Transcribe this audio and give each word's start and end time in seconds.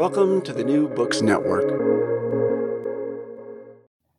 Welcome 0.00 0.40
to 0.44 0.54
the 0.54 0.64
New 0.64 0.88
Books 0.88 1.20
Network. 1.20 1.68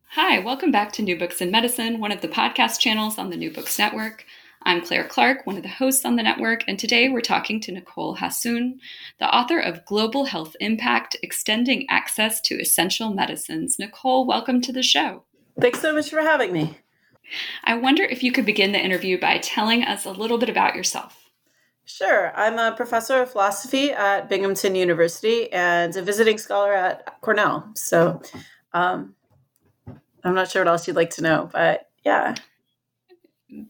Hi, 0.09 0.38
welcome 0.38 0.71
back 0.71 0.91
to 0.91 1.02
New 1.02 1.17
Books 1.17 1.41
in 1.41 1.49
Medicine, 1.49 1.99
one 1.99 2.12
of 2.12 2.21
the 2.21 2.27
podcast 2.27 2.77
channels 2.77 3.18
on 3.18 3.32
the 3.32 3.35
New 3.35 3.51
Books 3.51 3.79
Network. 3.79 4.24
I'm 4.62 4.85
Claire 4.85 5.05
Clark, 5.07 5.48
one 5.48 5.57
of 5.57 5.63
the 5.63 5.70
hosts 5.70 6.05
on 6.05 6.18
the 6.18 6.21
network, 6.21 6.63
and 6.68 6.77
today 6.77 7.09
we're 7.09 7.21
talking 7.21 7.59
to 7.62 7.71
Nicole 7.71 8.18
Hassoun, 8.18 8.74
the 9.18 9.35
author 9.35 9.59
of 9.59 9.84
Global 9.87 10.26
Health 10.26 10.55
Impact 10.59 11.18
Extending 11.24 11.87
Access 11.90 12.40
to 12.41 12.62
Essential 12.62 13.12
Medicines. 13.12 13.79
Nicole, 13.79 14.27
welcome 14.27 14.62
to 14.62 14.71
the 14.71 14.84
show. 14.84 15.24
Thanks 15.59 15.82
so 15.82 15.96
much 15.96 16.12
for 16.12 16.21
having 16.21 16.54
me. 16.54 16.77
I 17.63 17.74
wonder 17.74 18.04
if 18.04 18.21
you 18.21 18.32
could 18.32 18.46
begin 18.46 18.71
the 18.71 18.79
interview 18.79 19.20
by 19.20 19.40
telling 19.40 19.84
us 19.84 20.05
a 20.05 20.12
little 20.12 20.37
bit 20.37 20.49
about 20.49 20.76
yourself. 20.76 21.21
Sure. 21.85 22.32
I'm 22.35 22.57
a 22.57 22.76
professor 22.76 23.21
of 23.21 23.32
philosophy 23.32 23.91
at 23.91 24.29
Binghamton 24.29 24.76
University 24.76 25.51
and 25.51 25.96
a 25.96 26.01
visiting 26.01 26.37
scholar 26.37 26.74
at 26.74 27.20
Cornell. 27.21 27.71
So, 27.76 28.21
um, 28.74 29.15
I'm 30.24 30.35
not 30.35 30.49
sure 30.49 30.62
what 30.62 30.70
else 30.70 30.87
you'd 30.87 30.96
like 30.96 31.09
to 31.12 31.21
know, 31.21 31.49
but 31.52 31.90
yeah. 32.05 32.35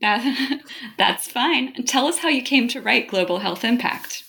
That, 0.02 0.62
that's 0.98 1.28
fine. 1.28 1.74
Tell 1.86 2.06
us 2.08 2.20
how 2.20 2.30
you 2.30 2.42
came 2.42 2.68
to 2.70 2.82
write 2.82 3.08
Global 3.08 3.40
Health 3.40 3.64
Impact. 3.64 4.24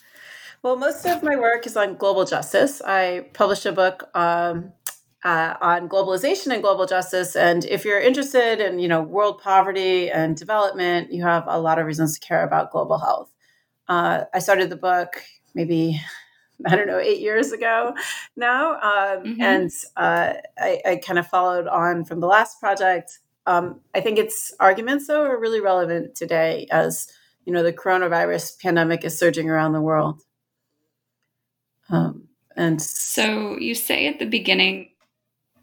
Well, 0.63 0.77
most 0.77 1.05
of 1.05 1.23
my 1.25 1.37
work 1.37 1.67
is 1.67 1.77
on 1.77 1.97
global 1.97 2.25
justice. 2.25 2.81
I 2.83 3.27
published 3.33 3.67
a 3.67 3.73
book 3.73 4.09
um, 4.15 4.73
uh, 5.25 5.55
on 5.61 5.89
globalization 5.89 6.53
and 6.53 6.63
global 6.63 6.87
justice, 6.87 7.35
and 7.35 7.65
if 7.65 7.85
you're 7.85 8.01
interested 8.01 8.61
in 8.61 8.79
you 8.79 8.87
know 8.87 9.03
world 9.03 9.41
poverty 9.43 10.09
and 10.09 10.37
development, 10.37 11.13
you 11.13 11.25
have 11.25 11.45
a 11.49 11.59
lot 11.61 11.81
of 11.81 11.87
reasons 11.87 12.17
to 12.19 12.25
care 12.25 12.45
about 12.45 12.71
global 12.71 12.99
health. 12.99 13.32
Uh, 13.93 14.25
I 14.33 14.39
started 14.39 14.71
the 14.71 14.77
book 14.77 15.23
maybe 15.55 16.01
I 16.67 16.77
don't 16.77 16.87
know, 16.87 16.99
eight 16.99 17.21
years 17.21 17.53
ago 17.53 17.95
now. 18.37 18.75
Um, 18.75 19.25
mm-hmm. 19.25 19.43
And 19.43 19.71
uh, 19.97 20.35
I, 20.59 20.81
I, 20.87 20.97
kind 21.05 21.19
of 21.19 21.27
followed 21.27 21.67
on 21.67 22.05
from 22.05 22.21
the 22.21 22.29
last 22.29 22.61
project. 22.61 23.19
Um, 23.47 23.81
I 23.97 24.01
think 24.01 24.17
its 24.17 24.55
arguments, 24.61 25.09
though, 25.09 25.25
are 25.25 25.41
really 25.41 25.61
relevant 25.61 26.15
today 26.15 26.69
as, 26.71 27.09
you 27.45 27.53
know, 27.53 27.65
the 27.65 27.73
coronavirus 27.73 28.61
pandemic 28.61 29.05
is 29.05 29.19
surging 29.19 29.51
around 29.51 29.73
the 29.73 29.81
world. 29.81 30.23
Um, 31.91 32.29
and 32.57 32.81
so 32.81 33.59
you 33.59 33.75
say 33.75 34.07
at 34.07 34.21
the 34.21 34.27
beginning, 34.27 34.91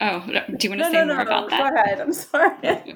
oh, 0.01 0.19
do 0.19 0.33
you 0.33 0.41
want 0.41 0.59
to 0.59 0.75
no, 0.77 0.91
say 0.91 1.05
no, 1.05 1.05
more 1.05 1.15
no, 1.15 1.21
about 1.21 1.49
that? 1.49 1.73
Go 1.73 1.81
ahead. 1.81 2.01
I'm 2.01 2.13
sorry. 2.13 2.95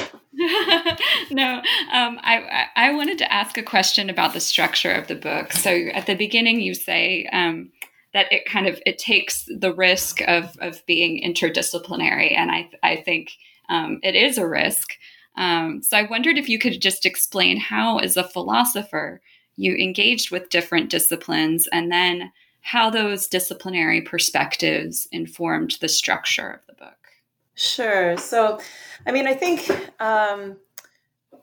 no, 1.30 1.62
um, 1.92 2.18
I, 2.22 2.66
I 2.76 2.92
wanted 2.92 3.18
to 3.18 3.32
ask 3.32 3.56
a 3.56 3.62
question 3.62 4.10
about 4.10 4.34
the 4.34 4.40
structure 4.40 4.92
of 4.92 5.08
the 5.08 5.14
book. 5.14 5.52
So 5.52 5.70
at 5.70 6.06
the 6.06 6.14
beginning, 6.14 6.60
you 6.60 6.74
say 6.74 7.26
um, 7.32 7.70
that 8.12 8.30
it 8.32 8.44
kind 8.44 8.66
of 8.66 8.80
it 8.84 8.98
takes 8.98 9.48
the 9.48 9.72
risk 9.72 10.20
of 10.22 10.56
of 10.60 10.84
being 10.86 11.22
interdisciplinary, 11.22 12.36
and 12.36 12.50
I 12.50 12.70
I 12.82 12.96
think 12.96 13.30
um, 13.68 14.00
it 14.02 14.14
is 14.14 14.38
a 14.38 14.46
risk. 14.46 14.92
Um, 15.36 15.82
so 15.82 15.96
I 15.96 16.02
wondered 16.02 16.36
if 16.36 16.48
you 16.48 16.58
could 16.58 16.80
just 16.80 17.06
explain 17.06 17.58
how, 17.58 17.98
as 17.98 18.16
a 18.16 18.24
philosopher, 18.24 19.20
you 19.56 19.76
engaged 19.76 20.30
with 20.30 20.50
different 20.50 20.90
disciplines, 20.90 21.68
and 21.72 21.90
then 21.90 22.32
how 22.60 22.90
those 22.90 23.28
disciplinary 23.28 24.02
perspectives 24.02 25.08
informed 25.10 25.76
the 25.80 25.88
structure 25.88 26.50
of 26.50 26.60
the 26.66 26.84
book. 26.84 26.97
Sure. 27.58 28.16
So, 28.16 28.60
I 29.04 29.10
mean, 29.10 29.26
I 29.26 29.34
think, 29.34 29.68
um, 29.98 30.56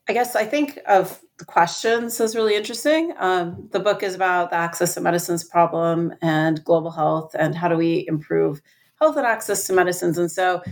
I 0.08 0.14
guess 0.14 0.34
I 0.34 0.46
think 0.46 0.80
of 0.88 1.20
the 1.40 1.44
questions 1.44 2.22
as 2.22 2.38
really 2.38 2.56
interesting. 2.56 3.14
Um, 3.18 3.68
the 3.74 3.82
book 3.82 4.02
is 4.02 4.16
about 4.16 4.50
the 4.50 4.56
access 4.56 4.94
to 4.94 5.02
medicines 5.02 5.44
problem 5.44 6.14
and 6.22 6.64
global 6.64 6.92
health 6.92 7.36
and 7.38 7.54
how 7.54 7.68
do 7.68 7.76
we 7.76 8.06
improve 8.08 8.62
health 9.02 9.18
and 9.18 9.26
access 9.26 9.68
to 9.68 9.74
medicines. 9.74 10.18
And 10.18 10.32
so, 10.32 10.64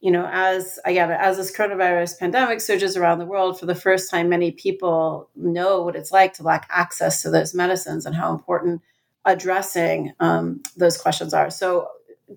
you 0.00 0.10
know, 0.10 0.28
as 0.30 0.78
again, 0.84 1.10
as 1.10 1.38
this 1.38 1.56
coronavirus 1.56 2.18
pandemic 2.18 2.60
surges 2.60 2.94
around 2.94 3.20
the 3.20 3.26
world, 3.26 3.58
for 3.58 3.64
the 3.64 3.74
first 3.74 4.10
time, 4.10 4.28
many 4.28 4.50
people 4.50 5.30
know 5.34 5.80
what 5.80 5.96
it's 5.96 6.12
like 6.12 6.34
to 6.34 6.42
lack 6.42 6.68
access 6.68 7.22
to 7.22 7.30
those 7.30 7.54
medicines 7.54 8.04
and 8.04 8.14
how 8.14 8.30
important 8.34 8.82
addressing 9.24 10.12
um, 10.20 10.62
those 10.76 10.98
questions 10.98 11.32
are. 11.32 11.48
So, 11.48 11.88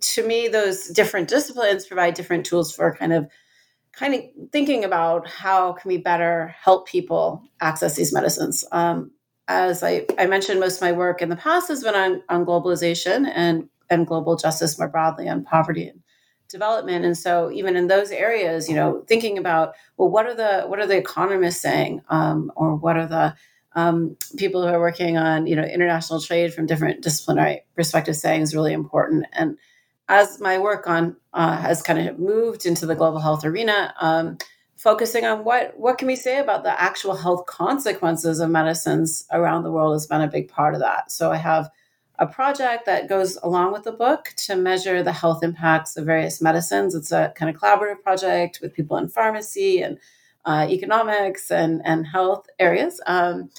to 0.01 0.27
me, 0.27 0.47
those 0.47 0.87
different 0.87 1.27
disciplines 1.27 1.85
provide 1.85 2.13
different 2.13 2.45
tools 2.45 2.73
for 2.73 2.95
kind 2.95 3.13
of 3.13 3.27
kind 3.93 4.15
of 4.15 4.21
thinking 4.51 4.83
about 4.83 5.27
how 5.27 5.73
can 5.73 5.87
we 5.87 5.97
better 5.97 6.53
help 6.59 6.87
people 6.87 7.43
access 7.61 7.95
these 7.95 8.11
medicines. 8.11 8.65
Um, 8.71 9.11
as 9.47 9.83
I, 9.83 10.05
I, 10.17 10.25
mentioned, 10.25 10.59
most 10.59 10.77
of 10.77 10.81
my 10.81 10.93
work 10.93 11.21
in 11.21 11.29
the 11.29 11.35
past 11.35 11.67
has 11.67 11.83
been 11.83 11.93
on, 11.93 12.23
on 12.29 12.45
globalization 12.45 13.29
and, 13.33 13.69
and 13.89 14.07
global 14.07 14.35
justice 14.35 14.79
more 14.79 14.87
broadly, 14.87 15.29
on 15.29 15.43
poverty 15.43 15.87
and 15.87 15.99
development. 16.49 17.05
And 17.05 17.17
so, 17.17 17.51
even 17.51 17.75
in 17.75 17.87
those 17.87 18.11
areas, 18.11 18.69
you 18.69 18.75
know, 18.75 19.03
thinking 19.07 19.37
about 19.37 19.73
well, 19.97 20.09
what 20.09 20.25
are 20.25 20.35
the 20.35 20.63
what 20.67 20.79
are 20.79 20.87
the 20.87 20.97
economists 20.97 21.61
saying, 21.61 22.01
um, 22.09 22.51
or 22.55 22.75
what 22.75 22.97
are 22.97 23.07
the 23.07 23.35
um, 23.75 24.15
people 24.37 24.65
who 24.65 24.73
are 24.73 24.79
working 24.79 25.17
on 25.17 25.45
you 25.45 25.55
know 25.55 25.63
international 25.63 26.21
trade 26.21 26.53
from 26.53 26.65
different 26.65 27.03
disciplinary 27.03 27.63
perspectives 27.75 28.21
saying 28.21 28.41
is 28.41 28.55
really 28.55 28.73
important. 28.73 29.25
And 29.33 29.57
as 30.13 30.39
my 30.39 30.59
work 30.59 30.87
on 30.87 31.15
uh, 31.33 31.57
has 31.57 31.81
kind 31.81 32.07
of 32.07 32.19
moved 32.19 32.65
into 32.65 32.85
the 32.85 32.95
global 32.95 33.19
health 33.19 33.43
arena, 33.43 33.93
um, 33.99 34.37
focusing 34.75 35.25
on 35.25 35.43
what 35.43 35.73
what 35.77 35.97
can 35.97 36.07
we 36.07 36.15
say 36.15 36.37
about 36.37 36.63
the 36.63 36.81
actual 36.81 37.15
health 37.15 37.45
consequences 37.47 38.39
of 38.39 38.49
medicines 38.49 39.25
around 39.31 39.63
the 39.63 39.71
world 39.71 39.93
has 39.93 40.05
been 40.05 40.21
a 40.21 40.27
big 40.27 40.47
part 40.49 40.75
of 40.75 40.81
that. 40.81 41.11
So 41.11 41.31
I 41.31 41.37
have 41.37 41.69
a 42.19 42.27
project 42.27 42.85
that 42.85 43.09
goes 43.09 43.37
along 43.41 43.73
with 43.73 43.83
the 43.83 43.91
book 43.91 44.33
to 44.45 44.55
measure 44.55 45.01
the 45.01 45.11
health 45.11 45.43
impacts 45.43 45.97
of 45.97 46.05
various 46.05 46.41
medicines. 46.41 46.93
It's 46.93 47.11
a 47.11 47.33
kind 47.35 47.49
of 47.49 47.59
collaborative 47.59 48.03
project 48.03 48.59
with 48.61 48.75
people 48.75 48.97
in 48.97 49.09
pharmacy 49.09 49.81
and 49.81 49.97
uh, 50.45 50.67
economics 50.69 51.49
and 51.49 51.81
and 51.85 52.05
health 52.05 52.45
areas. 52.59 53.01
Um, 53.07 53.49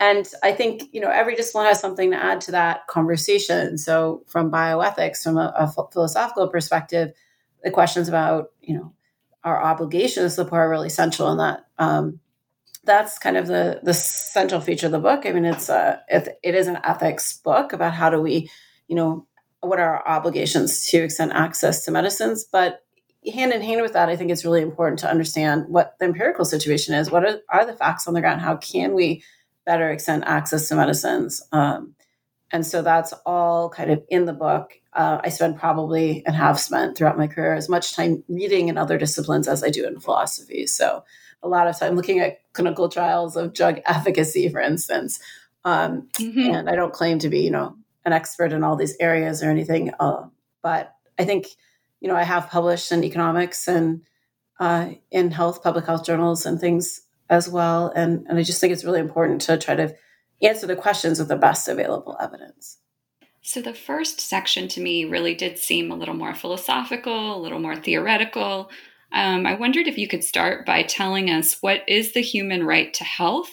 and 0.00 0.26
I 0.42 0.52
think, 0.52 0.84
you 0.92 1.00
know, 1.00 1.10
every 1.10 1.36
discipline 1.36 1.66
has 1.66 1.78
something 1.78 2.10
to 2.10 2.16
add 2.16 2.40
to 2.42 2.52
that 2.52 2.86
conversation. 2.86 3.76
So 3.76 4.24
from 4.26 4.50
bioethics, 4.50 5.22
from 5.22 5.36
a, 5.36 5.52
a 5.56 5.68
philosophical 5.92 6.48
perspective, 6.48 7.12
the 7.62 7.70
questions 7.70 8.08
about, 8.08 8.50
you 8.62 8.74
know, 8.74 8.94
our 9.44 9.62
obligations 9.62 10.34
to 10.34 10.44
the 10.44 10.50
poor 10.50 10.60
are 10.60 10.70
really 10.70 10.88
central 10.88 11.30
in 11.30 11.38
that. 11.38 11.66
Um, 11.78 12.18
that's 12.84 13.18
kind 13.18 13.36
of 13.36 13.46
the 13.46 13.80
the 13.82 13.92
central 13.92 14.62
feature 14.62 14.86
of 14.86 14.92
the 14.92 14.98
book. 14.98 15.26
I 15.26 15.32
mean, 15.32 15.44
it's 15.44 15.68
a 15.68 16.00
it, 16.08 16.40
it 16.42 16.54
is 16.54 16.66
an 16.66 16.78
ethics 16.82 17.36
book 17.36 17.74
about 17.74 17.92
how 17.92 18.08
do 18.08 18.22
we, 18.22 18.50
you 18.88 18.96
know, 18.96 19.26
what 19.60 19.78
are 19.78 19.98
our 19.98 20.08
obligations 20.08 20.86
to 20.86 20.98
extend 20.98 21.34
access 21.34 21.84
to 21.84 21.90
medicines, 21.90 22.46
but 22.50 22.82
hand 23.34 23.52
in 23.52 23.60
hand 23.60 23.82
with 23.82 23.92
that, 23.92 24.08
I 24.08 24.16
think 24.16 24.30
it's 24.30 24.46
really 24.46 24.62
important 24.62 24.98
to 25.00 25.10
understand 25.10 25.66
what 25.68 25.96
the 25.98 26.06
empirical 26.06 26.46
situation 26.46 26.94
is. 26.94 27.10
What 27.10 27.24
are, 27.24 27.40
are 27.50 27.66
the 27.66 27.74
facts 27.74 28.08
on 28.08 28.14
the 28.14 28.22
ground? 28.22 28.40
How 28.40 28.56
can 28.56 28.94
we 28.94 29.22
better 29.70 29.90
extend 29.90 30.24
access 30.24 30.68
to 30.68 30.74
medicines. 30.74 31.40
Um, 31.52 31.94
and 32.50 32.66
so 32.66 32.82
that's 32.82 33.12
all 33.24 33.70
kind 33.70 33.92
of 33.92 34.02
in 34.08 34.24
the 34.24 34.32
book. 34.32 34.72
Uh, 34.92 35.20
I 35.22 35.28
spend 35.28 35.58
probably 35.58 36.24
and 36.26 36.34
have 36.34 36.58
spent 36.58 36.98
throughout 36.98 37.16
my 37.16 37.28
career 37.28 37.54
as 37.54 37.68
much 37.68 37.94
time 37.94 38.24
reading 38.26 38.68
in 38.68 38.76
other 38.76 38.98
disciplines 38.98 39.46
as 39.46 39.62
I 39.62 39.70
do 39.70 39.86
in 39.86 40.00
philosophy. 40.00 40.66
So 40.66 41.04
a 41.42 41.48
lot 41.48 41.68
of 41.68 41.78
time 41.78 41.94
looking 41.94 42.18
at 42.18 42.40
clinical 42.52 42.88
trials 42.88 43.36
of 43.36 43.54
drug 43.54 43.80
efficacy, 43.86 44.48
for 44.48 44.60
instance. 44.60 45.20
Um, 45.64 46.08
mm-hmm. 46.14 46.54
And 46.54 46.68
I 46.68 46.74
don't 46.74 46.92
claim 46.92 47.20
to 47.20 47.28
be, 47.28 47.40
you 47.40 47.52
know, 47.52 47.76
an 48.04 48.12
expert 48.12 48.52
in 48.52 48.64
all 48.64 48.74
these 48.74 48.96
areas 48.98 49.42
or 49.42 49.50
anything, 49.50 49.92
uh, 50.00 50.26
but 50.62 50.96
I 51.18 51.24
think 51.26 51.46
you 52.00 52.08
know, 52.08 52.16
I 52.16 52.24
have 52.24 52.48
published 52.48 52.90
in 52.92 53.04
economics 53.04 53.68
and 53.68 54.02
uh, 54.58 54.90
in 55.10 55.30
health, 55.30 55.62
public 55.62 55.86
health 55.86 56.04
journals 56.04 56.46
and 56.46 56.58
things 56.58 57.02
as 57.30 57.48
well. 57.48 57.92
And, 57.94 58.26
and 58.28 58.38
I 58.38 58.42
just 58.42 58.60
think 58.60 58.72
it's 58.72 58.84
really 58.84 59.00
important 59.00 59.40
to 59.42 59.56
try 59.56 59.76
to 59.76 59.94
answer 60.42 60.66
the 60.66 60.76
questions 60.76 61.18
with 61.18 61.28
the 61.28 61.36
best 61.36 61.68
available 61.68 62.16
evidence. 62.20 62.78
So, 63.42 63.62
the 63.62 63.72
first 63.72 64.20
section 64.20 64.68
to 64.68 64.80
me 64.82 65.06
really 65.06 65.34
did 65.34 65.56
seem 65.56 65.90
a 65.90 65.96
little 65.96 66.14
more 66.14 66.34
philosophical, 66.34 67.36
a 67.36 67.40
little 67.40 67.58
more 67.58 67.76
theoretical. 67.76 68.70
Um, 69.12 69.46
I 69.46 69.54
wondered 69.54 69.88
if 69.88 69.96
you 69.96 70.06
could 70.06 70.22
start 70.22 70.66
by 70.66 70.82
telling 70.82 71.30
us 71.30 71.56
what 71.62 71.82
is 71.88 72.12
the 72.12 72.20
human 72.20 72.64
right 72.64 72.92
to 72.94 73.04
health, 73.04 73.50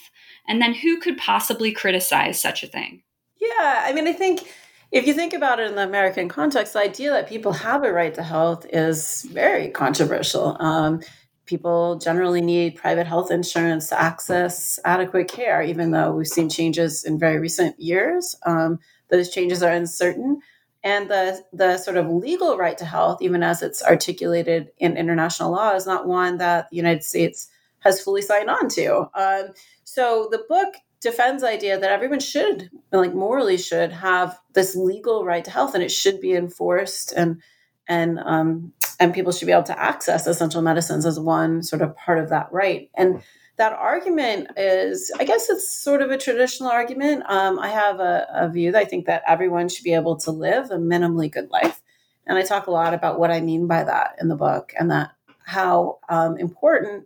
and 0.48 0.62
then 0.62 0.74
who 0.74 1.00
could 1.00 1.18
possibly 1.18 1.72
criticize 1.72 2.40
such 2.40 2.64
a 2.64 2.68
thing? 2.68 3.02
Yeah, 3.40 3.84
I 3.86 3.94
mean, 3.94 4.08
I 4.08 4.14
think 4.14 4.54
if 4.92 5.08
you 5.08 5.14
think 5.14 5.34
about 5.34 5.60
it 5.60 5.70
in 5.70 5.76
the 5.76 5.84
American 5.84 6.28
context, 6.28 6.74
the 6.74 6.80
idea 6.80 7.12
that 7.12 7.30
people 7.30 7.54
have 7.54 7.84
a 7.84 7.92
right 7.92 8.14
to 8.14 8.24
health 8.24 8.66
is 8.72 9.24
very 9.24 9.70
controversial. 9.70 10.58
Um, 10.60 11.02
people 11.48 11.98
generally 11.98 12.42
need 12.42 12.76
private 12.76 13.08
health 13.08 13.32
insurance 13.32 13.90
to 13.90 14.00
access 14.00 14.80
adequate 14.86 15.28
care, 15.28 15.64
even 15.64 15.92
though 15.92 16.12
we've 16.12 16.28
seen 16.28 16.50
changes 16.50 17.04
in 17.04 17.18
very 17.18 17.40
recent 17.40 17.80
years. 17.80 18.36
Um, 18.46 18.80
those 19.10 19.30
changes 19.30 19.64
are 19.64 19.72
uncertain. 19.72 20.42
And 20.84 21.10
the, 21.10 21.44
the 21.52 21.78
sort 21.78 21.98
of 21.98 22.10
legal 22.10 22.58
right 22.58 22.78
to 22.78 22.86
health, 22.86 23.22
even 23.22 23.42
as 23.42 23.64
it's 23.64 23.84
articulated 23.84 24.70
in 24.78 24.96
international 24.96 25.52
law, 25.52 25.74
is 25.74 25.88
not 25.88 26.08
one 26.08 26.38
that 26.38 26.70
the 26.70 26.76
United 26.76 27.04
States 27.04 27.50
has 27.80 28.02
fully 28.02 28.22
signed 28.22 28.50
on 28.50 28.70
to. 28.70 29.10
Um, 29.16 29.54
so 29.84 30.28
the 30.32 30.46
book 30.48 30.76
defends 31.00 31.42
the 31.42 31.50
idea 31.50 31.80
that 31.80 31.92
everyone 31.92 32.20
should, 32.20 32.70
like 32.92 33.14
morally, 33.14 33.58
should 33.58 33.92
have 33.92 34.40
this 34.54 34.76
legal 34.76 35.26
right 35.26 35.46
to 35.46 35.52
health, 35.52 35.74
and 35.74 35.84
it 35.84 35.92
should 35.92 36.20
be 36.22 36.34
enforced, 36.34 37.14
and 37.14 37.42
and 37.88 38.20
um, 38.20 38.74
and 39.00 39.14
people 39.14 39.32
should 39.32 39.46
be 39.46 39.52
able 39.52 39.64
to 39.64 39.80
access 39.80 40.28
essential 40.28 40.62
medicines 40.62 41.06
as 41.06 41.20
one 41.20 41.64
sort 41.64 41.82
of 41.82 41.96
part 41.96 42.20
of 42.20 42.30
that 42.30 42.50
right. 42.52 42.90
And 42.96 43.22
that 43.58 43.74
argument 43.74 44.50
is, 44.56 45.12
I 45.20 45.24
guess 45.24 45.50
it's 45.50 45.70
sort 45.70 46.02
of 46.02 46.12
a 46.12 46.18
traditional 46.18 46.70
argument. 46.70 47.24
Um, 47.28 47.60
I 47.60 47.70
have 47.70 48.00
a, 48.00 48.28
a 48.34 48.50
view 48.50 48.72
that 48.72 48.80
I 48.80 48.86
think 48.86 49.06
that 49.08 49.24
everyone 49.28 49.68
should 49.70 49.84
be 49.84 49.94
able 49.94 50.18
to 50.18 50.32
live 50.32 50.70
a 50.70 50.78
minimally 50.78 51.32
good 51.32 51.50
life. 51.50 51.82
And 52.26 52.38
I 52.38 52.44
talk 52.44 52.68
a 52.68 52.72
lot 52.72 52.94
about 52.94 53.20
what 53.20 53.32
I 53.32 53.42
mean 53.42 53.68
by 53.68 53.84
that 53.84 54.16
in 54.22 54.28
the 54.28 54.36
book 54.36 54.74
and 54.78 54.92
that 54.92 55.12
how 55.44 56.00
um, 56.10 56.38
important 56.38 57.06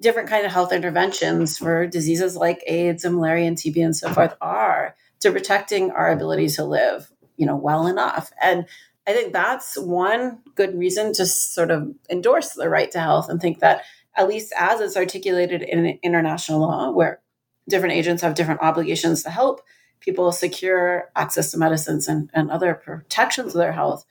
different 0.00 0.28
kind 0.28 0.46
of 0.46 0.52
health 0.52 0.72
interventions 0.72 1.58
for 1.58 1.86
diseases 1.86 2.36
like 2.36 2.62
AIDS 2.66 3.04
and 3.04 3.16
malaria 3.16 3.48
and 3.48 3.56
TB 3.56 3.84
and 3.84 3.96
so 3.96 4.12
forth 4.12 4.36
are 4.40 4.94
to 5.20 5.32
protecting 5.32 5.90
our 5.90 6.12
ability 6.12 6.48
to 6.48 6.64
live, 6.64 7.10
you 7.36 7.46
know, 7.46 7.56
well 7.56 7.86
enough. 7.86 8.30
And 8.40 8.66
I 9.08 9.14
think 9.14 9.32
that's 9.32 9.78
one 9.78 10.40
good 10.54 10.78
reason 10.78 11.14
to 11.14 11.24
sort 11.24 11.70
of 11.70 11.94
endorse 12.10 12.50
the 12.50 12.68
right 12.68 12.90
to 12.90 13.00
health 13.00 13.30
and 13.30 13.40
think 13.40 13.60
that 13.60 13.82
at 14.14 14.28
least 14.28 14.52
as 14.58 14.82
it's 14.82 14.98
articulated 14.98 15.62
in 15.62 15.98
international 16.02 16.60
law, 16.60 16.90
where 16.90 17.20
different 17.70 17.94
agents 17.94 18.20
have 18.20 18.34
different 18.34 18.60
obligations 18.60 19.22
to 19.22 19.30
help 19.30 19.62
people 20.00 20.30
secure 20.30 21.10
access 21.16 21.50
to 21.52 21.58
medicines 21.58 22.06
and, 22.06 22.28
and 22.34 22.50
other 22.50 22.74
protections 22.74 23.54
of 23.54 23.58
their 23.58 23.72
health. 23.72 24.04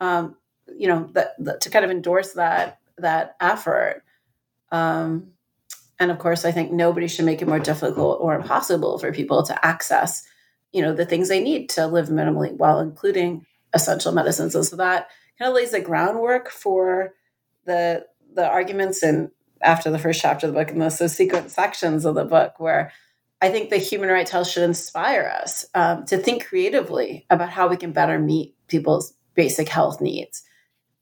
Um, 0.00 0.36
you 0.76 0.88
know, 0.88 1.08
that, 1.12 1.60
to 1.60 1.70
kind 1.70 1.84
of 1.84 1.90
endorse 1.92 2.32
that 2.32 2.80
that 2.98 3.36
effort. 3.40 4.02
Um, 4.72 5.28
and 6.00 6.10
of 6.10 6.18
course, 6.18 6.44
I 6.44 6.50
think 6.50 6.72
nobody 6.72 7.06
should 7.06 7.24
make 7.24 7.40
it 7.40 7.48
more 7.48 7.60
difficult 7.60 8.18
or 8.20 8.34
impossible 8.34 8.98
for 8.98 9.12
people 9.12 9.44
to 9.44 9.64
access, 9.64 10.26
you 10.72 10.82
know, 10.82 10.92
the 10.92 11.06
things 11.06 11.28
they 11.28 11.40
need 11.40 11.68
to 11.70 11.86
live 11.86 12.08
minimally 12.08 12.52
while 12.56 12.80
including 12.80 13.46
essential 13.72 14.12
medicines. 14.12 14.54
And 14.54 14.64
so 14.64 14.76
that 14.76 15.08
kind 15.38 15.48
of 15.48 15.54
lays 15.54 15.70
the 15.70 15.80
groundwork 15.80 16.50
for 16.50 17.14
the 17.66 18.06
the 18.32 18.46
arguments 18.46 19.02
and 19.02 19.30
after 19.62 19.90
the 19.90 19.98
first 19.98 20.20
chapter 20.20 20.46
of 20.46 20.52
the 20.52 20.58
book 20.58 20.70
and 20.70 20.80
the 20.80 20.90
subsequent 20.90 21.50
sections 21.50 22.04
of 22.04 22.14
the 22.14 22.24
book 22.24 22.54
where 22.58 22.92
I 23.42 23.50
think 23.50 23.70
the 23.70 23.78
human 23.78 24.10
rights 24.10 24.30
health 24.30 24.48
should 24.48 24.62
inspire 24.62 25.32
us 25.42 25.64
um, 25.74 26.04
to 26.06 26.18
think 26.18 26.46
creatively 26.46 27.26
about 27.30 27.50
how 27.50 27.68
we 27.68 27.76
can 27.76 27.92
better 27.92 28.18
meet 28.18 28.54
people's 28.68 29.14
basic 29.34 29.68
health 29.68 30.00
needs. 30.00 30.42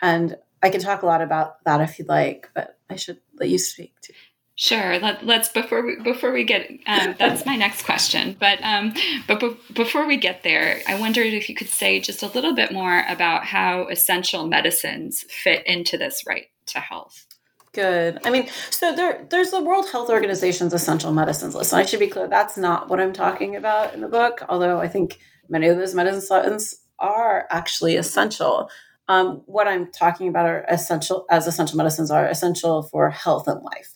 And 0.00 0.36
I 0.62 0.70
can 0.70 0.80
talk 0.80 1.02
a 1.02 1.06
lot 1.06 1.22
about 1.22 1.62
that 1.64 1.80
if 1.80 1.98
you'd 1.98 2.08
like, 2.08 2.50
but 2.54 2.78
I 2.88 2.96
should 2.96 3.18
let 3.38 3.48
you 3.48 3.58
speak 3.58 3.94
too. 4.00 4.12
Sure. 4.60 4.99
Let, 4.99 5.22
us 5.22 5.49
before 5.50 5.87
we 5.87 6.02
before 6.02 6.32
we 6.32 6.43
get 6.43 6.69
um, 6.88 7.14
that's 7.16 7.46
my 7.46 7.55
next 7.55 7.84
question. 7.84 8.37
But 8.40 8.58
um, 8.64 8.93
but 9.28 9.38
be, 9.38 9.56
before 9.72 10.05
we 10.05 10.16
get 10.16 10.43
there, 10.43 10.81
I 10.88 10.99
wondered 10.99 11.26
if 11.26 11.49
you 11.49 11.55
could 11.55 11.69
say 11.69 12.00
just 12.00 12.25
a 12.25 12.26
little 12.26 12.56
bit 12.56 12.72
more 12.72 13.05
about 13.08 13.44
how 13.44 13.87
essential 13.87 14.49
medicines 14.49 15.25
fit 15.28 15.64
into 15.64 15.96
this 15.96 16.25
right 16.26 16.46
to 16.66 16.81
health. 16.81 17.25
Good. 17.72 18.19
I 18.25 18.31
mean, 18.31 18.49
so 18.70 18.96
there, 18.96 19.25
there's 19.31 19.52
the 19.52 19.62
World 19.62 19.88
Health 19.93 20.10
Organization's 20.10 20.75
essential 20.75 21.12
medicines 21.12 21.54
list. 21.54 21.72
And 21.72 21.81
I 21.81 21.84
should 21.84 22.00
be 22.00 22.08
clear, 22.08 22.26
that's 22.26 22.56
not 22.56 22.88
what 22.88 22.99
I'm 22.99 23.12
talking 23.12 23.54
about 23.54 23.94
in 23.94 24.00
the 24.00 24.08
book, 24.08 24.43
although 24.49 24.81
I 24.81 24.88
think 24.88 25.20
many 25.49 25.69
of 25.69 25.76
those 25.76 25.94
medicines 25.94 26.75
are 26.99 27.46
actually 27.50 27.94
essential. 27.94 28.70
Um, 29.06 29.43
what 29.46 29.69
I'm 29.69 29.93
talking 29.93 30.26
about 30.26 30.46
are 30.46 30.64
essential, 30.69 31.26
as 31.31 31.46
essential 31.46 31.76
medicines 31.76 32.11
are 32.11 32.26
essential 32.26 32.82
for 32.82 33.11
health 33.11 33.46
and 33.46 33.62
life. 33.62 33.94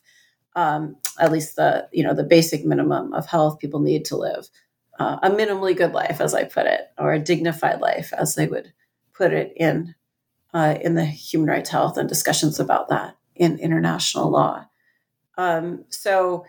Um, 0.54 0.96
at 1.18 1.32
least 1.32 1.56
the, 1.56 1.88
you 1.92 2.04
know, 2.04 2.14
the 2.14 2.24
basic 2.24 2.64
minimum 2.64 3.14
of 3.14 3.26
health 3.26 3.58
people 3.58 3.80
need 3.80 4.04
to 4.06 4.16
live 4.16 4.48
uh, 4.98 5.18
a 5.22 5.30
minimally 5.30 5.76
good 5.76 5.92
life, 5.92 6.20
as 6.20 6.34
I 6.34 6.44
put 6.44 6.66
it, 6.66 6.90
or 6.98 7.12
a 7.12 7.18
dignified 7.18 7.80
life, 7.80 8.12
as 8.12 8.34
they 8.34 8.46
would 8.46 8.72
put 9.14 9.32
it 9.32 9.52
in 9.56 9.94
uh, 10.54 10.76
in 10.80 10.94
the 10.94 11.04
human 11.04 11.48
rights 11.48 11.70
health 11.70 11.96
and 11.96 12.08
discussions 12.08 12.60
about 12.60 12.88
that 12.88 13.16
in 13.34 13.58
international 13.58 14.30
law. 14.30 14.66
Um, 15.38 15.84
so 15.88 16.44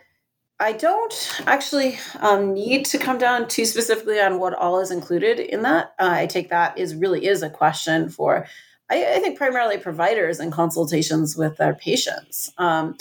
I 0.60 0.74
don't 0.74 1.42
actually 1.46 1.98
um, 2.20 2.54
need 2.54 2.86
to 2.88 2.98
come 2.98 3.18
down 3.18 3.48
too 3.48 3.66
specifically 3.66 4.20
on 4.20 4.40
what 4.40 4.54
all 4.54 4.82
is 4.82 4.92
included 4.92 5.40
in 5.40 5.62
that. 5.62 5.94
Uh, 5.98 6.10
I 6.12 6.26
take 6.26 6.50
that 6.50 6.78
is 6.78 6.96
really 6.96 7.26
is 7.26 7.44
a 7.44 7.50
question 7.50 8.10
for, 8.10 8.46
I, 8.90 9.16
I, 9.16 9.20
think, 9.20 9.38
primarily 9.38 9.78
providers 9.78 10.40
and 10.40 10.52
consultations 10.52 11.38
with 11.38 11.56
their 11.56 11.74
patients. 11.74 12.52
Um, 12.58 12.98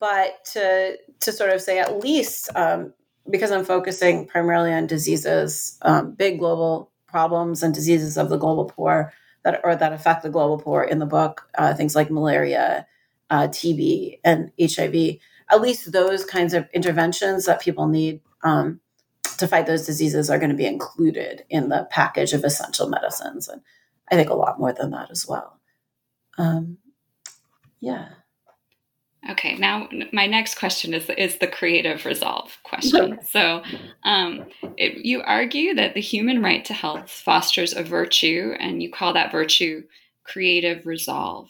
but 0.00 0.44
to 0.52 0.98
to 1.20 1.32
sort 1.32 1.50
of 1.50 1.60
say 1.60 1.78
at 1.78 1.98
least 2.02 2.50
um, 2.54 2.92
because 3.30 3.50
I'm 3.50 3.64
focusing 3.64 4.26
primarily 4.26 4.72
on 4.72 4.86
diseases, 4.86 5.78
um, 5.82 6.12
big 6.12 6.38
global 6.38 6.90
problems 7.06 7.62
and 7.62 7.74
diseases 7.74 8.16
of 8.18 8.28
the 8.28 8.36
global 8.36 8.66
poor 8.66 9.12
that 9.44 9.60
or 9.64 9.76
that 9.76 9.92
affect 9.92 10.22
the 10.22 10.30
global 10.30 10.58
poor 10.58 10.82
in 10.82 10.98
the 10.98 11.06
book, 11.06 11.48
uh, 11.56 11.74
things 11.74 11.94
like 11.94 12.10
malaria 12.10 12.86
uh, 13.30 13.48
TB 13.48 14.20
and 14.24 14.50
HIV, 14.60 15.18
at 15.50 15.60
least 15.60 15.92
those 15.92 16.24
kinds 16.24 16.54
of 16.54 16.68
interventions 16.72 17.44
that 17.46 17.60
people 17.60 17.86
need 17.86 18.20
um, 18.42 18.80
to 19.38 19.48
fight 19.48 19.66
those 19.66 19.86
diseases 19.86 20.30
are 20.30 20.38
going 20.38 20.50
to 20.50 20.56
be 20.56 20.66
included 20.66 21.44
in 21.50 21.68
the 21.68 21.86
package 21.90 22.32
of 22.32 22.44
essential 22.44 22.88
medicines. 22.88 23.48
And 23.48 23.60
I 24.10 24.14
think 24.14 24.30
a 24.30 24.34
lot 24.34 24.58
more 24.58 24.72
than 24.72 24.90
that 24.90 25.10
as 25.10 25.26
well. 25.26 25.58
Um, 26.38 26.78
yeah. 27.80 28.08
Okay, 29.30 29.56
now 29.56 29.88
my 30.12 30.26
next 30.26 30.56
question 30.56 30.92
is 30.92 31.08
is 31.16 31.38
the 31.38 31.46
creative 31.46 32.04
resolve 32.04 32.56
question. 32.62 33.18
so, 33.30 33.62
um, 34.02 34.44
it, 34.76 35.04
you 35.04 35.22
argue 35.22 35.74
that 35.74 35.94
the 35.94 36.00
human 36.00 36.42
right 36.42 36.64
to 36.66 36.74
health 36.74 37.10
fosters 37.10 37.74
a 37.74 37.82
virtue, 37.82 38.54
and 38.58 38.82
you 38.82 38.90
call 38.90 39.14
that 39.14 39.32
virtue 39.32 39.82
creative 40.24 40.86
resolve. 40.86 41.48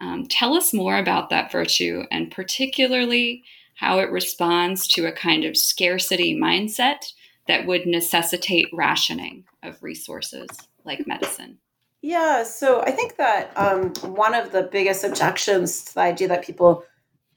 Um, 0.00 0.26
tell 0.28 0.54
us 0.54 0.72
more 0.72 0.96
about 0.96 1.30
that 1.30 1.50
virtue 1.50 2.04
and 2.10 2.30
particularly 2.30 3.42
how 3.74 3.98
it 3.98 4.10
responds 4.10 4.86
to 4.88 5.06
a 5.06 5.12
kind 5.12 5.44
of 5.44 5.56
scarcity 5.56 6.36
mindset 6.36 7.12
that 7.46 7.66
would 7.66 7.86
necessitate 7.86 8.68
rationing 8.72 9.44
of 9.62 9.82
resources 9.82 10.48
like 10.84 11.06
medicine. 11.06 11.58
Yeah, 12.02 12.44
so 12.44 12.82
I 12.82 12.92
think 12.92 13.16
that 13.16 13.50
um, 13.56 13.92
one 14.12 14.34
of 14.34 14.52
the 14.52 14.62
biggest 14.62 15.02
objections 15.02 15.84
to 15.86 15.94
the 15.94 16.00
idea 16.00 16.28
that 16.28 16.44
people, 16.44 16.84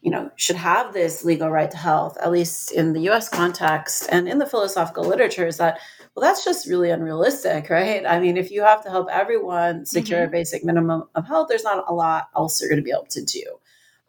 you 0.02 0.10
know, 0.12 0.32
should 0.36 0.56
have 0.56 0.94
this 0.94 1.24
legal 1.24 1.50
right 1.50 1.70
to 1.70 1.78
health, 1.78 2.18
at 2.22 2.32
least 2.32 2.72
in 2.72 2.94
the 2.94 3.02
U.S. 3.02 3.30
context 3.30 4.08
and 4.12 4.28
in 4.28 4.40
the 4.40 4.46
philosophical 4.46 5.04
literature, 5.04 5.48
is 5.48 5.58
that 5.58 5.80
well, 6.16 6.28
that's 6.28 6.44
just 6.44 6.68
really 6.68 6.90
unrealistic, 6.90 7.70
right? 7.70 8.06
I 8.06 8.20
mean, 8.20 8.36
if 8.36 8.52
you 8.52 8.64
have 8.64 8.84
to 8.84 8.90
help 8.90 9.08
everyone 9.10 9.86
secure 9.86 10.20
mm-hmm. 10.20 10.28
a 10.28 10.32
basic 10.32 10.66
minimum 10.66 11.04
of 11.16 11.26
health, 11.26 11.48
there's 11.48 11.64
not 11.64 11.86
a 11.88 11.94
lot 11.94 12.28
else 12.36 12.60
you're 12.60 12.70
going 12.70 12.82
to 12.82 12.84
be 12.84 12.92
able 12.92 13.06
to 13.12 13.24
do. 13.24 13.44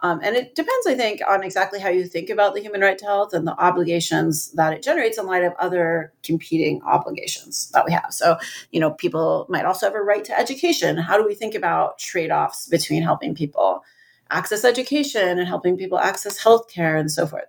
Um, 0.00 0.18
and 0.20 0.34
it 0.34 0.56
depends, 0.56 0.86
I 0.88 0.94
think, 0.94 1.20
on 1.28 1.44
exactly 1.44 1.78
how 1.78 1.88
you 1.88 2.04
think 2.06 2.28
about 2.28 2.54
the 2.54 2.60
human 2.60 2.80
right 2.80 2.98
to 2.98 3.04
health 3.04 3.32
and 3.32 3.46
the 3.46 3.56
obligations 3.56 4.50
that 4.52 4.72
it 4.72 4.82
generates 4.82 5.16
in 5.16 5.26
light 5.26 5.44
of 5.44 5.52
other 5.60 6.12
competing 6.24 6.82
obligations 6.82 7.70
that 7.70 7.84
we 7.84 7.92
have. 7.92 8.08
So, 8.10 8.36
you 8.72 8.80
know, 8.80 8.90
people 8.90 9.46
might 9.48 9.64
also 9.64 9.86
have 9.86 9.94
a 9.94 10.02
right 10.02 10.24
to 10.24 10.36
education. 10.36 10.96
How 10.96 11.16
do 11.16 11.24
we 11.24 11.36
think 11.36 11.54
about 11.54 12.00
trade 12.00 12.32
offs 12.32 12.66
between 12.66 13.04
helping 13.04 13.36
people 13.36 13.84
access 14.32 14.64
education 14.64 15.38
and 15.38 15.46
helping 15.46 15.76
people 15.76 15.98
access 15.98 16.42
healthcare 16.42 16.98
and 16.98 17.10
so 17.10 17.26
forth? 17.26 17.44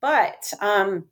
But 0.00 0.52
um, 0.60 1.06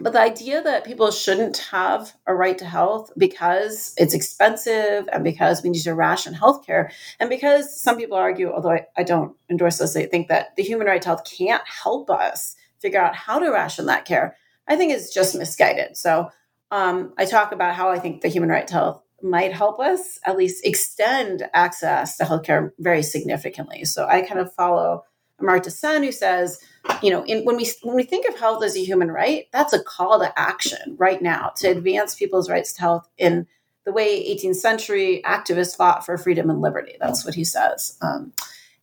but 0.00 0.12
the 0.12 0.20
idea 0.20 0.62
that 0.62 0.84
people 0.84 1.10
shouldn't 1.10 1.56
have 1.56 2.14
a 2.26 2.34
right 2.34 2.56
to 2.58 2.64
health 2.64 3.10
because 3.16 3.94
it's 3.96 4.14
expensive 4.14 5.08
and 5.12 5.24
because 5.24 5.62
we 5.62 5.70
need 5.70 5.82
to 5.82 5.94
ration 5.94 6.34
healthcare, 6.34 6.92
and 7.18 7.28
because 7.28 7.80
some 7.80 7.96
people 7.96 8.16
argue, 8.16 8.52
although 8.52 8.70
I, 8.70 8.86
I 8.96 9.02
don't 9.02 9.34
endorse 9.50 9.78
this, 9.78 9.94
they 9.94 10.06
think 10.06 10.28
that 10.28 10.54
the 10.56 10.62
human 10.62 10.86
right 10.86 11.02
to 11.02 11.08
health 11.08 11.24
can't 11.24 11.62
help 11.66 12.10
us 12.10 12.54
figure 12.78 13.00
out 13.00 13.16
how 13.16 13.40
to 13.40 13.50
ration 13.50 13.86
that 13.86 14.04
care, 14.04 14.36
I 14.68 14.76
think 14.76 14.92
is 14.92 15.10
just 15.10 15.34
misguided. 15.34 15.96
So 15.96 16.30
um, 16.70 17.12
I 17.18 17.24
talk 17.24 17.50
about 17.50 17.74
how 17.74 17.90
I 17.90 17.98
think 17.98 18.20
the 18.20 18.28
human 18.28 18.50
right 18.50 18.66
to 18.68 18.74
health 18.74 19.02
might 19.22 19.52
help 19.52 19.80
us 19.80 20.18
at 20.24 20.36
least 20.36 20.64
extend 20.64 21.48
access 21.52 22.16
to 22.16 22.24
healthcare 22.24 22.72
very 22.78 23.02
significantly. 23.02 23.84
So 23.84 24.06
I 24.06 24.22
kind 24.22 24.40
of 24.40 24.52
follow 24.54 25.04
Amartya 25.40 25.70
Sen, 25.70 26.02
who 26.02 26.12
says, 26.12 26.60
you 27.02 27.10
know, 27.10 27.24
in, 27.24 27.44
when 27.44 27.56
we 27.56 27.70
when 27.82 27.94
we 27.96 28.02
think 28.02 28.28
of 28.28 28.38
health 28.38 28.62
as 28.62 28.76
a 28.76 28.84
human 28.84 29.10
right, 29.10 29.46
that's 29.52 29.72
a 29.72 29.82
call 29.82 30.18
to 30.20 30.38
action 30.38 30.96
right 30.98 31.22
now 31.22 31.52
to 31.56 31.68
advance 31.68 32.14
people's 32.14 32.50
rights 32.50 32.72
to 32.74 32.80
health 32.80 33.08
in 33.18 33.46
the 33.84 33.92
way 33.92 34.22
18th 34.34 34.56
century 34.56 35.22
activists 35.24 35.76
fought 35.76 36.04
for 36.04 36.18
freedom 36.18 36.50
and 36.50 36.60
liberty. 36.60 36.96
That's 37.00 37.24
what 37.24 37.34
he 37.34 37.44
says. 37.44 37.96
Um, 38.02 38.32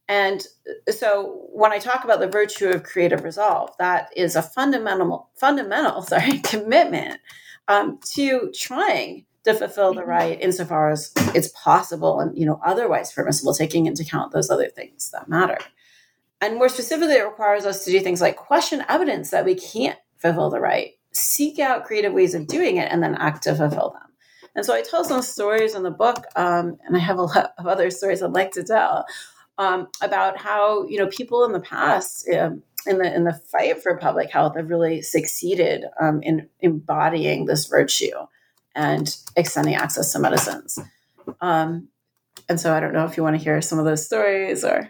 and 0.07 0.45
so 0.89 1.47
when 1.51 1.71
I 1.71 1.79
talk 1.79 2.03
about 2.03 2.19
the 2.19 2.27
virtue 2.27 2.69
of 2.69 2.83
creative 2.83 3.23
resolve, 3.23 3.71
that 3.79 4.09
is 4.15 4.35
a 4.35 4.41
fundamental 4.41 5.29
fundamental 5.35 6.01
sorry 6.03 6.39
commitment 6.39 7.19
um, 7.67 7.99
to 8.13 8.51
trying 8.53 9.25
to 9.45 9.53
fulfill 9.53 9.93
the 9.93 10.01
mm-hmm. 10.01 10.09
right 10.09 10.41
insofar 10.41 10.91
as 10.91 11.11
it's 11.33 11.49
possible 11.49 12.19
and 12.19 12.37
you 12.37 12.45
know 12.45 12.59
otherwise 12.65 13.11
permissible, 13.11 13.53
taking 13.53 13.85
into 13.85 14.03
account 14.03 14.31
those 14.31 14.49
other 14.49 14.69
things 14.69 15.11
that 15.11 15.29
matter. 15.29 15.57
And 16.41 16.55
more 16.55 16.69
specifically, 16.69 17.15
it 17.15 17.25
requires 17.25 17.65
us 17.65 17.85
to 17.85 17.91
do 17.91 17.99
things 18.01 18.21
like 18.21 18.35
question 18.35 18.83
evidence 18.89 19.31
that 19.31 19.45
we 19.45 19.55
can't 19.55 19.97
fulfill 20.17 20.49
the 20.49 20.59
right, 20.59 20.91
seek 21.11 21.59
out 21.59 21.85
creative 21.85 22.13
ways 22.13 22.35
of 22.35 22.47
doing 22.47 22.77
it, 22.77 22.91
and 22.91 23.01
then 23.01 23.15
act 23.15 23.43
to 23.43 23.55
fulfill 23.55 23.91
them. 23.91 24.11
And 24.55 24.65
so 24.65 24.73
I 24.73 24.81
tell 24.81 25.03
some 25.03 25.21
stories 25.21 25.75
in 25.75 25.83
the 25.83 25.91
book, 25.91 26.25
um, 26.35 26.77
and 26.85 26.95
I 26.95 26.99
have 26.99 27.17
a 27.17 27.23
lot 27.23 27.53
of 27.57 27.67
other 27.67 27.89
stories 27.89 28.21
I'd 28.21 28.31
like 28.31 28.51
to 28.51 28.63
tell 28.63 29.05
um, 29.57 29.87
about 30.01 30.37
how 30.37 30.85
you 30.87 30.97
know 30.97 31.07
people 31.07 31.45
in 31.45 31.51
the 31.51 31.59
past 31.59 32.27
um, 32.29 32.63
in 32.87 32.97
the 32.97 33.13
in 33.13 33.23
the 33.23 33.33
fight 33.33 33.81
for 33.81 33.97
public 33.97 34.31
health 34.31 34.55
have 34.55 34.69
really 34.69 35.01
succeeded 35.01 35.85
um, 36.01 36.21
in 36.23 36.49
embodying 36.61 37.45
this 37.45 37.67
virtue 37.67 38.15
and 38.75 39.15
extending 39.35 39.75
access 39.75 40.11
to 40.13 40.19
medicines. 40.19 40.77
Um, 41.41 41.87
and 42.47 42.59
so 42.59 42.73
I 42.73 42.79
don't 42.79 42.93
know 42.93 43.05
if 43.05 43.17
you 43.17 43.23
want 43.23 43.37
to 43.37 43.43
hear 43.43 43.61
some 43.61 43.79
of 43.79 43.85
those 43.85 44.05
stories 44.05 44.63
or 44.63 44.89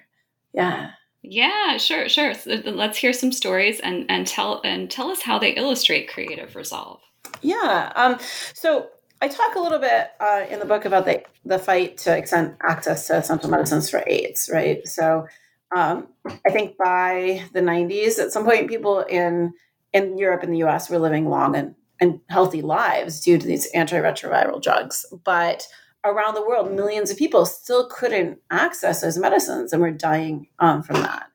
yeah. 0.54 0.92
Yeah, 1.22 1.78
sure, 1.78 2.08
sure. 2.08 2.34
So 2.34 2.62
let's 2.66 2.98
hear 2.98 3.14
some 3.14 3.32
stories 3.32 3.80
and 3.80 4.06
and 4.10 4.28
tell 4.28 4.62
and 4.64 4.92
tell 4.92 5.10
us 5.10 5.22
how 5.22 5.40
they 5.40 5.52
illustrate 5.52 6.10
creative 6.10 6.56
resolve. 6.56 7.00
Yeah. 7.42 7.92
Um, 7.96 8.20
so 8.54 8.90
I 9.22 9.28
talk 9.28 9.56
a 9.56 9.60
little 9.60 9.80
bit 9.80 10.12
uh, 10.20 10.46
in 10.50 10.60
the 10.60 10.66
book 10.66 10.86
about 10.86 11.06
the 11.06 11.24
the 11.44 11.58
fight 11.58 11.98
to 12.00 12.16
extend 12.16 12.56
access 12.62 13.08
to 13.08 13.18
essential 13.18 13.50
medicines 13.50 13.90
for 13.90 14.04
AIDS. 14.06 14.50
Right. 14.54 14.88
So 14.88 15.28
um, 15.76 16.08
I 16.48 16.52
think 16.52 16.78
by 16.78 17.44
the 17.54 17.62
90s, 17.62 18.20
at 18.20 18.32
some 18.32 18.46
point, 18.46 18.70
people 18.70 19.00
in 19.02 19.54
in 19.94 20.18
Europe 20.18 20.44
and 20.44 20.54
the 20.54 20.60
U.S. 20.60 20.90
were 20.90 21.00
living 21.00 21.28
long 21.30 21.56
and 21.56 21.76
and 22.00 22.20
healthy 22.30 22.62
lives 22.62 23.22
due 23.22 23.38
to 23.38 23.46
these 23.46 23.72
antiretroviral 23.74 24.62
drugs, 24.62 25.06
but 25.24 25.68
around 26.06 26.36
the 26.36 26.46
world, 26.46 26.72
millions 26.72 27.10
of 27.10 27.18
people 27.18 27.46
still 27.46 27.88
couldn't 27.90 28.40
access 28.52 29.02
those 29.02 29.18
medicines 29.18 29.74
and 29.74 29.82
were 29.82 29.92
dying 29.92 30.48
um, 30.60 30.84
from 30.84 31.02
that 31.02 31.28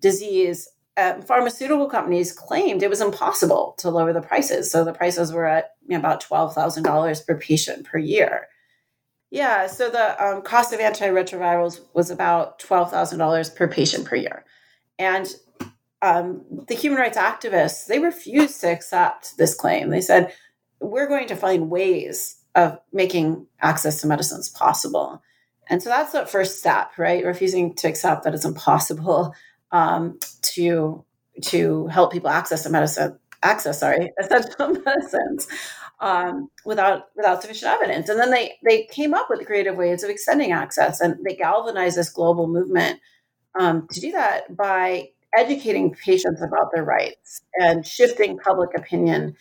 disease. 0.00 0.68
Uh, 0.96 1.20
pharmaceutical 1.22 1.88
companies 1.88 2.32
claimed 2.32 2.82
it 2.82 2.90
was 2.90 3.00
impossible 3.00 3.74
to 3.78 3.90
lower 3.90 4.12
the 4.12 4.20
prices. 4.20 4.70
So 4.70 4.84
the 4.84 4.92
prices 4.92 5.32
were 5.32 5.46
at 5.46 5.70
you 5.86 5.94
know, 5.94 5.98
about 5.98 6.22
$12,000 6.22 7.26
per 7.26 7.36
patient 7.36 7.86
per 7.86 7.98
year. 7.98 8.46
Yeah, 9.30 9.66
so 9.66 9.88
the 9.88 10.22
um, 10.22 10.42
cost 10.42 10.74
of 10.74 10.80
antiretrovirals 10.80 11.80
was 11.94 12.10
about 12.10 12.58
$12,000 12.60 13.56
per 13.56 13.66
patient 13.66 14.04
per 14.04 14.16
year. 14.16 14.44
And 14.98 15.34
um, 16.02 16.42
the 16.68 16.74
human 16.74 16.98
rights 16.98 17.16
activists, 17.16 17.86
they 17.86 18.00
refused 18.00 18.60
to 18.60 18.70
accept 18.70 19.38
this 19.38 19.54
claim. 19.54 19.90
They 19.90 20.00
said, 20.00 20.34
we're 20.80 21.08
going 21.08 21.28
to 21.28 21.36
find 21.36 21.70
ways 21.70 22.36
of 22.54 22.78
making 22.92 23.46
access 23.60 24.00
to 24.00 24.08
medicines 24.08 24.48
possible. 24.48 25.22
And 25.68 25.82
so 25.82 25.88
that's 25.88 26.12
the 26.12 26.26
first 26.26 26.58
step, 26.58 26.90
right? 26.98 27.24
Refusing 27.24 27.74
to 27.76 27.88
accept 27.88 28.24
that 28.24 28.34
it's 28.34 28.44
impossible 28.44 29.32
um, 29.70 30.18
to 30.42 31.04
to 31.44 31.86
help 31.86 32.12
people 32.12 32.28
access 32.28 32.64
to 32.64 32.68
medicine, 32.68 33.18
access, 33.42 33.80
sorry, 33.80 34.12
essential 34.20 34.70
medicines 34.84 35.46
um, 36.00 36.50
without 36.66 37.04
without 37.16 37.40
sufficient 37.40 37.72
evidence. 37.72 38.08
And 38.08 38.18
then 38.18 38.30
they 38.32 38.56
they 38.64 38.84
came 38.84 39.14
up 39.14 39.30
with 39.30 39.46
creative 39.46 39.76
ways 39.76 40.02
of 40.02 40.10
extending 40.10 40.52
access, 40.52 41.00
and 41.00 41.16
they 41.24 41.36
galvanized 41.36 41.96
this 41.96 42.10
global 42.10 42.48
movement 42.48 43.00
um, 43.58 43.86
to 43.92 44.00
do 44.00 44.12
that 44.12 44.54
by 44.54 45.10
educating 45.36 45.94
patients 45.94 46.42
about 46.42 46.70
their 46.72 46.84
rights 46.84 47.42
and 47.60 47.86
shifting 47.86 48.38
public 48.38 48.76
opinion 48.76 49.34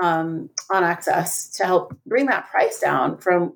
um, 0.00 0.50
on 0.70 0.84
access 0.84 1.48
to 1.50 1.64
help 1.64 1.96
bring 2.06 2.26
that 2.26 2.50
price 2.50 2.80
down 2.80 3.18
from 3.18 3.54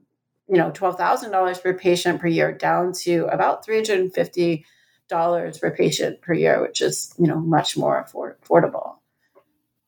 you 0.49 0.57
know 0.57 0.71
twelve 0.73 0.97
thousand 0.97 1.31
dollars 1.31 1.59
per 1.59 1.75
patient 1.75 2.21
per 2.21 2.27
year 2.27 2.53
down 2.53 2.93
to 2.93 3.27
about 3.27 3.65
three 3.65 3.77
hundred 3.77 4.01
and 4.01 4.15
fifty 4.15 4.65
dollars 5.09 5.59
per 5.59 5.71
patient 5.71 6.21
per 6.23 6.33
year, 6.33 6.61
which 6.63 6.81
is 6.81 7.15
you 7.19 7.27
know 7.27 7.39
much 7.39 7.77
more 7.77 8.05
affordable. 8.05 8.97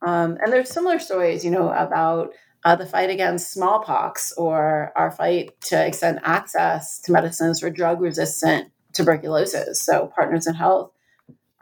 Um, 0.03 0.37
and 0.43 0.53
there's 0.53 0.71
similar 0.71 0.99
stories, 0.99 1.45
you 1.45 1.51
know, 1.51 1.71
about 1.71 2.33
uh, 2.65 2.77
the 2.77 2.87
fight 2.87 3.11
against 3.11 3.53
smallpox 3.53 4.33
or 4.33 4.93
our 4.97 5.11
fight 5.11 5.61
to 5.63 5.87
extend 5.87 6.21
access 6.25 7.01
to 7.03 7.13
medicines 7.13 7.61
for 7.61 7.71
drug 7.71 8.01
resistant 8.01 8.71
tuberculosis. 8.93 9.83
So 9.83 10.13
Partners 10.15 10.47
in 10.47 10.55
Health 10.55 10.91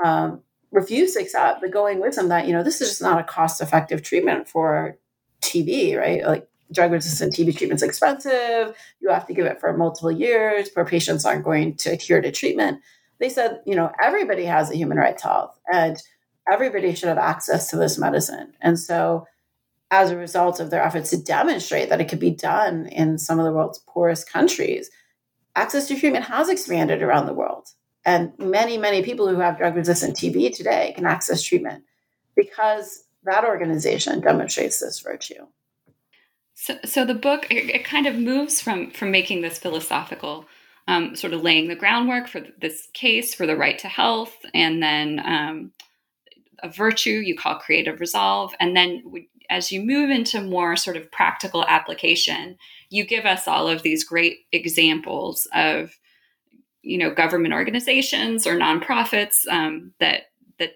um, 0.05 0.41
refuse 0.73 1.15
to 1.15 1.21
accept 1.21 1.61
the 1.61 1.69
going 1.69 2.01
wisdom 2.01 2.29
that 2.29 2.47
you 2.47 2.53
know 2.53 2.63
this 2.63 2.81
is 2.81 2.89
just 2.89 3.03
not 3.03 3.21
a 3.21 3.25
cost 3.25 3.61
effective 3.61 4.03
treatment 4.03 4.49
for 4.49 4.99
TB, 5.43 5.99
right? 5.99 6.25
Like 6.25 6.49
drug 6.73 6.93
resistant 6.93 7.35
TB 7.35 7.57
treatment's 7.57 7.83
expensive. 7.83 8.77
You 9.01 9.11
have 9.11 9.27
to 9.27 9.35
give 9.35 9.47
it 9.47 9.61
for 9.61 9.77
multiple 9.77 10.13
years. 10.13 10.69
Poor 10.69 10.85
patients 10.85 11.25
aren't 11.25 11.45
going 11.45 11.77
to 11.77 11.91
adhere 11.91 12.21
to 12.21 12.31
treatment. 12.31 12.81
They 13.19 13.29
said, 13.29 13.61
you 13.67 13.75
know, 13.75 13.93
everybody 14.01 14.45
has 14.45 14.71
a 14.71 14.77
human 14.77 14.97
right 14.97 15.17
to 15.19 15.25
health, 15.25 15.59
and 15.73 15.97
everybody 16.51 16.95
should 16.95 17.09
have 17.09 17.19
access 17.19 17.69
to 17.71 17.77
this 17.77 17.99
medicine. 17.99 18.55
And 18.61 18.79
so, 18.79 19.27
as 19.91 20.11
a 20.11 20.17
result 20.17 20.61
of 20.61 20.71
their 20.71 20.83
efforts 20.83 21.11
to 21.11 21.23
demonstrate 21.23 21.91
that 21.91 22.01
it 22.01 22.09
could 22.09 22.21
be 22.21 22.31
done 22.31 22.87
in 22.87 23.19
some 23.19 23.39
of 23.39 23.45
the 23.45 23.53
world's 23.53 23.81
poorest 23.87 24.31
countries, 24.31 24.89
access 25.57 25.89
to 25.89 25.99
treatment 25.99 26.25
has 26.27 26.49
expanded 26.49 27.03
around 27.03 27.27
the 27.27 27.35
world. 27.35 27.69
And 28.05 28.33
many, 28.39 28.79
many 28.79 29.03
people 29.03 29.29
who 29.29 29.41
have 29.41 29.59
drug 29.59 29.77
resistant 29.77 30.17
TB 30.17 30.57
today 30.57 30.93
can 30.97 31.07
access 31.07 31.43
treatment 31.43 31.85
because 32.35 33.05
that 33.25 33.45
organization 33.45 34.21
demonstrates 34.21 34.81
this 34.81 35.01
virtue. 35.01 35.47
So, 36.55 36.79
so 36.85 37.05
the 37.05 37.15
book 37.15 37.47
it, 37.51 37.85
kind 37.85 38.07
of 38.07 38.17
moves 38.17 38.61
from 38.61 38.91
from 38.91 39.11
making 39.11 39.41
this 39.41 39.59
philosophical, 39.59 40.47
um, 40.89 41.17
sort 41.17 41.33
of 41.33 41.43
laying 41.43 41.69
the 41.69 41.75
groundwork 41.75 42.29
for 42.29 42.43
this 42.61 42.89
case 42.93 43.35
for 43.35 43.47
the 43.47 43.57
right 43.57 43.79
to 43.79 43.89
health, 43.89 44.37
and 44.53 44.83
then 44.83 45.21
um, 45.25 45.73
a 46.63 46.69
virtue 46.69 47.23
you 47.25 47.35
call 47.37 47.57
creative 47.57 47.99
resolve, 47.99 48.55
and 48.61 48.77
then 48.77 49.03
we, 49.07 49.31
as 49.49 49.73
you 49.73 49.83
move 49.83 50.11
into 50.11 50.41
more 50.41 50.77
sort 50.77 50.97
of 50.97 51.11
practical 51.11 51.65
application, 51.67 52.57
you 52.91 53.05
give 53.05 53.25
us 53.25 53.49
all 53.49 53.67
of 53.67 53.83
these 53.83 54.05
great 54.05 54.41
examples 54.53 55.49
of 55.55 55.99
you 56.83 56.99
know 56.99 57.11
government 57.11 57.55
organizations 57.55 58.47
or 58.47 58.57
nonprofits 58.57 59.47
um, 59.49 59.93
that 60.01 60.23
that 60.59 60.73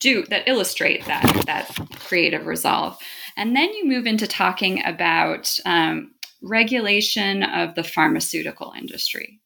do 0.00 0.24
that 0.26 0.48
illustrate 0.48 1.04
that 1.06 1.44
that 1.46 1.74
creative 2.00 2.46
resolve. 2.46 2.98
And 3.36 3.54
then 3.54 3.72
you 3.72 3.86
move 3.86 4.06
into 4.06 4.26
talking 4.26 4.82
about 4.84 5.56
um, 5.64 6.12
regulation 6.42 7.42
of 7.42 7.74
the 7.74 7.84
pharmaceutical 7.84 8.72
industry. 8.76 9.40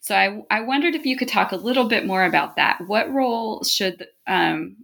So 0.00 0.16
I, 0.16 0.42
I 0.50 0.60
wondered 0.62 0.94
if 0.94 1.06
you 1.06 1.16
could 1.16 1.28
talk 1.28 1.52
a 1.52 1.56
little 1.56 1.88
bit 1.88 2.06
more 2.06 2.24
about 2.24 2.56
that. 2.56 2.80
What 2.86 3.12
role 3.12 3.62
should 3.62 4.06
um, 4.26 4.76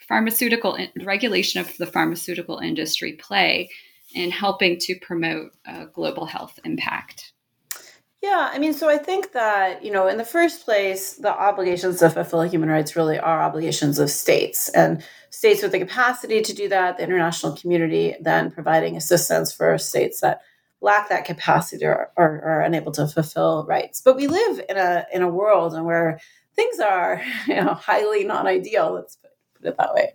pharmaceutical 0.00 0.76
regulation 1.02 1.60
of 1.60 1.76
the 1.78 1.86
pharmaceutical 1.86 2.58
industry 2.58 3.12
play 3.12 3.70
in 4.14 4.30
helping 4.30 4.78
to 4.80 4.96
promote 5.00 5.52
global 5.92 6.26
health 6.26 6.58
impact 6.64 7.33
yeah, 8.24 8.48
I 8.50 8.58
mean, 8.58 8.72
so 8.72 8.88
I 8.88 8.96
think 8.96 9.32
that, 9.32 9.84
you 9.84 9.92
know, 9.92 10.06
in 10.06 10.16
the 10.16 10.24
first 10.24 10.64
place, 10.64 11.12
the 11.12 11.28
obligations 11.28 11.98
to 11.98 12.08
fulfill 12.08 12.40
human 12.40 12.70
rights 12.70 12.96
really 12.96 13.18
are 13.18 13.42
obligations 13.42 13.98
of 13.98 14.08
states 14.08 14.70
and 14.70 15.04
states 15.28 15.62
with 15.62 15.72
the 15.72 15.78
capacity 15.78 16.40
to 16.40 16.54
do 16.54 16.66
that, 16.70 16.96
the 16.96 17.02
international 17.02 17.54
community 17.54 18.16
then 18.22 18.50
providing 18.50 18.96
assistance 18.96 19.52
for 19.52 19.76
states 19.76 20.22
that 20.22 20.40
lack 20.80 21.10
that 21.10 21.26
capacity 21.26 21.84
or, 21.84 22.12
are 22.16 22.62
unable 22.62 22.92
to 22.92 23.06
fulfill 23.06 23.66
rights. 23.68 24.00
But 24.02 24.16
we 24.16 24.26
live 24.26 24.58
in 24.70 24.78
a 24.78 25.04
in 25.12 25.20
a 25.20 25.28
world 25.28 25.74
and 25.74 25.84
where 25.84 26.18
things 26.56 26.80
are, 26.80 27.20
you 27.46 27.56
know, 27.56 27.74
highly 27.74 28.24
non-ideal, 28.24 28.94
let's 28.94 29.16
put 29.16 29.32
put 29.64 29.70
it 29.70 29.76
that 29.78 29.94
way. 29.94 30.12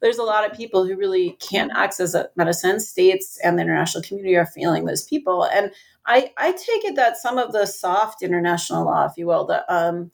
There's 0.00 0.18
a 0.18 0.22
lot 0.22 0.48
of 0.48 0.56
people 0.56 0.86
who 0.86 0.96
really 0.96 1.36
can't 1.40 1.72
access 1.74 2.14
medicine. 2.36 2.80
States 2.80 3.38
and 3.42 3.58
the 3.58 3.62
international 3.62 4.02
community 4.02 4.36
are 4.36 4.46
failing 4.46 4.84
those 4.84 5.04
people. 5.04 5.44
And 5.44 5.70
I, 6.06 6.32
I 6.36 6.52
take 6.52 6.84
it 6.84 6.96
that 6.96 7.16
some 7.16 7.38
of 7.38 7.52
the 7.52 7.66
soft 7.66 8.22
international 8.22 8.84
law, 8.84 9.06
if 9.06 9.16
you 9.16 9.26
will, 9.26 9.46
the 9.46 9.72
um, 9.72 10.10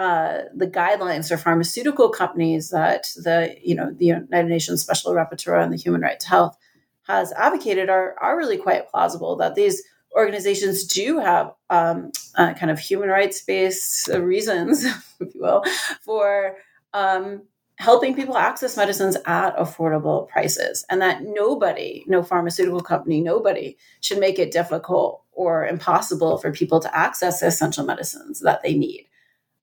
uh, 0.00 0.44
the 0.54 0.66
guidelines 0.66 1.28
for 1.28 1.36
pharmaceutical 1.36 2.08
companies 2.08 2.70
that 2.70 3.08
the 3.16 3.54
you 3.62 3.74
know 3.74 3.92
the 3.92 4.06
United 4.06 4.48
Nations 4.48 4.82
Special 4.82 5.12
Rapporteur 5.12 5.62
on 5.62 5.70
the 5.70 5.76
Human 5.76 6.00
Right 6.00 6.18
to 6.20 6.28
Health 6.28 6.56
has 7.02 7.32
advocated 7.32 7.90
are 7.90 8.16
are 8.20 8.36
really 8.36 8.56
quite 8.56 8.88
plausible. 8.88 9.36
That 9.36 9.56
these 9.56 9.82
organizations 10.16 10.84
do 10.84 11.18
have 11.18 11.52
um, 11.68 12.12
uh, 12.36 12.54
kind 12.54 12.70
of 12.70 12.78
human 12.78 13.08
rights 13.08 13.42
based 13.42 14.08
reasons, 14.08 14.84
if 15.20 15.34
you 15.34 15.40
will, 15.42 15.64
for 16.00 16.56
um, 16.94 17.42
helping 17.76 18.14
people 18.14 18.36
access 18.36 18.76
medicines 18.76 19.16
at 19.26 19.56
affordable 19.56 20.28
prices, 20.28 20.84
and 20.88 21.02
that 21.02 21.22
nobody, 21.22 22.04
no 22.06 22.22
pharmaceutical 22.22 22.80
company, 22.80 23.20
nobody 23.20 23.76
should 24.00 24.18
make 24.18 24.38
it 24.38 24.50
difficult 24.50 25.22
or 25.40 25.66
impossible 25.66 26.36
for 26.36 26.52
people 26.52 26.80
to 26.80 26.94
access 26.94 27.40
the 27.40 27.46
essential 27.46 27.86
medicines 27.86 28.40
that 28.40 28.62
they 28.62 28.74
need. 28.74 29.06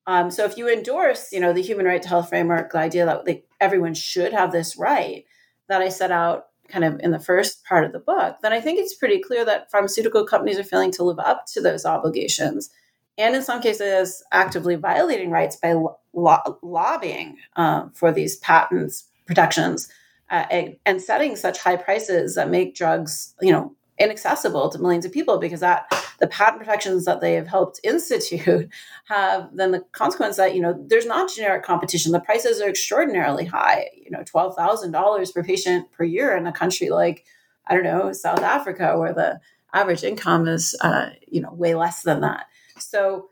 Um, 0.07 0.31
so 0.31 0.43
if 0.43 0.57
you 0.57 0.67
endorse, 0.67 1.31
you 1.31 1.39
know, 1.39 1.53
the 1.53 1.62
human 1.62 1.86
right 1.86 2.01
to 2.01 2.07
health 2.07 2.29
framework, 2.29 2.72
the 2.72 2.79
idea 2.79 3.05
that 3.05 3.27
like, 3.27 3.46
everyone 3.62 3.93
should 3.93 4.34
have 4.34 4.51
this 4.51 4.75
right 4.75 5.25
that 5.67 5.81
I 5.81 5.89
set 5.89 6.12
out 6.12 6.48
kind 6.67 6.84
of 6.84 7.00
in 7.01 7.12
the 7.12 7.19
first 7.19 7.63
part 7.63 7.86
of 7.86 7.91
the 7.91 8.00
book, 8.00 8.38
then 8.41 8.53
I 8.53 8.60
think 8.60 8.79
it's 8.79 8.96
pretty 8.96 9.19
clear 9.19 9.46
that 9.46 9.69
pharmaceutical 9.69 10.25
companies 10.25 10.57
are 10.57 10.63
failing 10.63 10.91
to 10.93 11.03
live 11.03 11.19
up 11.19 11.46
to 11.53 11.62
those 11.62 11.86
obligations, 11.86 12.72
and 13.17 13.36
in 13.36 13.43
some 13.43 13.62
cases, 13.62 14.24
actively 14.31 14.75
violating 14.75 15.29
rights 15.29 15.57
by 15.57 15.74
lo- 15.74 16.57
lobbying 16.62 17.38
uh, 17.55 17.88
for 17.93 18.12
these 18.12 18.38
patents 18.38 19.05
protections 19.27 19.89
uh, 20.29 20.46
and, 20.50 20.75
and 20.86 21.01
setting 21.01 21.36
such 21.36 21.60
high 21.60 21.77
prices 21.77 22.36
that 22.36 22.50
make 22.50 22.75
drugs, 22.75 23.36
you 23.41 23.51
know, 23.51 23.75
inaccessible 24.00 24.70
to 24.70 24.80
millions 24.80 25.06
of 25.06 25.12
people 25.12 25.38
because 25.38 25.60
that 25.60 25.92
the 26.20 26.27
patent 26.27 26.60
protections 26.60 27.06
that 27.06 27.22
they 27.22 27.34
have 27.34 27.48
helped 27.48 27.80
institute 27.84 28.70
have 29.06 29.50
then 29.54 29.72
the 29.72 29.80
consequence 29.92 30.36
that 30.38 30.56
you 30.56 30.62
know 30.62 30.75
there's 30.88 31.06
not 31.06 31.34
generic 31.34 31.63
competition. 31.63 32.12
The 32.12 32.20
prices 32.20 32.62
are 32.62 32.70
extraordinarily 32.70 33.46
high 33.46 33.89
you 33.96 34.12
know 34.12 34.20
$12000 34.20 35.34
per 35.34 35.44
patient 35.44 35.92
per 35.92 36.04
year 36.04 36.36
in 36.36 36.48
a 36.48 36.51
country 36.51 36.89
like 36.89 37.25
i 37.68 37.74
don't 37.74 37.84
know 37.84 38.12
south 38.13 38.39
africa 38.39 38.98
where 38.98 39.13
the 39.13 39.39
average 39.74 40.04
income 40.04 40.48
is 40.48 40.75
uh, 40.82 41.10
you 41.27 41.42
know 41.42 41.54
way 41.54 41.75
less 41.75 42.04
than 42.04 42.22
that. 42.22 42.46
So 42.80 43.30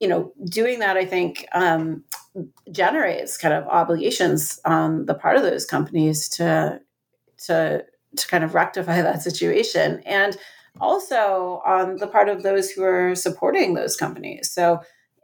you 0.00 0.08
know 0.08 0.32
doing 0.44 0.80
that 0.80 0.96
i 0.96 1.04
think 1.04 1.46
um, 1.52 2.04
generates 2.72 3.38
kind 3.38 3.54
of 3.54 3.66
obligations 3.68 4.60
on 4.64 5.06
the 5.06 5.14
part 5.14 5.36
of 5.36 5.42
those 5.42 5.64
companies 5.64 6.28
to 6.30 6.80
to 7.46 7.84
to 8.16 8.28
kind 8.28 8.44
of 8.44 8.54
rectify 8.54 9.02
that 9.02 9.22
situation. 9.22 10.00
And 10.04 10.36
also 10.80 11.62
on 11.64 11.96
the 11.96 12.06
part 12.06 12.28
of 12.28 12.42
those 12.42 12.70
who 12.70 12.82
are 12.82 13.14
supporting 13.14 13.74
those 13.74 13.96
companies. 13.96 14.50
So 14.50 14.80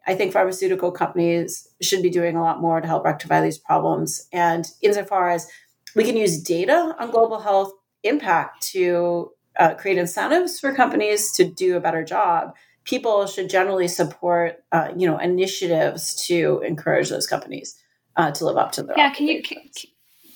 i 0.06 0.14
think 0.14 0.32
pharmaceutical 0.32 0.90
companies 0.90 1.68
should 1.82 2.02
be 2.02 2.08
doing 2.08 2.34
a 2.34 2.42
lot 2.42 2.60
more 2.60 2.80
to 2.80 2.86
help 2.86 3.04
rectify 3.04 3.40
these 3.40 3.58
problems. 3.58 4.26
And 4.32 4.66
insofar 4.80 5.30
as 5.30 5.46
we 5.94 6.04
can 6.04 6.16
use 6.16 6.42
data 6.42 6.94
on 6.98 7.10
global 7.10 7.40
health 7.40 7.72
impact 8.02 8.62
to 8.72 9.32
uh, 9.58 9.74
create 9.74 9.98
incentives 9.98 10.60
for 10.60 10.74
companies 10.74 11.32
to 11.32 11.44
do 11.44 11.76
a 11.76 11.80
better 11.80 12.04
job 12.04 12.54
people 12.84 13.26
should 13.26 13.48
generally 13.50 13.88
support 13.88 14.64
uh, 14.72 14.88
you 14.96 15.06
know 15.06 15.18
initiatives 15.18 16.14
to 16.26 16.62
encourage 16.66 17.08
those 17.08 17.26
companies 17.26 17.76
uh, 18.16 18.30
to 18.30 18.44
live 18.44 18.56
up 18.56 18.72
to 18.72 18.82
their 18.82 18.96
yeah 18.96 19.12
can 19.12 19.26
you 19.26 19.42
can, 19.42 19.58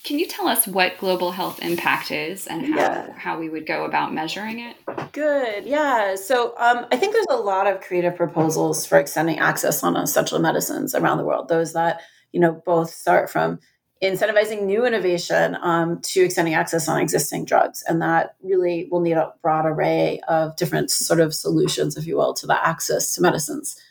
can 0.05 0.19
you 0.19 0.27
tell 0.27 0.47
us 0.47 0.67
what 0.67 0.99
global 0.99 1.31
health 1.31 1.59
impact 1.63 2.11
is 2.11 2.45
and 2.45 2.63
how, 2.67 2.75
yeah. 2.75 3.13
how 3.17 3.39
we 3.39 3.49
would 3.49 3.65
go 3.65 3.85
about 3.85 4.13
measuring 4.13 4.59
it? 4.59 4.77
Good. 5.11 5.65
Yeah. 5.65 6.15
So 6.15 6.53
um, 6.57 6.85
I 6.91 6.97
think 6.97 7.13
there's 7.13 7.25
a 7.31 7.35
lot 7.35 7.65
of 7.65 7.81
creative 7.81 8.15
proposals 8.15 8.85
for 8.85 8.99
extending 8.99 9.39
access 9.39 9.83
on 9.83 9.97
essential 9.97 10.37
medicines 10.37 10.93
around 10.93 11.17
the 11.17 11.25
world. 11.25 11.47
Those 11.47 11.73
that, 11.73 12.01
you 12.31 12.39
know, 12.39 12.61
both 12.65 12.91
start 12.91 13.31
from 13.31 13.59
incentivizing 14.03 14.63
new 14.63 14.85
innovation 14.85 15.57
um, 15.63 15.99
to 16.01 16.21
extending 16.21 16.53
access 16.53 16.87
on 16.87 17.01
existing 17.01 17.45
drugs. 17.45 17.83
And 17.87 17.99
that 18.03 18.35
really 18.43 18.87
will 18.91 19.01
need 19.01 19.13
a 19.13 19.33
broad 19.41 19.65
array 19.65 20.21
of 20.27 20.55
different 20.55 20.91
sort 20.91 21.19
of 21.19 21.33
solutions, 21.33 21.97
if 21.97 22.05
you 22.05 22.15
will, 22.15 22.35
to 22.35 22.45
the 22.45 22.67
access 22.67 23.15
to 23.15 23.21
medicines. 23.21 23.81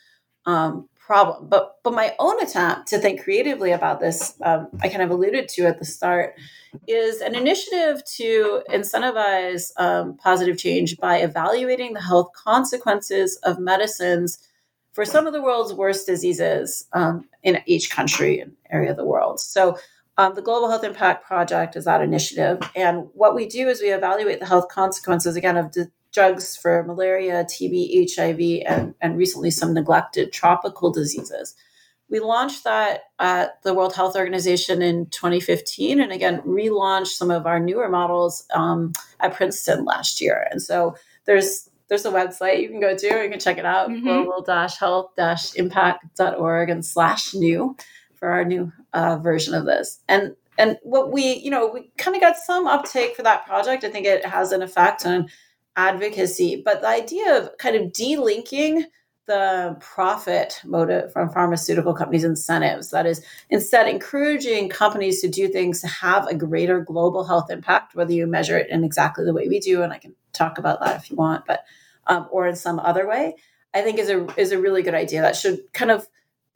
Um, 0.45 0.87
problem. 1.05 1.47
But 1.47 1.77
but 1.83 1.93
my 1.93 2.15
own 2.19 2.41
attempt 2.41 2.87
to 2.87 2.97
think 2.97 3.23
creatively 3.23 3.71
about 3.71 3.99
this, 3.99 4.33
um, 4.41 4.67
I 4.81 4.89
kind 4.89 5.03
of 5.03 5.11
alluded 5.11 5.47
to 5.49 5.65
at 5.67 5.79
the 5.79 5.85
start, 5.85 6.35
is 6.87 7.21
an 7.21 7.35
initiative 7.35 8.03
to 8.15 8.63
incentivize 8.69 9.71
um, 9.77 10.17
positive 10.17 10.57
change 10.57 10.97
by 10.97 11.17
evaluating 11.17 11.93
the 11.93 12.01
health 12.01 12.31
consequences 12.33 13.37
of 13.43 13.59
medicines 13.59 14.39
for 14.93 15.05
some 15.05 15.27
of 15.27 15.33
the 15.33 15.41
world's 15.41 15.73
worst 15.73 16.07
diseases 16.07 16.87
um, 16.93 17.27
in 17.43 17.61
each 17.65 17.89
country 17.91 18.39
and 18.39 18.53
area 18.71 18.91
of 18.91 18.97
the 18.97 19.05
world. 19.05 19.39
So. 19.39 19.77
Um, 20.17 20.33
the 20.33 20.41
Global 20.41 20.69
Health 20.69 20.85
Impact 20.85 21.25
Project 21.25 21.75
is 21.75 21.83
that 21.83 21.99
initiative. 21.99 22.59
And 22.73 23.09
what 23.15 23.35
we 23.35 23.47
do 23.47 23.67
is 23.67 23.81
we 23.81 23.91
evaluate 23.91 24.39
the 24.39 24.45
health 24.45 24.69
consequences, 24.69 25.35
again, 25.35 25.57
of 25.57 25.73
drugs 26.15 26.57
for 26.57 26.83
malaria, 26.83 27.43
TB, 27.43 28.15
HIV, 28.15 28.63
and, 28.65 28.95
and 29.01 29.17
recently 29.17 29.51
some 29.51 29.73
neglected 29.73 30.31
tropical 30.31 30.89
diseases. 30.91 31.53
We 32.09 32.19
launched 32.19 32.63
that 32.63 33.01
at 33.19 33.61
the 33.63 33.73
World 33.73 33.93
Health 33.93 34.15
Organization 34.15 34.81
in 34.81 35.07
2015, 35.07 35.99
and 35.99 36.11
again, 36.11 36.41
relaunched 36.41 37.17
some 37.17 37.29
of 37.29 37.45
our 37.45 37.59
newer 37.59 37.89
models 37.89 38.45
um, 38.53 38.93
at 39.19 39.33
Princeton 39.33 39.83
last 39.85 40.21
year. 40.21 40.47
And 40.49 40.61
so 40.61 40.95
there's 41.25 41.69
there's 41.87 42.05
a 42.05 42.11
website 42.11 42.61
you 42.61 42.69
can 42.69 42.79
go 42.79 42.97
to, 42.97 43.05
you 43.05 43.29
can 43.29 43.39
check 43.39 43.59
it 43.59 43.65
out, 43.65 43.89
mm-hmm. 43.89 44.23
global-health-impact.org 44.23 46.69
and 46.71 46.83
slash 46.83 47.35
new 47.35 47.77
for 48.15 48.29
our 48.29 48.43
new 48.43 48.73
uh, 48.93 49.17
version 49.17 49.53
of 49.53 49.65
this. 49.65 49.99
And 50.07 50.35
and 50.57 50.77
what 50.83 51.11
we, 51.11 51.35
you 51.35 51.51
know, 51.51 51.67
we 51.67 51.91
kind 51.97 52.15
of 52.15 52.21
got 52.21 52.37
some 52.37 52.65
uptake 52.65 53.15
for 53.15 53.23
that 53.23 53.45
project. 53.45 53.83
I 53.83 53.89
think 53.89 54.05
it 54.05 54.25
has 54.25 54.51
an 54.51 54.61
effect 54.61 55.05
on 55.05 55.29
advocacy, 55.75 56.61
but 56.63 56.81
the 56.81 56.87
idea 56.87 57.37
of 57.37 57.57
kind 57.57 57.75
of 57.75 57.91
delinking 57.91 58.85
the 59.25 59.75
profit 59.79 60.61
motive 60.63 61.11
from 61.11 61.29
pharmaceutical 61.29 61.93
companies' 61.93 62.23
incentives. 62.23 62.91
That 62.91 63.05
is, 63.05 63.23
instead, 63.49 63.87
encouraging 63.87 64.69
companies 64.69 65.21
to 65.21 65.27
do 65.27 65.47
things 65.47 65.81
to 65.81 65.87
have 65.87 66.27
a 66.27 66.35
greater 66.35 66.79
global 66.79 67.23
health 67.23 67.49
impact, 67.49 67.95
whether 67.95 68.13
you 68.13 68.27
measure 68.27 68.57
it 68.57 68.69
in 68.69 68.83
exactly 68.83 69.25
the 69.25 69.33
way 69.33 69.47
we 69.47 69.59
do, 69.59 69.81
and 69.81 69.91
I 69.91 69.97
can 69.97 70.15
talk 70.33 70.57
about 70.57 70.79
that 70.81 70.97
if 70.97 71.09
you 71.09 71.15
want, 71.15 71.45
but 71.45 71.63
um, 72.07 72.27
or 72.31 72.47
in 72.47 72.55
some 72.55 72.79
other 72.79 73.07
way, 73.07 73.35
I 73.73 73.81
think 73.81 73.97
is 73.97 74.09
a 74.09 74.27
is 74.39 74.51
a 74.51 74.59
really 74.59 74.83
good 74.83 74.93
idea 74.93 75.21
that 75.21 75.35
should 75.35 75.73
kind 75.73 75.89
of 75.91 76.07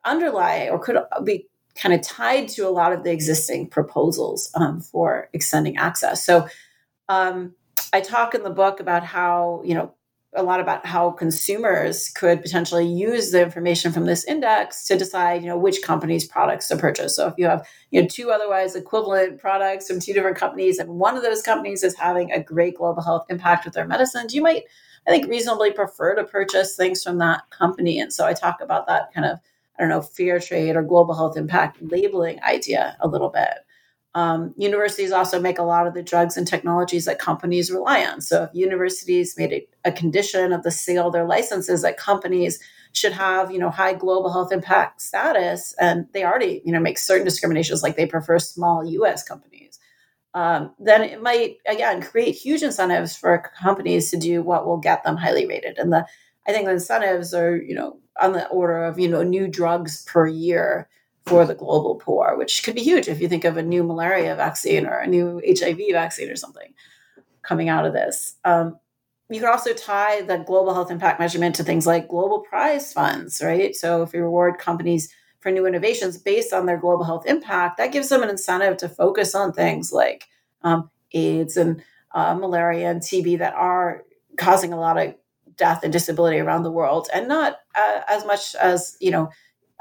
underlie 0.05 0.69
or 0.69 0.79
could 0.79 0.97
be 1.23 1.47
kind 1.75 1.93
of 1.93 2.01
tied 2.01 2.49
to 2.49 2.67
a 2.67 2.69
lot 2.69 2.93
of 2.93 3.03
the 3.03 3.11
existing 3.11 3.67
proposals 3.67 4.51
um, 4.55 4.79
for 4.81 5.29
extending 5.33 5.77
access. 5.77 6.23
So. 6.23 6.47
Um, 7.07 7.55
I 7.93 8.01
talk 8.01 8.35
in 8.35 8.43
the 8.43 8.49
book 8.49 8.79
about 8.79 9.03
how, 9.03 9.61
you 9.65 9.73
know, 9.73 9.93
a 10.35 10.43
lot 10.43 10.59
about 10.59 10.85
how 10.85 11.09
consumers 11.09 12.09
could 12.09 12.41
potentially 12.43 12.85
use 12.85 13.31
the 13.31 13.41
information 13.41 13.91
from 13.91 14.05
this 14.05 14.23
index 14.25 14.85
to 14.85 14.95
decide, 14.95 15.41
you 15.41 15.49
know, 15.49 15.57
which 15.57 15.81
companies' 15.81 16.27
products 16.27 16.67
to 16.67 16.77
purchase. 16.77 17.15
So 17.15 17.27
if 17.27 17.33
you 17.37 17.47
have, 17.47 17.67
you 17.89 18.01
know, 18.01 18.07
two 18.07 18.29
otherwise 18.29 18.75
equivalent 18.75 19.39
products 19.39 19.87
from 19.87 19.99
two 19.99 20.13
different 20.13 20.37
companies, 20.37 20.77
and 20.77 20.87
one 20.87 21.17
of 21.17 21.23
those 21.23 21.41
companies 21.41 21.83
is 21.83 21.97
having 21.97 22.31
a 22.31 22.43
great 22.43 22.77
global 22.77 23.01
health 23.01 23.25
impact 23.29 23.65
with 23.65 23.73
their 23.73 23.87
medicines, 23.87 24.35
you 24.35 24.43
might, 24.43 24.65
I 25.07 25.11
think, 25.11 25.27
reasonably 25.27 25.71
prefer 25.71 26.13
to 26.13 26.23
purchase 26.23 26.75
things 26.75 27.03
from 27.03 27.17
that 27.17 27.49
company. 27.49 27.99
And 27.99 28.13
so 28.13 28.27
I 28.27 28.33
talk 28.33 28.61
about 28.61 28.85
that 28.85 29.11
kind 29.11 29.25
of, 29.25 29.39
I 29.79 29.81
don't 29.81 29.89
know, 29.89 30.01
fair 30.01 30.39
trade 30.39 30.75
or 30.75 30.83
global 30.83 31.15
health 31.15 31.37
impact 31.37 31.81
labeling 31.81 32.39
idea 32.43 32.97
a 32.99 33.07
little 33.07 33.29
bit. 33.29 33.65
Um, 34.15 34.55
universities 34.57 35.11
also 35.11 35.39
make 35.39 35.59
a 35.59 35.63
lot 35.63 35.85
of 35.85 35.93
the 35.93 36.01
drugs 36.01 36.35
and 36.35 36.47
technologies 36.47 37.05
that 37.05 37.19
companies 37.19 37.71
rely 37.71 38.03
on. 38.05 38.21
So 38.21 38.43
if 38.43 38.49
universities 38.53 39.35
made 39.37 39.51
it 39.51 39.69
a 39.85 39.91
condition 39.91 40.51
of 40.51 40.63
the 40.63 40.71
sale 40.71 41.07
of 41.07 41.13
their 41.13 41.25
licenses 41.25 41.83
that 41.83 41.97
companies 41.97 42.59
should 42.93 43.13
have, 43.13 43.51
you 43.51 43.59
know, 43.59 43.69
high 43.69 43.93
global 43.93 44.31
health 44.31 44.51
impact 44.51 45.01
status, 45.01 45.75
and 45.79 46.07
they 46.11 46.23
already, 46.23 46.61
you 46.65 46.71
know, 46.71 46.79
make 46.79 46.97
certain 46.97 47.25
discriminations 47.25 47.83
like 47.83 47.95
they 47.95 48.07
prefer 48.07 48.39
small 48.39 48.83
U.S. 48.83 49.23
companies, 49.23 49.79
um, 50.33 50.73
then 50.79 51.03
it 51.03 51.21
might 51.21 51.57
again 51.67 52.01
create 52.01 52.33
huge 52.33 52.63
incentives 52.63 53.15
for 53.15 53.51
companies 53.61 54.11
to 54.11 54.17
do 54.17 54.41
what 54.41 54.65
will 54.65 54.77
get 54.77 55.03
them 55.03 55.17
highly 55.17 55.45
rated. 55.45 55.77
And 55.77 55.91
the 55.91 56.05
I 56.47 56.51
think 56.51 56.65
the 56.65 56.71
incentives 56.71 57.33
are, 57.33 57.57
you 57.57 57.75
know, 57.75 57.99
on 58.19 58.33
the 58.33 58.47
order 58.47 58.83
of, 58.83 58.99
you 58.99 59.07
know, 59.07 59.21
new 59.21 59.47
drugs 59.47 60.03
per 60.05 60.27
year 60.27 60.89
for 61.29 61.45
the 61.45 61.55
global 61.55 61.95
poor, 61.95 62.35
which 62.35 62.63
could 62.63 62.75
be 62.75 62.83
huge 62.83 63.07
if 63.07 63.21
you 63.21 63.29
think 63.29 63.45
of 63.45 63.55
a 63.55 63.63
new 63.63 63.83
malaria 63.83 64.35
vaccine 64.35 64.85
or 64.85 64.97
a 64.97 65.07
new 65.07 65.41
HIV 65.47 65.79
vaccine 65.91 66.29
or 66.29 66.35
something 66.35 66.73
coming 67.41 67.69
out 67.69 67.85
of 67.85 67.93
this. 67.93 68.35
Um, 68.43 68.79
you 69.29 69.39
could 69.39 69.49
also 69.49 69.73
tie 69.73 70.21
the 70.21 70.37
global 70.37 70.73
health 70.73 70.89
impact 70.89 71.19
measurement 71.19 71.55
to 71.55 71.63
things 71.63 71.85
like 71.85 72.07
global 72.07 72.39
prize 72.39 72.91
funds, 72.91 73.41
right? 73.43 73.75
So 73.75 74.01
if 74.01 74.13
you 74.13 74.21
reward 74.21 74.57
companies 74.57 75.13
for 75.39 75.51
new 75.51 75.67
innovations 75.67 76.17
based 76.17 76.51
on 76.51 76.65
their 76.65 76.77
global 76.77 77.05
health 77.05 77.27
impact, 77.27 77.77
that 77.77 77.91
gives 77.91 78.09
them 78.09 78.23
an 78.23 78.29
incentive 78.29 78.77
to 78.77 78.89
focus 78.89 79.35
on 79.35 79.53
things 79.53 79.93
like 79.93 80.25
um, 80.63 80.89
AIDS 81.13 81.57
and 81.57 81.83
uh, 82.13 82.33
malaria 82.33 82.89
and 82.89 83.01
TB 83.01 83.37
that 83.37 83.53
are 83.53 84.03
causing 84.37 84.73
a 84.73 84.79
lot 84.79 84.97
of 84.97 85.13
death 85.55 85.83
and 85.83 85.93
disability 85.93 86.39
around 86.39 86.63
the 86.63 86.71
world, 86.71 87.07
and 87.13 87.27
not 87.27 87.59
uh, 87.75 88.01
as 88.07 88.25
much 88.25 88.55
as 88.55 88.97
you 88.99 89.11
know. 89.11 89.29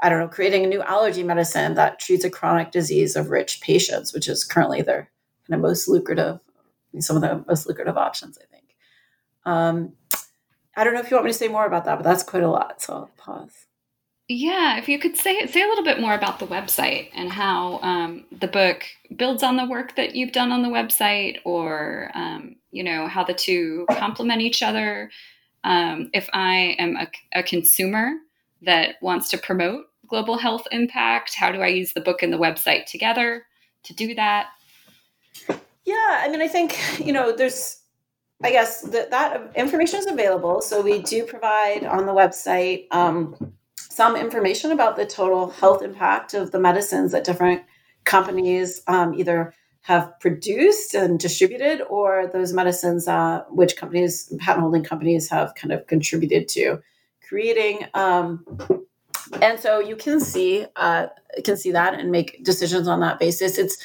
I 0.01 0.09
don't 0.09 0.19
know, 0.19 0.27
creating 0.27 0.63
a 0.63 0.67
new 0.67 0.81
allergy 0.81 1.23
medicine 1.23 1.75
that 1.75 1.99
treats 1.99 2.23
a 2.23 2.29
chronic 2.29 2.71
disease 2.71 3.15
of 3.15 3.29
rich 3.29 3.59
patients, 3.61 4.13
which 4.13 4.27
is 4.27 4.43
currently 4.43 4.81
their 4.81 5.09
kind 5.47 5.55
of 5.55 5.61
most 5.61 5.87
lucrative, 5.87 6.39
some 6.99 7.15
of 7.15 7.21
the 7.21 7.43
most 7.47 7.67
lucrative 7.67 7.97
options, 7.97 8.37
I 8.37 8.45
think. 8.45 8.75
Um, 9.45 9.93
I 10.75 10.83
don't 10.83 10.93
know 10.93 11.01
if 11.01 11.11
you 11.11 11.17
want 11.17 11.25
me 11.25 11.31
to 11.31 11.37
say 11.37 11.49
more 11.49 11.65
about 11.65 11.85
that, 11.85 11.95
but 11.97 12.03
that's 12.03 12.23
quite 12.23 12.43
a 12.43 12.49
lot. 12.49 12.81
So 12.81 12.93
I'll 12.93 13.11
pause. 13.17 13.65
Yeah, 14.31 14.77
if 14.77 14.87
you 14.87 14.99
could 14.99 15.17
say 15.17 15.47
say 15.47 15.63
a 15.63 15.67
little 15.67 15.83
bit 15.83 15.99
more 15.99 16.13
about 16.13 16.37
the 16.37 16.45
website 16.45 17.09
and 17.15 17.31
how 17.31 17.79
um, 17.81 18.25
the 18.31 18.47
book 18.47 18.83
builds 19.15 19.41
on 19.41 19.57
the 19.57 19.65
work 19.65 19.95
that 19.95 20.15
you've 20.15 20.31
done 20.31 20.51
on 20.51 20.61
the 20.61 20.69
website, 20.69 21.39
or 21.45 22.11
um, 22.13 22.55
you 22.71 22.83
know 22.83 23.07
how 23.07 23.23
the 23.23 23.33
two 23.33 23.87
complement 23.89 24.41
each 24.41 24.61
other. 24.61 25.09
Um, 25.63 26.11
if 26.13 26.29
I 26.31 26.75
am 26.77 26.95
a, 26.95 27.07
a 27.39 27.43
consumer 27.43 28.13
that 28.61 28.95
wants 29.01 29.29
to 29.29 29.37
promote 29.37 29.88
global 30.09 30.37
health 30.37 30.67
impact, 30.71 31.35
how 31.35 31.51
do 31.51 31.61
I 31.61 31.67
use 31.67 31.93
the 31.93 32.01
book 32.01 32.23
and 32.23 32.33
the 32.33 32.37
website 32.37 32.85
together 32.85 33.43
to 33.83 33.93
do 33.93 34.15
that? 34.15 34.47
Yeah, 35.85 36.21
I 36.21 36.27
mean, 36.29 36.41
I 36.41 36.47
think 36.47 36.77
you 36.99 37.13
know, 37.13 37.35
there's 37.35 37.79
I 38.41 38.51
guess 38.51 38.81
that 38.81 39.11
that 39.11 39.51
information 39.55 39.99
is 39.99 40.07
available. 40.07 40.61
So 40.61 40.81
we 40.81 41.01
do 41.01 41.25
provide 41.25 41.83
on 41.83 42.05
the 42.05 42.13
website 42.13 42.85
um, 42.91 43.53
some 43.75 44.15
information 44.15 44.71
about 44.71 44.95
the 44.95 45.05
total 45.05 45.49
health 45.49 45.81
impact 45.81 46.33
of 46.33 46.51
the 46.51 46.59
medicines 46.59 47.11
that 47.11 47.25
different 47.25 47.63
companies 48.05 48.81
um, 48.87 49.13
either 49.13 49.53
have 49.81 50.17
produced 50.19 50.93
and 50.93 51.19
distributed, 51.19 51.81
or 51.89 52.27
those 52.31 52.53
medicines 52.53 53.07
uh, 53.07 53.43
which 53.49 53.75
companies, 53.75 54.31
patent 54.39 54.61
holding 54.61 54.83
companies, 54.83 55.29
have 55.29 55.55
kind 55.55 55.71
of 55.73 55.85
contributed 55.87 56.47
to 56.49 56.79
creating. 57.27 57.85
Um, 57.93 58.45
and 59.41 59.59
so 59.59 59.79
you 59.79 59.95
can 59.95 60.19
see 60.19 60.65
uh, 60.75 61.07
can 61.43 61.57
see 61.57 61.71
that 61.71 61.99
and 61.99 62.11
make 62.11 62.43
decisions 62.43 62.87
on 62.87 62.99
that 63.01 63.19
basis. 63.19 63.57
It's 63.57 63.77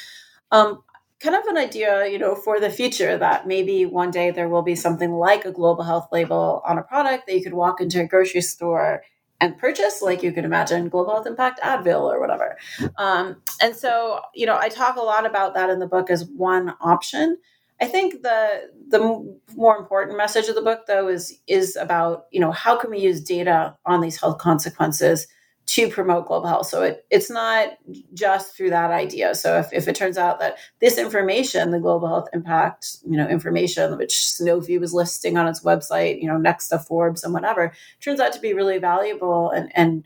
um, 0.51 0.83
kind 1.19 1.35
of 1.35 1.45
an 1.45 1.57
idea, 1.57 2.07
you 2.07 2.19
know, 2.19 2.35
for 2.35 2.59
the 2.59 2.69
future 2.69 3.17
that 3.17 3.47
maybe 3.47 3.85
one 3.85 4.11
day 4.11 4.31
there 4.31 4.49
will 4.49 4.61
be 4.61 4.75
something 4.75 5.11
like 5.11 5.45
a 5.45 5.51
global 5.51 5.83
health 5.83 6.09
label 6.11 6.61
on 6.65 6.77
a 6.77 6.83
product 6.83 7.27
that 7.27 7.35
you 7.35 7.43
could 7.43 7.53
walk 7.53 7.81
into 7.81 8.01
a 8.01 8.05
grocery 8.07 8.41
store 8.41 9.01
and 9.41 9.57
purchase, 9.57 10.01
like 10.01 10.23
you 10.23 10.31
could 10.31 10.45
imagine 10.45 10.87
Global 10.87 11.13
Health 11.13 11.27
Impact 11.27 11.59
Advil 11.61 12.01
or 12.01 12.21
whatever. 12.21 12.57
Um, 12.97 13.41
and 13.61 13.75
so, 13.75 14.21
you 14.33 14.45
know, 14.45 14.57
I 14.57 14.69
talk 14.69 14.95
a 14.95 15.01
lot 15.01 15.25
about 15.25 15.53
that 15.55 15.69
in 15.69 15.79
the 15.79 15.87
book 15.87 16.09
as 16.09 16.25
one 16.25 16.73
option. 16.79 17.37
I 17.81 17.85
think 17.87 18.21
the 18.21 18.69
the 18.87 19.37
more 19.55 19.75
important 19.77 20.17
message 20.17 20.47
of 20.47 20.55
the 20.55 20.61
book, 20.61 20.85
though, 20.87 21.09
is 21.09 21.37
is 21.47 21.75
about 21.75 22.27
you 22.31 22.39
know 22.39 22.51
how 22.51 22.77
can 22.77 22.89
we 22.89 22.99
use 22.99 23.19
data 23.19 23.75
on 23.85 23.99
these 23.99 24.19
health 24.19 24.37
consequences 24.37 25.27
to 25.65 25.89
promote 25.89 26.27
global 26.27 26.47
health. 26.47 26.67
So 26.67 26.83
it, 26.83 27.05
it's 27.09 27.29
not 27.29 27.69
just 28.13 28.55
through 28.55 28.69
that 28.69 28.91
idea. 28.91 29.33
So 29.33 29.57
if, 29.57 29.73
if 29.73 29.87
it 29.87 29.95
turns 29.95 30.17
out 30.17 30.39
that 30.39 30.57
this 30.79 30.97
information, 30.97 31.71
the 31.71 31.79
global 31.79 32.07
health 32.07 32.29
impact, 32.33 32.97
you 33.03 33.17
know, 33.17 33.27
information 33.27 33.97
which 33.97 34.13
Sanofi 34.13 34.79
was 34.79 34.93
listing 34.93 35.37
on 35.37 35.47
its 35.47 35.63
website, 35.63 36.21
you 36.21 36.27
know, 36.27 36.37
next 36.37 36.67
to 36.67 36.79
Forbes 36.79 37.23
and 37.23 37.33
whatever, 37.33 37.73
turns 37.99 38.19
out 38.19 38.31
to 38.33 38.39
be 38.39 38.53
really 38.53 38.77
valuable 38.77 39.49
and 39.49 39.71
and 39.75 40.03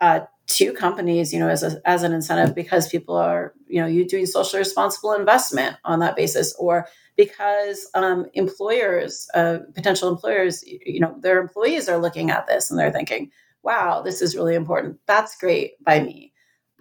uh, 0.00 0.20
to 0.46 0.72
companies, 0.72 1.32
you 1.32 1.38
know, 1.38 1.48
as 1.48 1.62
a, 1.62 1.80
as 1.84 2.02
an 2.02 2.12
incentive 2.12 2.54
because 2.54 2.88
people 2.88 3.16
are, 3.16 3.52
you 3.68 3.80
know, 3.80 3.86
you 3.86 4.06
doing 4.06 4.26
socially 4.26 4.58
responsible 4.58 5.12
investment 5.12 5.76
on 5.84 6.00
that 6.00 6.16
basis, 6.16 6.54
or 6.54 6.86
because 7.16 7.88
um, 7.94 8.26
employers, 8.34 9.28
uh, 9.34 9.58
potential 9.74 10.08
employers, 10.08 10.64
you 10.66 11.00
know, 11.00 11.14
their 11.20 11.40
employees 11.40 11.88
are 11.88 11.98
looking 11.98 12.30
at 12.30 12.46
this 12.46 12.70
and 12.70 12.78
they're 12.78 12.92
thinking 12.92 13.30
wow, 13.62 14.02
this 14.02 14.22
is 14.22 14.36
really 14.36 14.54
important. 14.54 14.98
That's 15.06 15.36
great 15.36 15.82
by 15.84 16.00
me. 16.00 16.32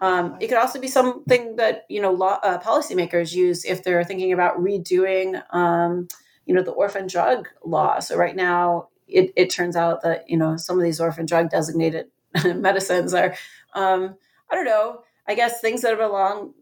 Um, 0.01 0.37
it 0.39 0.47
could 0.47 0.57
also 0.57 0.79
be 0.79 0.87
something 0.87 1.57
that 1.57 1.83
you 1.89 2.01
know 2.01 2.11
law, 2.11 2.39
uh, 2.41 2.59
policymakers 2.59 3.33
use 3.33 3.65
if 3.65 3.83
they're 3.83 4.03
thinking 4.03 4.31
about 4.31 4.57
redoing, 4.57 5.41
um, 5.53 6.07
you 6.45 6.53
know, 6.53 6.63
the 6.63 6.71
orphan 6.71 7.07
drug 7.07 7.49
law. 7.65 7.99
So 7.99 8.15
right 8.15 8.35
now, 8.35 8.89
it, 9.07 9.33
it 9.35 9.49
turns 9.49 9.75
out 9.75 10.01
that 10.03 10.29
you 10.29 10.37
know 10.37 10.55
some 10.55 10.77
of 10.77 10.83
these 10.83 11.01
orphan 11.01 11.25
drug 11.25 11.49
designated 11.49 12.07
medicines 12.45 13.13
are, 13.13 13.35
um, 13.73 14.15
I 14.49 14.55
don't 14.55 14.65
know, 14.65 15.03
I 15.27 15.35
guess 15.35 15.61
things 15.61 15.81
that 15.81 15.89
have 15.89 15.99
been 15.99 16.11
long, 16.11 16.53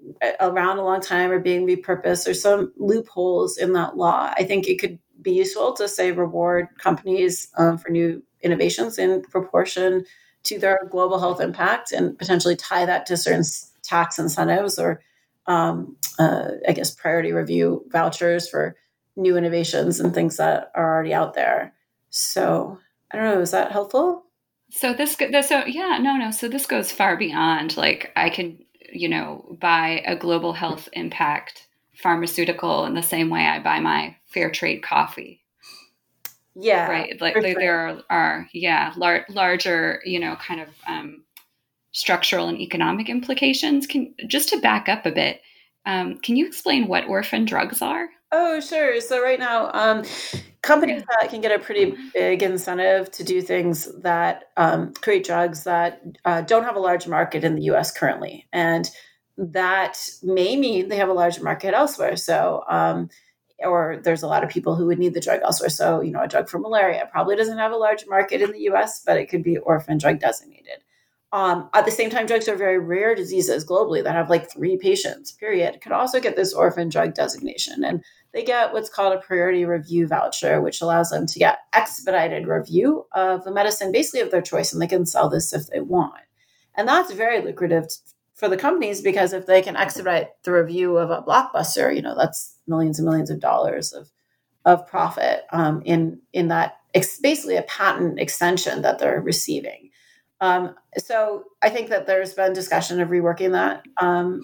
around 0.42 0.78
a 0.78 0.84
long 0.84 1.00
time 1.00 1.32
are 1.32 1.40
being 1.40 1.66
repurposed. 1.66 2.28
or 2.28 2.34
some 2.34 2.74
loopholes 2.78 3.58
in 3.58 3.74
that 3.74 3.96
law. 3.96 4.34
I 4.36 4.44
think 4.44 4.68
it 4.68 4.80
could 4.80 5.00
be 5.22 5.32
useful 5.32 5.74
to 5.74 5.88
say 5.88 6.12
reward 6.12 6.68
companies 6.78 7.48
um, 7.58 7.78
for 7.78 7.90
new 7.90 8.24
innovations 8.42 8.98
in 8.98 9.22
proportion 9.24 10.06
to 10.44 10.60
their 10.60 10.80
global 10.90 11.20
health 11.20 11.42
impact 11.42 11.92
and 11.92 12.18
potentially 12.18 12.56
tie 12.56 12.86
that 12.86 13.06
to 13.06 13.18
certain 13.18 13.44
tax 13.84 14.20
incentives 14.20 14.80
or 14.80 15.02
um, 15.48 15.96
uh, 16.20 16.50
I 16.68 16.74
guess 16.74 16.94
priority 16.94 17.32
review 17.32 17.86
vouchers 17.90 18.50
for 18.50 18.76
new 19.16 19.38
innovations 19.38 20.00
and 20.00 20.14
things 20.14 20.38
that 20.38 20.72
are 20.76 20.94
already 20.94 21.14
out 21.14 21.34
there. 21.34 21.74
So 22.10 22.80
I 23.12 23.18
don't 23.18 23.26
know, 23.26 23.42
is 23.42 23.52
that 23.52 23.72
helpful? 23.72 24.26
So 24.70 24.94
this, 24.94 25.16
this, 25.16 25.48
so 25.48 25.66
yeah, 25.66 25.98
no, 26.02 26.18
no. 26.18 26.32
So 26.32 26.48
this 26.48 26.66
goes 26.66 26.92
far 26.92 27.18
beyond 27.18 27.78
like 27.78 28.12
I 28.16 28.30
can, 28.30 28.60
you 28.92 29.10
know, 29.10 29.58
buy 29.60 30.04
a 30.06 30.16
global 30.16 30.54
health 30.54 30.90
impact 30.94 31.68
pharmaceutical 31.96 32.86
in 32.86 32.94
the 32.94 33.02
same 33.02 33.30
way 33.30 33.48
I 33.48 33.60
buy 33.60 33.80
my 33.80 34.16
fair 34.26 34.52
trade 34.52 34.84
coffee. 34.84 35.42
Yeah. 36.60 36.90
Right. 36.90 37.22
Like 37.22 37.34
sure. 37.34 37.54
there 37.54 37.88
are, 37.88 38.02
are 38.10 38.50
yeah, 38.54 38.94
lar- 38.98 39.26
larger, 39.30 40.02
you 40.06 40.20
know, 40.20 40.36
kind 40.36 40.62
of 40.62 40.70
um, 40.88 41.24
structural 41.92 42.48
and 42.48 42.60
economic 42.60 43.10
implications. 43.10 43.86
Can 43.86 44.14
just 44.28 44.50
to 44.50 44.60
back 44.60 44.90
up 44.90 45.06
a 45.06 45.12
bit, 45.12 45.42
um, 45.86 46.18
can 46.18 46.36
you 46.36 46.48
explain 46.48 46.88
what 46.88 47.08
orphan 47.08 47.46
drugs 47.46 47.82
are? 47.82 48.10
Oh, 48.32 48.60
sure. 48.60 49.00
So 49.00 49.22
right 49.22 49.40
now, 49.40 49.72
um, 49.72 50.04
companies 50.62 51.02
yeah. 51.02 51.16
that 51.22 51.30
can 51.30 51.42
get 51.42 51.58
a 51.58 51.64
pretty 51.64 51.96
big 52.14 52.44
incentive 52.44 53.10
to 53.12 53.24
do 53.24 53.42
things 53.42 53.88
that 54.02 54.46
um, 54.58 54.94
create 54.96 55.26
drugs 55.26 55.64
that 55.64 56.02
uh, 56.26 56.42
don't 56.42 56.64
have 56.64 56.76
a 56.76 56.80
large 56.80 57.08
market 57.08 57.44
in 57.44 57.56
the 57.56 57.64
U.S. 57.64 57.92
currently, 57.92 58.48
and 58.52 58.90
that 59.38 59.98
may 60.24 60.58
mean 60.58 60.90
they 60.90 60.98
have 60.98 61.10
a 61.10 61.14
large 61.14 61.40
market 61.40 61.74
elsewhere. 61.74 62.18
So 62.18 62.64
um, 62.68 63.10
or 63.60 64.00
there's 64.04 64.24
a 64.24 64.28
lot 64.28 64.44
of 64.44 64.50
people 64.50 64.76
who 64.76 64.86
would 64.86 65.00
need 65.00 65.14
the 65.14 65.20
drug 65.20 65.42
elsewhere. 65.44 65.70
So, 65.70 66.02
you 66.02 66.12
know, 66.12 66.22
a 66.22 66.28
drug 66.28 66.50
for 66.50 66.60
malaria 66.60 67.08
probably 67.12 67.36
doesn't 67.36 67.58
have 67.58 67.72
a 67.72 67.78
large 67.78 68.06
market 68.08 68.42
in 68.42 68.52
the 68.52 68.70
US, 68.70 69.04
but 69.06 69.18
it 69.18 69.28
could 69.28 69.44
be 69.44 69.58
orphan 69.58 69.98
drug 69.98 70.20
designated. 70.20 70.84
Um, 71.34 71.70
at 71.74 71.86
the 71.86 71.92
same 71.92 72.10
time, 72.10 72.26
drugs 72.26 72.48
are 72.48 72.56
very 72.56 72.80
rare 72.80 73.14
diseases 73.14 73.66
globally 73.66 74.02
that 74.04 74.16
have 74.16 74.30
like 74.30 74.50
three 74.50 74.78
patients, 74.78 75.34
period, 75.34 75.82
could 75.82 75.92
also 75.92 76.22
get 76.22 76.38
this 76.38 76.54
orphan 76.54 76.88
drug 76.88 77.14
designation. 77.16 77.84
And 77.84 78.04
they 78.34 78.44
get 78.44 78.72
what's 78.72 78.90
called 78.90 79.14
a 79.14 79.20
priority 79.20 79.66
review 79.66 80.08
voucher, 80.08 80.62
which 80.62 80.82
allows 80.82 81.10
them 81.10 81.26
to 81.28 81.40
get 81.40 81.60
expedited 81.74 82.48
review 82.48 83.06
of 83.14 83.44
the 83.44 83.52
medicine, 83.52 83.92
basically 83.92 84.22
of 84.22 84.32
their 84.32 84.42
choice, 84.42 84.72
and 84.72 84.82
they 84.82 84.88
can 84.88 85.06
sell 85.06 85.30
this 85.30 85.54
if 85.54 85.68
they 85.68 85.82
want. 85.82 86.22
And 86.76 86.88
that's 86.88 87.12
very 87.12 87.42
lucrative 87.42 87.88
for 88.38 88.48
the 88.48 88.56
companies 88.56 89.02
because 89.02 89.34
if 89.34 89.48
they 89.48 89.64
can 89.64 89.76
expedite 89.76 90.30
the 90.44 90.52
review 90.54 90.96
of 90.98 91.10
a 91.10 91.24
blockbuster, 91.24 91.94
you 91.94 92.04
know, 92.04 92.16
that's 92.16 92.56
millions 92.68 93.00
and 93.00 93.06
millions 93.06 93.30
of 93.30 93.40
dollars 93.40 93.92
of 93.92 94.10
of 94.64 94.86
profit 94.86 95.46
um, 95.52 95.82
in 95.86 96.20
in 96.34 96.50
that 96.50 96.78
it's 96.94 97.20
basically 97.20 97.56
a 97.56 97.64
patent 97.64 98.20
extension 98.20 98.84
that 98.84 99.00
they're 99.00 99.22
receiving. 99.22 99.90
Um, 100.40 100.76
so 100.98 101.46
I 101.64 101.70
think 101.70 101.90
that 101.90 102.06
there's 102.06 102.34
been 102.36 102.54
discussion 102.54 103.02
of 103.02 103.10
reworking 103.10 103.54
that 103.54 103.84
um, 104.00 104.44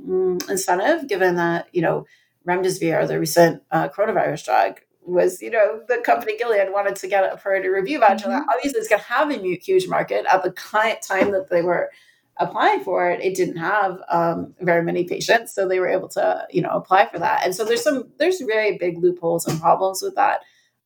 mm, 0.00 0.48
incentive, 0.48 1.06
given 1.06 1.36
that 1.36 1.68
you 1.72 1.82
know 1.82 2.06
remdesivir, 2.48 3.06
the 3.06 3.20
recent 3.20 3.62
uh, 3.70 3.90
coronavirus 3.90 4.46
drug, 4.46 4.80
was 5.02 5.42
you 5.42 5.50
know 5.50 5.82
the 5.86 5.98
company 5.98 6.38
Gilead 6.38 6.72
wanted 6.72 6.96
to 6.96 7.08
get 7.08 7.30
a 7.30 7.36
priority 7.36 7.68
review 7.68 8.00
voucher. 8.00 8.28
Mm-hmm. 8.28 8.48
Obviously, 8.48 8.78
it's 8.78 8.88
going 8.88 9.02
to 9.02 9.06
have 9.06 9.30
a 9.30 9.56
huge 9.56 9.86
market 9.86 10.24
at 10.32 10.42
the 10.42 10.50
time 10.50 11.32
that 11.32 11.48
they 11.50 11.60
were 11.60 11.90
applying 12.38 12.82
for 12.82 13.10
it, 13.10 13.20
it 13.22 13.34
didn't 13.34 13.56
have 13.56 13.98
um, 14.08 14.54
very 14.60 14.82
many 14.82 15.04
patients, 15.04 15.54
so 15.54 15.68
they 15.68 15.80
were 15.80 15.88
able 15.88 16.08
to, 16.08 16.46
you 16.50 16.60
know, 16.60 16.70
apply 16.70 17.08
for 17.08 17.18
that. 17.18 17.44
And 17.44 17.54
so 17.54 17.64
there's 17.64 17.82
some 17.82 18.08
there's 18.18 18.40
very 18.40 18.76
big 18.78 18.98
loopholes 18.98 19.46
and 19.46 19.60
problems 19.60 20.02
with 20.02 20.14
that. 20.16 20.40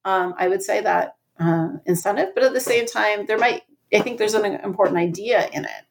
Um, 0.05 0.35
I 0.39 0.49
would 0.49 0.63
say 0.63 0.81
that 0.81 1.17
uh, 1.41 1.69
incentive, 1.87 2.31
but 2.35 2.45
at 2.45 2.53
the 2.53 2.61
same 2.61 2.87
time, 2.87 3.27
there 3.27 3.39
might 3.39 3.63
I 3.95 4.01
think 4.01 4.19
there's 4.19 4.35
an 4.35 4.45
important 4.45 4.99
idea 4.99 5.49
in 5.53 5.65
it, 5.65 5.85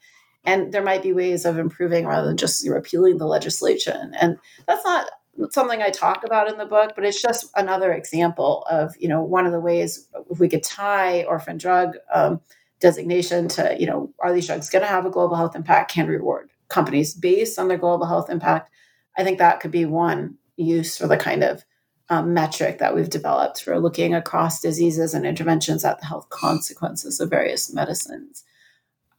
and 0.44 0.72
there 0.72 0.84
might 0.84 1.04
be 1.04 1.14
ways 1.14 1.46
of 1.46 1.58
improving 1.58 2.06
rather 2.06 2.28
than 2.28 2.38
just 2.38 2.68
repealing 2.68 3.18
the 3.18 3.26
legislation. 3.26 4.14
And 4.20 4.38
that's 4.68 4.86
not 4.86 5.08
something 5.50 5.82
I 5.82 5.90
talk 5.90 6.24
about 6.24 6.50
in 6.50 6.58
the 6.58 6.66
book, 6.66 6.94
but 6.96 7.06
it's 7.06 7.22
just 7.22 7.52
another 7.56 7.94
example 7.94 8.66
of 8.70 8.96
you 9.00 9.08
know 9.08 9.24
one 9.24 9.46
of 9.46 9.52
the 9.52 9.60
ways 9.60 10.08
if 10.30 10.40
we 10.40 10.50
could 10.50 10.64
tie 10.64 11.24
orphan 11.24 11.58
drug 11.58 11.96
um, 12.14 12.42
designation 12.80 13.48
to, 13.50 13.76
you 13.80 13.88
know, 13.88 14.14
are 14.20 14.34
these 14.34 14.48
drugs 14.48 14.70
going 14.70 14.84
to 14.84 14.90
have 14.90 15.06
a 15.06 15.10
global 15.10 15.36
health 15.36 15.56
impact? 15.56 15.92
Can 15.92 16.08
reward 16.08 16.50
companies 16.70 17.14
based 17.14 17.58
on 17.58 17.68
their 17.68 17.78
global 17.78 18.06
health 18.06 18.30
impact? 18.30 18.70
I 19.18 19.24
think 19.24 19.40
that 19.40 19.60
could 19.60 19.72
be 19.72 19.86
one 19.86 20.38
use 20.58 20.98
for 20.98 21.08
the 21.08 21.18
kind 21.18 21.44
of 21.44 21.64
um, 22.10 22.34
metric 22.34 22.80
that 22.80 22.96
we've 22.96 23.10
developed 23.10 23.64
for 23.64 23.80
looking 23.80 24.14
across 24.14 24.62
diseases 24.62 25.14
and 25.14 25.26
interventions 25.26 25.84
at 25.84 26.00
the 26.00 26.06
health 26.06 26.30
consequences 26.30 27.20
of 27.20 27.30
various 27.30 27.74
medicines. 27.74 28.44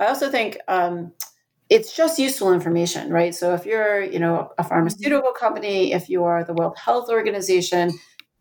I 0.00 0.06
also 0.06 0.30
think 0.30 0.58
um, 0.68 1.12
it's 1.68 1.94
just 1.94 2.18
useful 2.18 2.52
information, 2.52 3.12
right? 3.12 3.34
So 3.34 3.52
if 3.54 3.66
you're, 3.66 4.02
you 4.02 4.18
know, 4.18 4.50
a 4.56 4.64
pharmaceutical 4.64 5.32
company, 5.32 5.92
if 5.92 6.08
you 6.08 6.24
are 6.24 6.44
the 6.44 6.54
World 6.54 6.78
Health 6.78 7.10
Organization, 7.10 7.90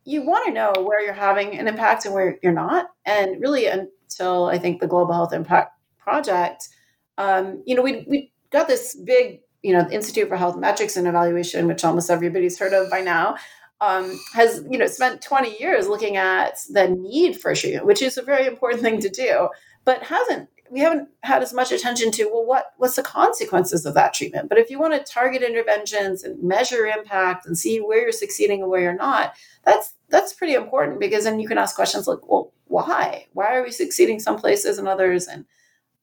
you 0.08 0.22
want 0.22 0.46
to 0.46 0.54
know 0.54 0.72
where 0.86 1.02
you're 1.02 1.14
having 1.14 1.60
an 1.60 1.68
impact 1.68 2.06
and 2.06 2.14
where 2.14 2.40
you're 2.42 2.54
not. 2.54 2.88
And 3.06 3.42
really, 3.42 3.68
until 3.68 4.46
I 4.46 4.58
think 4.58 4.80
the 4.80 4.88
Global 4.88 5.14
Health 5.14 5.34
Impact 5.34 5.78
Project, 6.00 6.70
um, 7.18 7.62
you 7.66 7.76
know, 7.76 7.82
we 7.82 8.06
we 8.08 8.32
got 8.50 8.70
this 8.70 8.96
big, 8.96 9.42
you 9.64 9.74
know, 9.74 9.86
Institute 9.92 10.30
for 10.30 10.38
Health 10.38 10.58
Metrics 10.58 10.96
and 10.96 11.08
Evaluation, 11.08 11.68
which 11.68 11.84
almost 11.84 12.10
everybody's 12.10 12.58
heard 12.58 12.72
of 12.72 12.90
by 12.90 13.02
now, 13.02 13.36
um, 13.82 14.18
has 14.34 14.64
you 14.70 14.78
know 14.78 14.88
spent 14.88 15.22
20 15.22 15.60
years 15.60 15.90
looking 15.90 16.16
at 16.16 16.58
the 16.70 16.88
need 16.88 17.42
for 17.42 17.54
treatment, 17.54 17.86
which 17.86 18.02
is 18.02 18.18
a 18.18 18.22
very 18.22 18.48
important 18.48 18.82
thing 18.82 19.02
to 19.02 19.10
do, 19.10 19.50
but 19.84 20.04
hasn't 20.04 20.48
we 20.70 20.80
haven't 20.80 21.10
had 21.24 21.42
as 21.42 21.54
much 21.54 21.72
attention 21.72 22.12
to 22.12 22.26
well 22.26 22.46
what 22.46 22.74
what's 22.78 22.96
the 22.96 23.04
consequences 23.04 23.86
of 23.86 23.94
that 23.94 24.14
treatment? 24.14 24.50
But 24.50 24.58
if 24.58 24.70
you 24.70 24.80
want 24.80 24.94
to 24.94 25.12
target 25.12 25.42
interventions 25.42 26.24
and 26.24 26.42
measure 26.42 26.86
impact 26.86 27.46
and 27.46 27.58
see 27.58 27.80
where 27.80 28.02
you're 28.02 28.12
succeeding 28.12 28.62
and 28.62 28.70
where 28.70 28.82
you're 28.82 28.94
not 28.94 29.34
that's 29.64 29.94
that's 30.10 30.34
pretty 30.34 30.54
important 30.54 31.00
because 31.00 31.24
then 31.24 31.40
you 31.40 31.48
can 31.48 31.58
ask 31.58 31.76
questions 31.76 32.08
like 32.08 32.28
well 32.28 32.54
why? 32.66 33.28
Why 33.34 33.56
are 33.56 33.64
we 33.64 33.72
succeeding 33.72 34.20
some 34.20 34.38
places 34.38 34.78
and 34.78 34.88
others? 34.88 35.28
And 35.28 35.46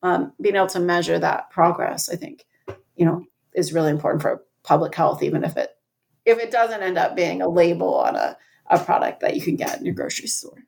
um, 0.04 0.32
being 0.40 0.54
able 0.54 0.66
to 0.68 0.80
measure 0.80 1.18
that 1.18 1.50
progress 1.50 2.08
i 2.08 2.14
think 2.14 2.44
you 2.94 3.04
know 3.04 3.24
is 3.54 3.72
really 3.72 3.90
important 3.90 4.22
for 4.22 4.44
public 4.62 4.94
health 4.94 5.22
even 5.22 5.42
if 5.42 5.56
it 5.56 5.70
if 6.24 6.38
it 6.38 6.50
doesn't 6.50 6.82
end 6.82 6.98
up 6.98 7.16
being 7.16 7.42
a 7.42 7.48
label 7.48 7.94
on 7.94 8.14
a, 8.14 8.36
a 8.70 8.78
product 8.78 9.20
that 9.20 9.34
you 9.34 9.42
can 9.42 9.56
get 9.56 9.78
in 9.78 9.84
your 9.84 9.94
grocery 9.94 10.28
store 10.28 10.64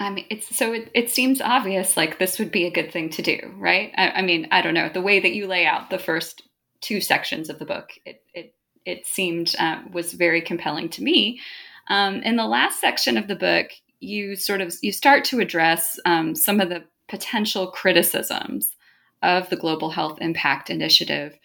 I 0.00 0.10
mean, 0.10 0.26
it's 0.30 0.56
so 0.56 0.72
it, 0.72 0.90
it 0.94 1.10
seems 1.10 1.40
obvious 1.40 1.96
like 1.96 2.18
this 2.18 2.38
would 2.38 2.52
be 2.52 2.66
a 2.66 2.70
good 2.70 2.92
thing 2.92 3.10
to 3.10 3.22
do, 3.22 3.38
right? 3.56 3.92
I, 3.96 4.10
I, 4.10 4.22
mean, 4.22 4.46
I 4.52 4.62
don't 4.62 4.74
know 4.74 4.88
the 4.88 5.00
way 5.00 5.18
that 5.18 5.32
you 5.32 5.46
lay 5.46 5.66
out 5.66 5.90
the 5.90 5.98
first 5.98 6.42
two 6.80 7.00
sections 7.00 7.50
of 7.50 7.58
the 7.58 7.64
book. 7.64 7.90
It 8.04 8.22
it 8.32 8.54
it 8.84 9.06
seemed 9.06 9.54
uh, 9.58 9.82
was 9.92 10.12
very 10.12 10.40
compelling 10.40 10.88
to 10.90 11.02
me. 11.02 11.40
Um, 11.88 12.16
in 12.22 12.36
the 12.36 12.46
last 12.46 12.80
section 12.80 13.16
of 13.16 13.26
the 13.26 13.36
book, 13.36 13.70
you 14.00 14.36
sort 14.36 14.60
of 14.60 14.72
you 14.82 14.92
start 14.92 15.24
to 15.26 15.40
address 15.40 15.98
um, 16.04 16.34
some 16.34 16.60
of 16.60 16.68
the 16.68 16.84
potential 17.08 17.68
criticisms 17.68 18.76
of 19.22 19.48
the 19.50 19.56
Global 19.56 19.90
Health 19.90 20.18
Impact 20.20 20.70
Initiative. 20.70 21.36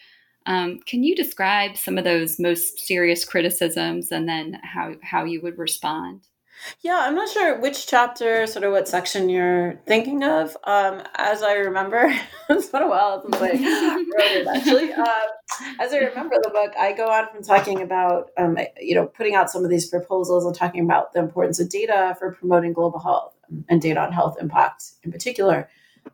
Um, 0.46 0.78
can 0.86 1.02
you 1.02 1.16
describe 1.16 1.76
some 1.76 1.98
of 1.98 2.04
those 2.04 2.38
most 2.38 2.78
serious 2.78 3.24
criticisms 3.24 4.12
and 4.12 4.28
then 4.28 4.60
how 4.62 4.94
how 5.02 5.24
you 5.24 5.40
would 5.40 5.58
respond? 5.58 6.28
Yeah, 6.80 6.98
I'm 7.00 7.14
not 7.14 7.28
sure 7.28 7.60
which 7.60 7.86
chapter, 7.86 8.46
sort 8.46 8.64
of 8.64 8.72
what 8.72 8.88
section 8.88 9.28
you're 9.28 9.80
thinking 9.86 10.22
of. 10.22 10.56
Um, 10.64 11.02
as 11.16 11.42
I 11.42 11.54
remember, 11.54 12.14
it's 12.48 12.68
been 12.68 12.82
a 12.82 12.88
while 12.88 13.22
since 13.22 13.36
I 13.36 13.48
wrote 14.16 14.32
it 14.32 14.46
actually. 14.46 14.92
Um, 14.92 15.06
as 15.80 15.92
I 15.92 15.98
remember 15.98 16.36
the 16.42 16.50
book, 16.50 16.72
I 16.78 16.92
go 16.92 17.08
on 17.08 17.28
from 17.32 17.42
talking 17.42 17.82
about, 17.82 18.30
um, 18.38 18.58
you 18.80 18.94
know, 18.94 19.06
putting 19.06 19.34
out 19.34 19.50
some 19.50 19.64
of 19.64 19.70
these 19.70 19.88
proposals 19.88 20.44
and 20.44 20.54
talking 20.54 20.84
about 20.84 21.12
the 21.12 21.20
importance 21.20 21.60
of 21.60 21.68
data 21.68 22.16
for 22.18 22.32
promoting 22.32 22.72
global 22.72 22.98
health 22.98 23.34
and 23.68 23.80
data 23.80 24.00
on 24.00 24.12
health 24.12 24.36
impact 24.40 24.92
in 25.02 25.12
particular. 25.12 25.68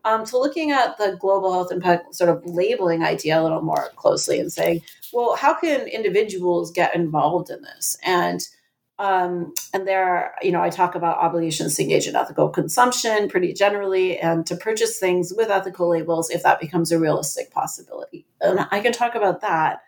Um, 0.04 0.24
to 0.26 0.38
looking 0.38 0.70
at 0.70 0.98
the 0.98 1.16
global 1.20 1.52
health 1.52 1.72
impact 1.72 2.14
sort 2.14 2.30
of 2.30 2.46
labeling 2.46 3.02
idea 3.02 3.40
a 3.40 3.42
little 3.42 3.60
more 3.60 3.88
closely 3.96 4.38
and 4.38 4.52
saying, 4.52 4.82
well, 5.12 5.34
how 5.34 5.52
can 5.52 5.88
individuals 5.88 6.70
get 6.70 6.94
involved 6.94 7.50
in 7.50 7.60
this? 7.62 7.98
And 8.04 8.40
um, 9.00 9.54
and 9.72 9.88
there, 9.88 10.06
are, 10.06 10.34
you 10.42 10.52
know, 10.52 10.60
I 10.60 10.68
talk 10.68 10.94
about 10.94 11.16
obligations 11.16 11.74
to 11.76 11.82
engage 11.82 12.06
in 12.06 12.14
ethical 12.14 12.50
consumption 12.50 13.30
pretty 13.30 13.54
generally 13.54 14.18
and 14.18 14.44
to 14.46 14.54
purchase 14.54 15.00
things 15.00 15.32
with 15.34 15.48
ethical 15.50 15.88
labels 15.88 16.28
if 16.28 16.42
that 16.42 16.60
becomes 16.60 16.92
a 16.92 16.98
realistic 16.98 17.50
possibility. 17.50 18.26
And 18.42 18.66
I 18.70 18.80
can 18.80 18.92
talk 18.92 19.14
about 19.14 19.40
that. 19.40 19.80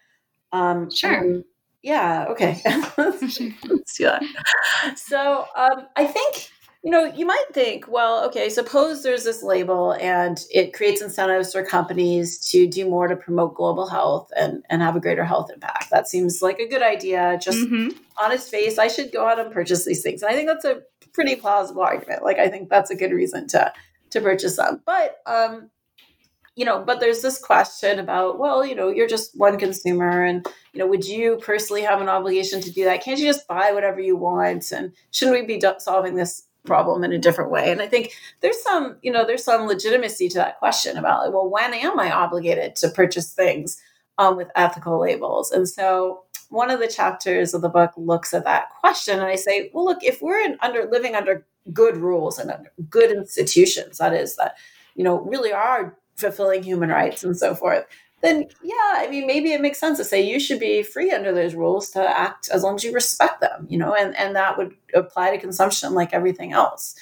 Um, 0.50 0.90
sure. 0.90 1.20
Um, 1.20 1.44
yeah. 1.82 2.24
Okay. 2.30 2.62
Let's 2.96 3.36
do 3.36 3.52
that. 4.00 4.22
So 4.96 5.44
um, 5.56 5.88
I 5.94 6.06
think 6.06 6.50
you 6.84 6.90
know, 6.90 7.04
you 7.04 7.24
might 7.24 7.44
think, 7.52 7.86
well, 7.86 8.24
okay, 8.26 8.48
suppose 8.48 9.02
there's 9.02 9.22
this 9.22 9.42
label 9.42 9.92
and 9.92 10.44
it 10.50 10.72
creates 10.72 11.00
incentives 11.00 11.52
for 11.52 11.64
companies 11.64 12.38
to 12.50 12.66
do 12.66 12.88
more 12.88 13.06
to 13.06 13.14
promote 13.14 13.54
global 13.54 13.88
health 13.88 14.32
and, 14.36 14.64
and 14.68 14.82
have 14.82 14.96
a 14.96 15.00
greater 15.00 15.24
health 15.24 15.50
impact. 15.52 15.90
That 15.90 16.08
seems 16.08 16.42
like 16.42 16.58
a 16.58 16.68
good 16.68 16.82
idea. 16.82 17.38
Just 17.40 17.58
mm-hmm. 17.58 17.96
on 18.22 18.32
its 18.32 18.48
face, 18.48 18.78
I 18.78 18.88
should 18.88 19.12
go 19.12 19.28
out 19.28 19.38
and 19.38 19.52
purchase 19.52 19.84
these 19.84 20.02
things. 20.02 20.22
And 20.22 20.32
I 20.32 20.34
think 20.34 20.48
that's 20.48 20.64
a 20.64 20.82
pretty 21.12 21.36
plausible 21.36 21.82
argument. 21.82 22.24
Like 22.24 22.38
I 22.38 22.48
think 22.48 22.68
that's 22.68 22.90
a 22.90 22.96
good 22.96 23.12
reason 23.12 23.46
to 23.48 23.72
to 24.10 24.20
purchase 24.20 24.56
them. 24.56 24.82
But 24.84 25.18
um, 25.24 25.70
you 26.56 26.64
know, 26.64 26.82
but 26.84 27.00
there's 27.00 27.22
this 27.22 27.38
question 27.38 27.98
about, 27.98 28.38
well, 28.38 28.64
you 28.66 28.74
know, 28.74 28.88
you're 28.88 29.08
just 29.08 29.38
one 29.38 29.58
consumer 29.58 30.22
and, 30.22 30.46
you 30.74 30.80
know, 30.80 30.86
would 30.86 31.06
you 31.06 31.38
personally 31.42 31.82
have 31.82 32.02
an 32.02 32.10
obligation 32.10 32.60
to 32.60 32.70
do 32.70 32.84
that? 32.84 33.02
Can't 33.02 33.18
you 33.18 33.26
just 33.26 33.48
buy 33.48 33.72
whatever 33.72 34.00
you 34.00 34.16
want? 34.16 34.70
And 34.70 34.92
shouldn't 35.12 35.40
we 35.40 35.46
be 35.46 35.62
solving 35.78 36.14
this 36.14 36.46
problem 36.64 37.02
in 37.04 37.12
a 37.12 37.18
different 37.18 37.50
way. 37.50 37.70
And 37.70 37.82
i 37.82 37.86
think 37.86 38.12
there's 38.40 38.62
some 38.62 38.96
you 39.02 39.10
know 39.10 39.26
there's 39.26 39.44
some 39.44 39.66
legitimacy 39.66 40.28
to 40.28 40.38
that 40.38 40.58
question 40.58 40.96
about 40.96 41.24
like 41.24 41.32
well 41.32 41.50
when 41.50 41.74
am 41.74 41.98
i 41.98 42.10
obligated 42.10 42.76
to 42.76 42.88
purchase 42.88 43.32
things 43.32 43.80
um, 44.18 44.36
with 44.36 44.50
ethical 44.54 45.00
labels? 45.00 45.50
And 45.50 45.68
so 45.68 46.24
one 46.52 46.70
of 46.70 46.80
the 46.80 46.86
chapters 46.86 47.54
of 47.54 47.62
the 47.62 47.68
book 47.68 47.92
looks 47.96 48.34
at 48.34 48.44
that 48.44 48.68
question 48.80 49.18
and 49.18 49.26
i 49.26 49.34
say 49.34 49.70
well 49.72 49.84
look 49.84 50.04
if 50.04 50.20
we're 50.20 50.40
in, 50.40 50.58
under 50.60 50.86
living 50.90 51.14
under 51.14 51.46
good 51.72 51.96
rules 51.96 52.38
and 52.38 52.50
under 52.50 52.70
good 52.90 53.10
institutions 53.10 53.98
that 53.98 54.12
is 54.12 54.36
that 54.36 54.56
you 54.94 55.02
know 55.02 55.20
really 55.22 55.52
are 55.52 55.96
fulfilling 56.16 56.62
human 56.62 56.90
rights 56.90 57.24
and 57.24 57.36
so 57.36 57.54
forth 57.54 57.86
then 58.22 58.46
yeah, 58.62 58.74
I 58.94 59.08
mean, 59.10 59.26
maybe 59.26 59.52
it 59.52 59.60
makes 59.60 59.78
sense 59.80 59.98
to 59.98 60.04
say 60.04 60.22
you 60.22 60.38
should 60.40 60.60
be 60.60 60.82
free 60.82 61.10
under 61.10 61.32
those 61.32 61.54
rules 61.54 61.90
to 61.90 62.00
act 62.18 62.48
as 62.52 62.62
long 62.62 62.76
as 62.76 62.84
you 62.84 62.92
respect 62.92 63.40
them, 63.40 63.66
you 63.68 63.78
know, 63.78 63.94
and, 63.94 64.16
and 64.16 64.36
that 64.36 64.56
would 64.58 64.74
apply 64.94 65.30
to 65.32 65.38
consumption 65.38 65.94
like 65.94 66.14
everything 66.14 66.52
else. 66.52 66.94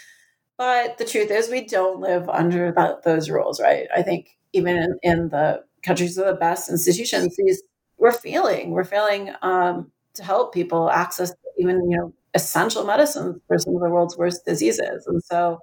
But 0.59 0.99
the 0.99 1.05
truth 1.05 1.31
is, 1.31 1.49
we 1.49 1.67
don't 1.67 2.01
live 2.01 2.29
under 2.29 2.73
that, 2.73 3.03
those 3.03 3.31
rules, 3.31 3.61
right? 3.61 3.89
I 3.97 4.03
think 4.03 4.37
even 4.53 4.77
in, 4.77 4.99
in 5.03 5.29
the 5.31 5.65
countries 5.83 6.17
with 6.17 6.27
the 6.27 6.35
best 6.35 6.71
institutions, 6.71 7.37
these 7.37 7.63
we're 7.99 8.13
failing. 8.13 8.71
We're 8.71 8.85
failing 8.85 9.33
um, 9.43 9.91
to 10.15 10.25
help 10.25 10.55
people 10.55 10.91
access 10.91 11.33
even 11.59 11.91
you 11.91 11.97
know 11.99 12.13
essential 12.35 12.85
medicines 12.85 13.41
for 13.47 13.59
some 13.59 13.75
of 13.75 13.83
the 13.83 13.91
world's 13.91 14.17
worst 14.17 14.45
diseases. 14.45 15.07
And 15.07 15.23
so, 15.23 15.61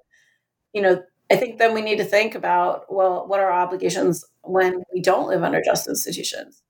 you 0.73 0.81
know, 0.81 1.01
I 1.29 1.35
think 1.35 1.57
then 1.57 1.73
we 1.73 1.81
need 1.81 1.97
to 1.97 2.05
think 2.05 2.35
about 2.35 2.91
well, 2.93 3.27
what 3.27 3.39
are 3.39 3.51
our 3.51 3.61
obligations 3.61 4.25
when 4.41 4.83
we 4.93 5.01
don't 5.01 5.27
live 5.27 5.43
under 5.43 5.61
just 5.61 5.87
institutions? 5.87 6.61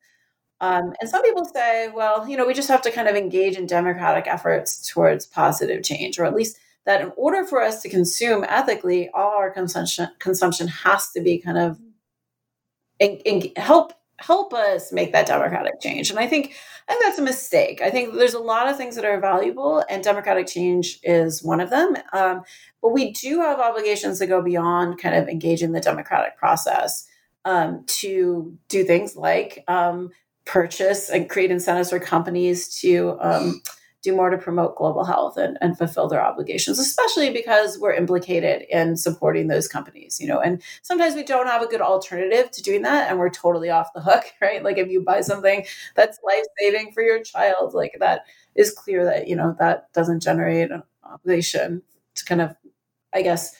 Um, 0.59 0.93
and 0.99 1.09
some 1.09 1.21
people 1.21 1.45
say, 1.45 1.89
well, 1.93 2.27
you 2.27 2.35
know, 2.35 2.47
we 2.47 2.55
just 2.55 2.69
have 2.69 2.81
to 2.81 2.91
kind 2.91 3.07
of 3.07 3.15
engage 3.15 3.57
in 3.57 3.67
democratic 3.67 4.25
efforts 4.25 4.91
towards 4.91 5.27
positive 5.27 5.83
change, 5.83 6.17
or 6.17 6.25
at 6.25 6.33
least 6.33 6.57
that 6.85 7.01
in 7.01 7.11
order 7.15 7.45
for 7.45 7.61
us 7.61 7.81
to 7.83 7.89
consume 7.89 8.45
ethically, 8.47 9.09
all 9.13 9.37
our 9.37 9.51
consumption 9.51 10.09
consumption 10.19 10.67
has 10.67 11.11
to 11.11 11.21
be 11.21 11.37
kind 11.37 11.57
of 11.57 11.79
in, 12.99 13.17
in, 13.17 13.51
help 13.55 13.93
help 14.19 14.53
us 14.53 14.91
make 14.91 15.11
that 15.11 15.27
democratic 15.27 15.79
change. 15.79 16.09
And 16.09 16.19
I 16.19 16.27
think 16.27 16.55
I 16.87 16.93
think 16.93 17.03
that's 17.03 17.19
a 17.19 17.23
mistake. 17.23 17.81
I 17.81 17.89
think 17.89 18.13
there's 18.13 18.33
a 18.33 18.39
lot 18.39 18.69
of 18.69 18.77
things 18.77 18.95
that 18.95 19.05
are 19.05 19.19
valuable, 19.19 19.83
and 19.89 20.03
democratic 20.03 20.47
change 20.47 20.99
is 21.03 21.43
one 21.43 21.59
of 21.59 21.69
them. 21.69 21.95
Um, 22.13 22.43
but 22.81 22.93
we 22.93 23.11
do 23.11 23.41
have 23.41 23.59
obligations 23.59 24.19
to 24.19 24.27
go 24.27 24.41
beyond 24.41 24.99
kind 24.99 25.15
of 25.15 25.27
engaging 25.27 25.71
the 25.71 25.81
democratic 25.81 26.37
process 26.37 27.07
um, 27.45 27.83
to 27.87 28.57
do 28.69 28.83
things 28.83 29.15
like 29.15 29.63
um, 29.67 30.11
purchase 30.45 31.09
and 31.09 31.29
create 31.29 31.51
incentives 31.51 31.89
for 31.89 31.99
companies 31.99 32.79
to 32.79 33.17
um, 33.21 33.61
do 34.07 34.15
more 34.15 34.29
to 34.29 34.37
promote 34.37 34.75
global 34.75 35.03
health 35.03 35.37
and, 35.37 35.57
and 35.59 35.77
fulfill 35.77 36.07
their 36.07 36.23
obligations, 36.23 36.79
especially 36.79 37.29
because 37.29 37.77
we're 37.77 37.93
implicated 37.93 38.63
in 38.69 38.95
supporting 38.95 39.47
those 39.47 39.67
companies, 39.67 40.19
you 40.21 40.27
know. 40.27 40.39
And 40.39 40.61
sometimes 40.81 41.15
we 41.15 41.23
don't 41.23 41.47
have 41.47 41.61
a 41.61 41.67
good 41.67 41.81
alternative 41.81 42.51
to 42.51 42.63
doing 42.63 42.83
that, 42.83 43.09
and 43.09 43.19
we're 43.19 43.29
totally 43.29 43.69
off 43.69 43.93
the 43.93 44.01
hook, 44.01 44.23
right? 44.41 44.63
Like 44.63 44.77
if 44.77 44.89
you 44.89 45.01
buy 45.01 45.21
something 45.21 45.65
that's 45.95 46.19
life 46.25 46.43
saving 46.59 46.93
for 46.93 47.03
your 47.03 47.21
child, 47.21 47.73
like 47.73 47.97
that 47.99 48.21
is 48.55 48.71
clear 48.71 49.03
that 49.05 49.27
you 49.27 49.35
know 49.35 49.55
that 49.59 49.91
doesn't 49.93 50.23
generate 50.23 50.71
an 50.71 50.83
obligation 51.03 51.81
to 52.15 52.25
kind 52.25 52.41
of, 52.41 52.55
I 53.13 53.21
guess, 53.21 53.55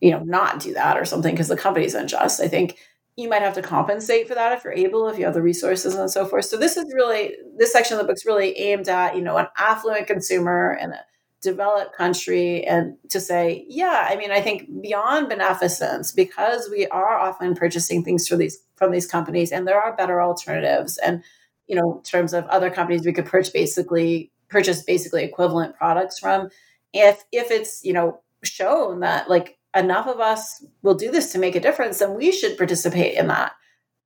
you 0.00 0.10
know, 0.10 0.22
not 0.22 0.60
do 0.60 0.74
that 0.74 0.98
or 0.98 1.04
something 1.04 1.34
because 1.34 1.48
the 1.48 1.56
company's 1.56 1.94
unjust. 1.94 2.40
I 2.40 2.48
think 2.48 2.78
you 3.16 3.28
might 3.28 3.42
have 3.42 3.54
to 3.54 3.62
compensate 3.62 4.28
for 4.28 4.34
that 4.34 4.52
if 4.52 4.62
you're 4.62 4.72
able, 4.74 5.08
if 5.08 5.18
you 5.18 5.24
have 5.24 5.34
the 5.34 5.42
resources 5.42 5.94
and 5.94 6.10
so 6.10 6.26
forth. 6.26 6.44
So 6.44 6.56
this 6.56 6.76
is 6.76 6.84
really 6.94 7.32
this 7.56 7.72
section 7.72 7.98
of 7.98 8.02
the 8.02 8.12
book's 8.12 8.26
really 8.26 8.56
aimed 8.58 8.88
at 8.88 9.16
you 9.16 9.22
know 9.22 9.36
an 9.38 9.46
affluent 9.56 10.06
consumer 10.06 10.76
and 10.80 10.92
a 10.92 11.00
developed 11.42 11.94
country 11.94 12.64
and 12.64 12.96
to 13.08 13.20
say, 13.20 13.64
yeah, 13.68 14.08
I 14.10 14.16
mean, 14.16 14.32
I 14.32 14.40
think 14.40 14.82
beyond 14.82 15.28
beneficence, 15.28 16.10
because 16.10 16.68
we 16.70 16.86
are 16.88 17.18
often 17.18 17.54
purchasing 17.54 18.02
things 18.02 18.26
from 18.26 18.38
these 18.38 18.58
from 18.76 18.90
these 18.90 19.06
companies, 19.06 19.52
and 19.52 19.66
there 19.66 19.80
are 19.80 19.96
better 19.96 20.20
alternatives. 20.20 20.98
And 20.98 21.22
you 21.66 21.76
know, 21.76 21.96
in 21.96 22.02
terms 22.02 22.32
of 22.32 22.44
other 22.46 22.70
companies, 22.70 23.06
we 23.06 23.12
could 23.12 23.26
purchase 23.26 23.52
basically 23.52 24.30
purchase 24.48 24.82
basically 24.82 25.24
equivalent 25.24 25.76
products 25.76 26.18
from. 26.18 26.50
If 26.92 27.24
if 27.32 27.50
it's 27.50 27.84
you 27.84 27.92
know 27.92 28.20
shown 28.42 29.00
that 29.00 29.30
like 29.30 29.56
enough 29.76 30.06
of 30.06 30.20
us 30.20 30.64
will 30.82 30.94
do 30.94 31.10
this 31.10 31.32
to 31.32 31.38
make 31.38 31.54
a 31.54 31.60
difference, 31.60 31.98
then 31.98 32.14
we 32.14 32.32
should 32.32 32.56
participate 32.56 33.16
in 33.16 33.28
that 33.28 33.52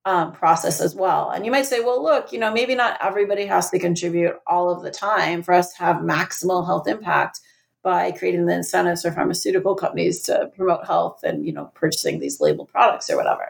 um, 0.05 0.31
process 0.31 0.81
as 0.81 0.95
well. 0.95 1.29
And 1.29 1.45
you 1.45 1.51
might 1.51 1.65
say, 1.65 1.79
well, 1.79 2.03
look, 2.03 2.33
you 2.33 2.39
know, 2.39 2.51
maybe 2.51 2.75
not 2.75 2.97
everybody 3.01 3.45
has 3.45 3.69
to 3.69 3.79
contribute 3.79 4.35
all 4.47 4.69
of 4.69 4.83
the 4.83 4.91
time 4.91 5.43
for 5.43 5.53
us 5.53 5.73
to 5.73 5.79
have 5.79 5.97
maximal 5.97 6.65
health 6.65 6.87
impact 6.87 7.39
by 7.83 8.11
creating 8.11 8.45
the 8.45 8.53
incentives 8.53 9.01
for 9.01 9.11
pharmaceutical 9.11 9.75
companies 9.75 10.21
to 10.23 10.51
promote 10.55 10.85
health 10.85 11.23
and, 11.23 11.45
you 11.45 11.53
know, 11.53 11.71
purchasing 11.73 12.19
these 12.19 12.39
labeled 12.39 12.69
products 12.69 13.09
or 13.09 13.17
whatever. 13.17 13.47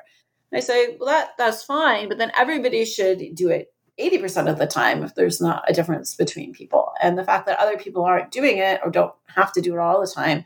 And 0.52 0.58
I 0.58 0.62
say, 0.62 0.98
well, 1.00 1.10
that 1.10 1.32
that's 1.38 1.64
fine, 1.64 2.10
but 2.10 2.18
then 2.18 2.32
everybody 2.38 2.86
should 2.86 3.36
do 3.36 3.50
it 3.50 3.74
80% 4.00 4.50
of 4.50 4.58
the 4.58 4.68
time 4.68 5.04
if 5.04 5.16
there's 5.16 5.42
not 5.42 5.64
a 5.70 5.74
difference 5.74 6.16
between 6.16 6.54
people. 6.54 6.92
And 7.02 7.18
the 7.18 7.24
fact 7.24 7.46
that 7.46 7.60
other 7.60 7.78
people 7.78 8.04
aren't 8.04 8.32
doing 8.32 8.58
it 8.58 8.80
or 8.84 8.90
don't 8.90 9.14
have 9.36 9.54
to 9.54 9.62
do 9.62 9.74
it 9.74 9.80
all 9.80 10.02
the 10.02 10.08
time, 10.08 10.46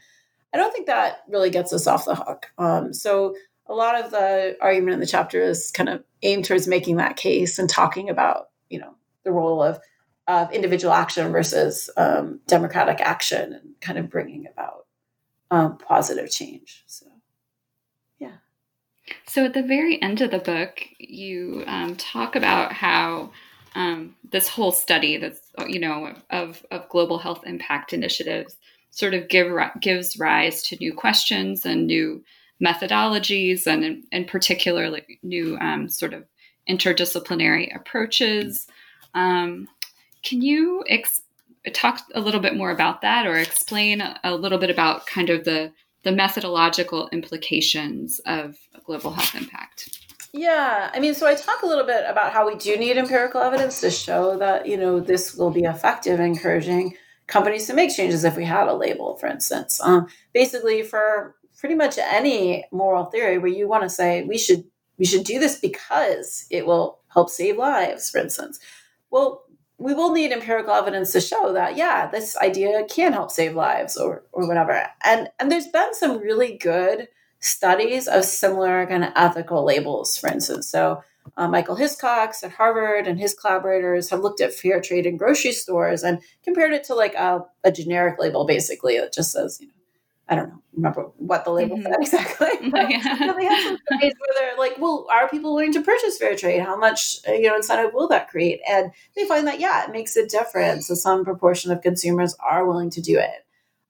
I 0.55 0.57
don't 0.57 0.71
think 0.71 0.87
that 0.87 1.23
really 1.27 1.49
gets 1.49 1.73
us 1.73 1.85
off 1.85 2.05
the 2.05 2.15
hook. 2.15 2.45
Um, 2.57 2.93
so 2.93 3.35
a 3.67 3.73
lot 3.73 4.01
of 4.01 4.09
the 4.09 4.55
argument 4.61 4.93
in 4.93 4.99
the 5.01 5.05
chapter 5.05 5.41
is 5.41 5.69
kind 5.69 5.89
of 5.89 6.01
aimed 6.21 6.45
towards 6.45 6.65
making 6.65 6.95
that 6.95 7.17
case 7.17 7.59
and 7.59 7.69
talking 7.69 8.09
about 8.09 8.51
you 8.69 8.79
know 8.79 8.95
the 9.25 9.33
role 9.33 9.61
of 9.61 9.79
of 10.27 10.49
individual 10.53 10.93
action 10.93 11.29
versus 11.33 11.89
um, 11.97 12.39
democratic 12.47 13.01
action 13.01 13.51
and 13.51 13.81
kind 13.81 13.99
of 13.99 14.09
bringing 14.09 14.47
about 14.47 14.85
um, 15.51 15.77
positive 15.77 16.31
change 16.31 16.85
so 16.87 17.05
yeah 18.17 18.37
so 19.27 19.43
at 19.43 19.53
the 19.53 19.61
very 19.61 20.01
end 20.01 20.21
of 20.21 20.31
the 20.31 20.39
book 20.39 20.79
you 20.99 21.65
um, 21.67 21.97
talk 21.97 22.37
about 22.37 22.71
how 22.71 23.29
um, 23.75 24.15
this 24.31 24.47
whole 24.47 24.71
study 24.71 25.17
that's 25.17 25.41
you 25.67 25.79
know 25.79 26.15
of, 26.29 26.65
of 26.71 26.87
global 26.87 27.17
health 27.17 27.43
impact 27.45 27.91
initiatives 27.91 28.55
sort 28.95 29.13
of 29.13 29.27
give 29.27 29.51
gives 29.81 30.17
rise 30.17 30.63
to 30.63 30.77
new 30.77 30.93
questions 30.93 31.65
and 31.65 31.85
new 31.85 32.23
methodologies 32.63 33.67
and 33.67 34.05
in, 34.09 34.25
particular 34.25 34.89
new 35.21 35.57
um, 35.57 35.89
sort 35.89 36.13
of 36.13 36.23
interdisciplinary 36.69 37.75
approaches. 37.75 38.67
Um, 39.13 39.67
can 40.23 40.41
you 40.41 40.85
ex- 40.87 41.23
talk 41.73 41.99
a 42.15 42.21
little 42.21 42.39
bit 42.39 42.55
more 42.55 42.71
about 42.71 43.01
that 43.01 43.27
or 43.27 43.35
explain 43.35 44.01
a 44.23 44.33
little 44.33 44.57
bit 44.57 44.69
about 44.69 45.05
kind 45.05 45.29
of 45.29 45.43
the 45.43 45.71
the 46.03 46.11
methodological 46.11 47.09
implications 47.09 48.21
of 48.25 48.55
global 48.85 49.11
health 49.11 49.35
impact? 49.35 49.99
Yeah, 50.31 50.91
I 50.93 50.99
mean, 50.99 51.15
so 51.15 51.27
I 51.27 51.35
talk 51.35 51.63
a 51.63 51.65
little 51.65 51.85
bit 51.85 52.03
about 52.07 52.31
how 52.31 52.47
we 52.47 52.55
do 52.55 52.77
need 52.77 52.97
empirical 52.97 53.41
evidence 53.41 53.81
to 53.81 53.91
show 53.91 54.37
that 54.37 54.67
you 54.67 54.77
know 54.77 55.01
this 55.01 55.35
will 55.35 55.51
be 55.51 55.63
effective, 55.63 56.21
encouraging 56.21 56.95
companies 57.27 57.67
to 57.67 57.73
make 57.73 57.95
changes 57.95 58.23
if 58.23 58.37
we 58.37 58.45
had 58.45 58.67
a 58.67 58.73
label, 58.73 59.17
for 59.17 59.27
instance. 59.27 59.81
Um, 59.81 60.07
basically, 60.33 60.83
for 60.83 61.35
pretty 61.57 61.75
much 61.75 61.97
any 61.97 62.65
moral 62.71 63.05
theory 63.05 63.37
where 63.37 63.51
you 63.51 63.67
want 63.67 63.83
to 63.83 63.89
say 63.89 64.23
we 64.23 64.37
should 64.37 64.63
we 64.97 65.05
should 65.05 65.23
do 65.23 65.39
this 65.39 65.59
because 65.59 66.45
it 66.49 66.65
will 66.65 66.99
help 67.07 67.29
save 67.29 67.57
lives 67.57 68.09
for 68.09 68.19
instance. 68.19 68.59
Well 69.09 69.43
we 69.77 69.93
will 69.93 70.13
need 70.13 70.31
empirical 70.31 70.73
evidence 70.73 71.11
to 71.13 71.21
show 71.21 71.53
that 71.53 71.75
yeah 71.75 72.07
this 72.07 72.37
idea 72.37 72.85
can 72.89 73.13
help 73.13 73.31
save 73.31 73.55
lives 73.55 73.97
or 73.97 74.23
or 74.31 74.47
whatever. 74.47 74.87
And 75.03 75.29
and 75.39 75.51
there's 75.51 75.67
been 75.67 75.93
some 75.93 76.19
really 76.19 76.57
good 76.57 77.07
studies 77.39 78.07
of 78.07 78.25
similar 78.25 78.85
kind 78.87 79.03
of 79.03 79.11
ethical 79.15 79.63
labels 79.63 80.17
for 80.17 80.29
instance. 80.29 80.69
So 80.69 81.03
uh, 81.37 81.47
michael 81.47 81.75
hiscox 81.75 82.43
at 82.43 82.51
harvard 82.51 83.07
and 83.07 83.19
his 83.19 83.33
collaborators 83.33 84.09
have 84.09 84.19
looked 84.19 84.41
at 84.41 84.53
fair 84.53 84.81
trade 84.81 85.05
in 85.05 85.17
grocery 85.17 85.51
stores 85.51 86.03
and 86.03 86.19
compared 86.43 86.73
it 86.73 86.83
to 86.83 86.93
like 86.95 87.13
a, 87.15 87.43
a 87.63 87.71
generic 87.71 88.19
label 88.19 88.45
basically 88.45 88.97
that 88.99 89.13
just 89.13 89.31
says 89.31 89.59
you 89.59 89.67
know 89.67 89.73
I 90.27 90.35
don't 90.35 90.49
know, 90.49 90.61
remember 90.73 91.03
what 91.17 91.45
the 91.45 91.51
label 91.51 91.77
mm-hmm. 91.77 91.85
said 91.85 91.97
exactly. 92.01 92.47
yeah. 92.63 93.33
they 93.37 93.45
have 93.45 93.63
some 93.63 93.77
studies 93.85 94.13
where 94.17 94.39
they're 94.39 94.57
like, 94.57 94.75
well, 94.79 95.05
are 95.11 95.29
people 95.29 95.53
willing 95.53 95.73
to 95.73 95.81
purchase 95.81 96.17
fair 96.17 96.35
trade? 96.35 96.61
How 96.61 96.75
much, 96.75 97.17
uh, 97.27 97.33
you 97.33 97.47
know, 97.47 97.55
incentive 97.55 97.93
will 97.93 98.07
that 98.07 98.29
create? 98.29 98.59
And 98.67 98.91
they 99.15 99.27
find 99.27 99.45
that, 99.45 99.59
yeah, 99.59 99.83
it 99.83 99.91
makes 99.91 100.15
a 100.15 100.25
difference. 100.25 100.87
So 100.87 100.95
some 100.95 101.25
proportion 101.25 101.71
of 101.71 101.81
consumers 101.81 102.35
are 102.39 102.65
willing 102.65 102.89
to 102.91 103.01
do 103.01 103.19
it. 103.19 103.45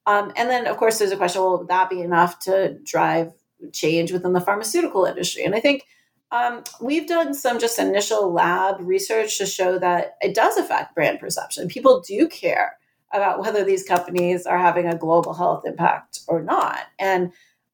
Um, 0.05 0.33
and 0.35 0.49
then, 0.49 0.67
of 0.67 0.75
course, 0.75 0.99
there's 0.99 1.11
a 1.11 1.17
question, 1.17 1.41
will 1.41 1.63
that 1.65 1.89
be 1.89 2.01
enough 2.01 2.39
to 2.39 2.77
drive 2.83 3.31
change 3.71 4.11
within 4.11 4.33
the 4.33 4.41
pharmaceutical 4.41 5.05
industry? 5.05 5.43
And 5.45 5.55
I 5.55 5.61
think 5.61 5.83
um, 6.31 6.63
we've 6.81 7.07
done 7.07 7.33
some 7.33 7.59
just 7.59 7.79
initial 7.79 8.31
lab 8.31 8.77
research 8.79 9.37
to 9.37 9.45
show 9.45 9.79
that 9.79 10.15
it 10.21 10.33
does 10.33 10.57
affect 10.57 10.95
brand 10.95 11.19
perception. 11.19 11.67
People 11.67 12.01
do 12.01 12.27
care 12.27 12.77
about 13.13 13.39
whether 13.39 13.63
these 13.63 13.83
companies 13.83 14.45
are 14.45 14.57
having 14.57 14.87
a 14.87 14.97
global 14.97 15.33
health 15.33 15.65
impact 15.65 16.19
or 16.27 16.41
not. 16.41 16.79
And 16.99 17.31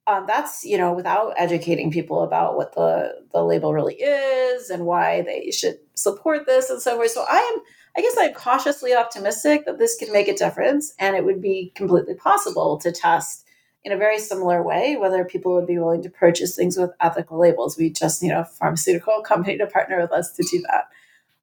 um, 0.08 0.26
that's 0.28 0.64
you 0.64 0.78
know 0.78 0.94
without 0.94 1.34
educating 1.38 1.92
people 1.92 2.24
about 2.24 2.56
what 2.56 2.74
the 2.74 3.24
the 3.34 3.44
label 3.44 3.74
really 3.74 3.96
is 3.96 4.70
and 4.70 4.86
why 4.86 5.22
they 5.22 5.52
should 5.52 5.78
support 5.94 6.46
this 6.46 6.70
and 6.70 6.82
so 6.82 6.96
forth. 6.96 7.12
So 7.12 7.26
I 7.30 7.38
am, 7.38 7.62
I 7.96 8.02
guess, 8.02 8.16
I'm 8.20 8.34
cautiously 8.34 8.96
optimistic 8.96 9.66
that 9.66 9.78
this 9.78 9.96
can 9.98 10.12
make 10.12 10.28
a 10.28 10.36
difference, 10.36 10.94
and 11.00 11.16
it 11.16 11.24
would 11.24 11.42
be 11.42 11.72
completely 11.76 12.16
possible 12.16 12.78
to 12.80 12.92
test 12.92 13.46
in 13.84 13.92
a 13.92 13.98
very 13.98 14.20
similar 14.20 14.62
way 14.62 14.96
whether 14.96 15.26
people 15.26 15.56
would 15.56 15.68
be 15.68 15.80
willing 15.80 16.04
to 16.04 16.10
purchase 16.10 16.56
things 16.56 16.78
with 16.78 16.92
ethical 17.00 17.40
labels. 17.40 17.78
We 17.78 17.90
just 17.90 18.22
need 18.22 18.32
a 18.32 18.46
pharmaceutical 18.46 19.22
company 19.22 19.58
to 19.58 19.68
partner 19.68 20.00
with 20.00 20.12
us 20.12 20.32
to 20.34 20.44
do 20.44 20.64
that, 20.70 20.90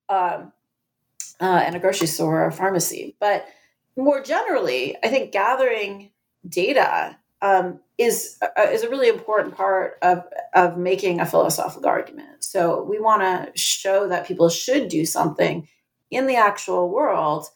um, 0.09 0.53
uh, 1.41 1.63
and 1.65 1.75
a 1.75 1.81
grocery 1.81 2.07
store 2.07 2.43
or 2.43 2.47
a 2.47 2.53
pharmacy, 2.53 3.17
but 3.21 3.47
more 3.97 4.23
generally, 4.23 4.97
I 5.03 5.09
think 5.09 5.33
gathering 5.33 6.11
data 6.49 7.19
um, 7.43 7.81
is 7.99 8.39
uh, 8.43 8.63
is 8.63 8.83
a 8.83 8.89
really 8.89 9.09
important 9.09 9.57
part 9.57 9.99
of 10.03 10.25
of 10.55 10.79
making 10.79 11.21
a 11.21 11.27
philosophical 11.27 11.89
argument. 11.89 12.45
So 12.45 12.83
we 12.85 13.01
want 13.01 13.23
to 13.23 13.59
show 13.59 14.09
that 14.09 14.27
people 14.27 14.49
should 14.49 14.89
do 14.89 15.05
something 15.05 15.69
in 16.11 16.27
the 16.27 16.37
actual 16.37 16.89
world 16.91 17.47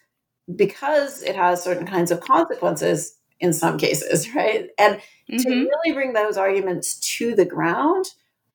because 0.54 1.22
it 1.22 1.36
has 1.36 1.62
certain 1.62 1.86
kinds 1.86 2.10
of 2.10 2.20
consequences 2.20 3.16
in 3.42 3.52
some 3.52 3.76
cases, 3.76 4.26
right? 4.34 4.70
And 4.78 4.96
mm-hmm. 5.30 5.36
to 5.36 5.48
really 5.50 5.92
bring 5.92 6.14
those 6.14 6.38
arguments 6.38 6.98
to 7.18 7.34
the 7.34 7.44
ground, 7.44 8.06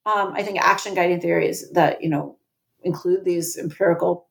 um, 0.07 0.33
I 0.33 0.41
think 0.41 0.59
action 0.59 0.95
guiding 0.95 1.21
theories 1.21 1.69
that 1.73 2.01
you 2.01 2.09
know 2.09 2.37
include 2.81 3.25
these 3.25 3.57
empirical 3.57 4.27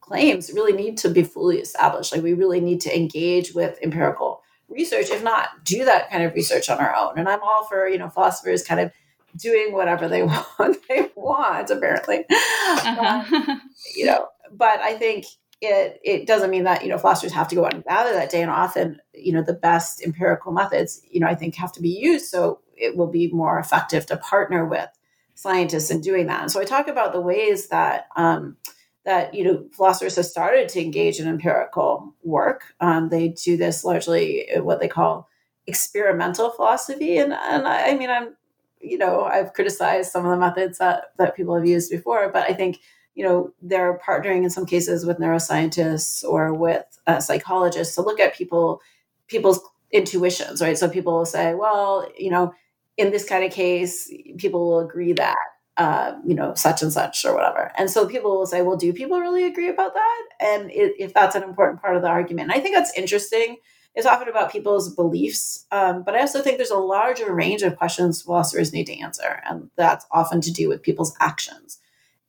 claims 0.00 0.52
really 0.52 0.72
need 0.72 0.96
to 0.98 1.10
be 1.10 1.22
fully 1.22 1.58
established. 1.58 2.12
Like 2.12 2.22
we 2.22 2.32
really 2.32 2.60
need 2.60 2.80
to 2.82 2.96
engage 2.96 3.52
with 3.52 3.78
empirical 3.82 4.42
research, 4.68 5.10
if 5.10 5.22
not 5.22 5.64
do 5.64 5.84
that 5.84 6.10
kind 6.10 6.22
of 6.22 6.34
research 6.34 6.70
on 6.70 6.78
our 6.78 6.94
own. 6.94 7.18
And 7.18 7.28
I'm 7.28 7.42
all 7.42 7.64
for, 7.64 7.88
you 7.88 7.98
know, 7.98 8.08
philosophers 8.08 8.62
kind 8.62 8.80
of 8.80 8.92
doing 9.36 9.72
whatever 9.72 10.08
they 10.08 10.22
want 10.58 10.78
they 10.88 11.10
want, 11.14 11.70
apparently. 11.70 12.24
Uh-huh. 12.30 13.24
Um, 13.30 13.62
you 13.96 14.06
know, 14.06 14.28
but 14.52 14.80
I 14.80 14.94
think 14.94 15.26
it 15.60 16.00
it 16.04 16.26
doesn't 16.26 16.50
mean 16.50 16.64
that, 16.64 16.82
you 16.82 16.88
know, 16.88 16.98
philosophers 16.98 17.32
have 17.32 17.48
to 17.48 17.54
go 17.54 17.64
out 17.64 17.74
and 17.74 17.84
gather 17.84 18.12
that 18.12 18.30
day. 18.30 18.42
And 18.42 18.50
often, 18.50 19.00
you 19.14 19.32
know, 19.32 19.42
the 19.42 19.54
best 19.54 20.02
empirical 20.04 20.52
methods, 20.52 21.02
you 21.10 21.20
know, 21.20 21.26
I 21.26 21.34
think 21.34 21.54
have 21.56 21.72
to 21.72 21.82
be 21.82 21.88
used 21.88 22.26
so 22.26 22.60
it 22.76 22.96
will 22.96 23.08
be 23.08 23.30
more 23.32 23.58
effective 23.58 24.06
to 24.06 24.16
partner 24.16 24.64
with 24.64 24.88
scientists 25.34 25.90
in 25.90 26.00
doing 26.00 26.26
that. 26.26 26.42
And 26.42 26.50
so 26.50 26.60
I 26.60 26.64
talk 26.64 26.88
about 26.88 27.12
the 27.12 27.20
ways 27.20 27.68
that 27.68 28.08
um, 28.16 28.56
that 29.04 29.32
you 29.32 29.44
know 29.44 29.64
philosophers 29.72 30.16
have 30.16 30.26
started 30.26 30.68
to 30.68 30.82
engage 30.82 31.18
in 31.18 31.28
empirical 31.28 32.14
work. 32.22 32.74
Um, 32.80 33.08
they 33.08 33.28
do 33.28 33.56
this 33.56 33.84
largely 33.84 34.48
what 34.56 34.80
they 34.80 34.88
call 34.88 35.28
experimental 35.66 36.50
philosophy, 36.50 37.18
and 37.18 37.32
and 37.32 37.66
I, 37.66 37.90
I 37.90 37.94
mean 37.96 38.10
I'm 38.10 38.36
you 38.80 38.98
know 38.98 39.22
I've 39.22 39.54
criticized 39.54 40.10
some 40.12 40.24
of 40.24 40.30
the 40.30 40.36
methods 40.36 40.78
that 40.78 41.12
that 41.18 41.36
people 41.36 41.54
have 41.54 41.66
used 41.66 41.90
before, 41.90 42.30
but 42.30 42.50
I 42.50 42.52
think 42.52 42.80
you 43.18 43.24
know 43.24 43.52
they're 43.60 43.98
partnering 43.98 44.44
in 44.44 44.50
some 44.50 44.64
cases 44.64 45.04
with 45.04 45.18
neuroscientists 45.18 46.22
or 46.22 46.54
with 46.54 46.86
uh, 47.08 47.18
psychologists 47.18 47.96
to 47.96 48.02
look 48.02 48.20
at 48.20 48.36
people 48.36 48.80
people's 49.26 49.60
intuitions, 49.90 50.62
right? 50.62 50.78
So 50.78 50.88
people 50.88 51.14
will 51.14 51.26
say, 51.26 51.54
well, 51.54 52.08
you 52.16 52.30
know, 52.30 52.54
in 52.96 53.10
this 53.10 53.28
kind 53.28 53.44
of 53.44 53.50
case, 53.50 54.10
people 54.38 54.60
will 54.68 54.80
agree 54.80 55.12
that 55.14 55.36
uh, 55.78 56.18
you 56.24 56.34
know, 56.34 56.54
such 56.54 56.82
and 56.82 56.92
such 56.92 57.24
or 57.24 57.34
whatever. 57.34 57.70
And 57.78 57.88
so 57.88 58.06
people 58.06 58.36
will 58.36 58.46
say, 58.46 58.62
well, 58.62 58.76
do 58.76 58.92
people 58.92 59.20
really 59.20 59.44
agree 59.44 59.68
about 59.68 59.94
that? 59.94 60.22
And 60.40 60.70
it, 60.72 60.94
if 60.98 61.14
that's 61.14 61.36
an 61.36 61.44
important 61.44 61.80
part 61.80 61.94
of 61.94 62.02
the 62.02 62.08
argument, 62.08 62.50
and 62.50 62.58
I 62.58 62.60
think 62.60 62.74
that's 62.74 62.96
interesting. 62.98 63.58
It's 63.94 64.06
often 64.06 64.28
about 64.28 64.52
people's 64.52 64.94
beliefs, 64.94 65.66
um, 65.72 66.02
but 66.04 66.14
I 66.14 66.20
also 66.20 66.42
think 66.42 66.56
there's 66.56 66.70
a 66.70 66.76
larger 66.78 67.32
range 67.32 67.62
of 67.62 67.76
questions 67.76 68.22
philosophers 68.22 68.72
need 68.72 68.86
to 68.86 68.98
answer, 68.98 69.40
and 69.48 69.70
that's 69.76 70.04
often 70.10 70.40
to 70.42 70.52
do 70.52 70.68
with 70.68 70.82
people's 70.82 71.14
actions. 71.20 71.78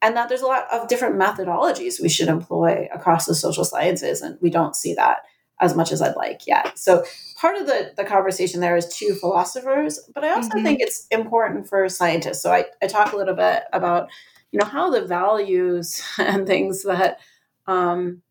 And 0.01 0.15
that 0.15 0.29
there's 0.29 0.41
a 0.41 0.47
lot 0.47 0.65
of 0.71 0.87
different 0.87 1.17
methodologies 1.17 2.01
we 2.01 2.09
should 2.09 2.29
employ 2.29 2.87
across 2.93 3.25
the 3.25 3.35
social 3.35 3.65
sciences, 3.65 4.21
and 4.21 4.37
we 4.41 4.49
don't 4.49 4.75
see 4.75 4.93
that 4.93 5.23
as 5.61 5.75
much 5.75 5.91
as 5.91 6.01
I'd 6.01 6.15
like 6.15 6.47
yet. 6.47 6.77
So 6.77 7.03
part 7.35 7.57
of 7.57 7.67
the, 7.67 7.91
the 7.97 8.05
conversation 8.05 8.61
there 8.61 8.77
is 8.77 8.87
two 8.87 9.13
philosophers, 9.15 9.99
but 10.13 10.23
I 10.23 10.29
also 10.29 10.49
mm-hmm. 10.49 10.63
think 10.63 10.79
it's 10.79 11.05
important 11.07 11.67
for 11.67 11.87
scientists. 11.89 12.41
So 12.41 12.51
I, 12.51 12.65
I 12.81 12.87
talk 12.87 13.11
a 13.11 13.17
little 13.17 13.35
bit 13.35 13.63
about, 13.73 14.09
you 14.51 14.59
know, 14.59 14.65
how 14.65 14.89
the 14.89 15.01
values 15.01 16.01
and 16.17 16.47
things 16.47 16.83
that 16.83 17.19
um, 17.67 18.21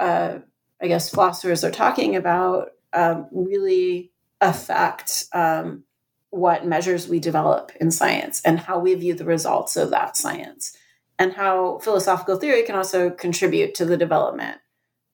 uh, 0.00 0.38
I 0.80 0.88
guess 0.88 1.10
philosophers 1.10 1.64
are 1.64 1.70
talking 1.70 2.16
about 2.16 2.70
um, 2.92 3.28
really 3.30 4.10
affect 4.40 5.26
um, 5.32 5.84
what 6.30 6.66
measures 6.66 7.08
we 7.08 7.20
develop 7.20 7.72
in 7.80 7.90
science 7.90 8.40
and 8.44 8.58
how 8.58 8.78
we 8.78 8.94
view 8.94 9.14
the 9.14 9.24
results 9.24 9.76
of 9.76 9.90
that 9.90 10.16
science 10.16 10.76
and 11.18 11.32
how 11.32 11.78
philosophical 11.78 12.36
theory 12.36 12.62
can 12.62 12.74
also 12.74 13.10
contribute 13.10 13.74
to 13.74 13.84
the 13.84 13.96
development 13.96 14.58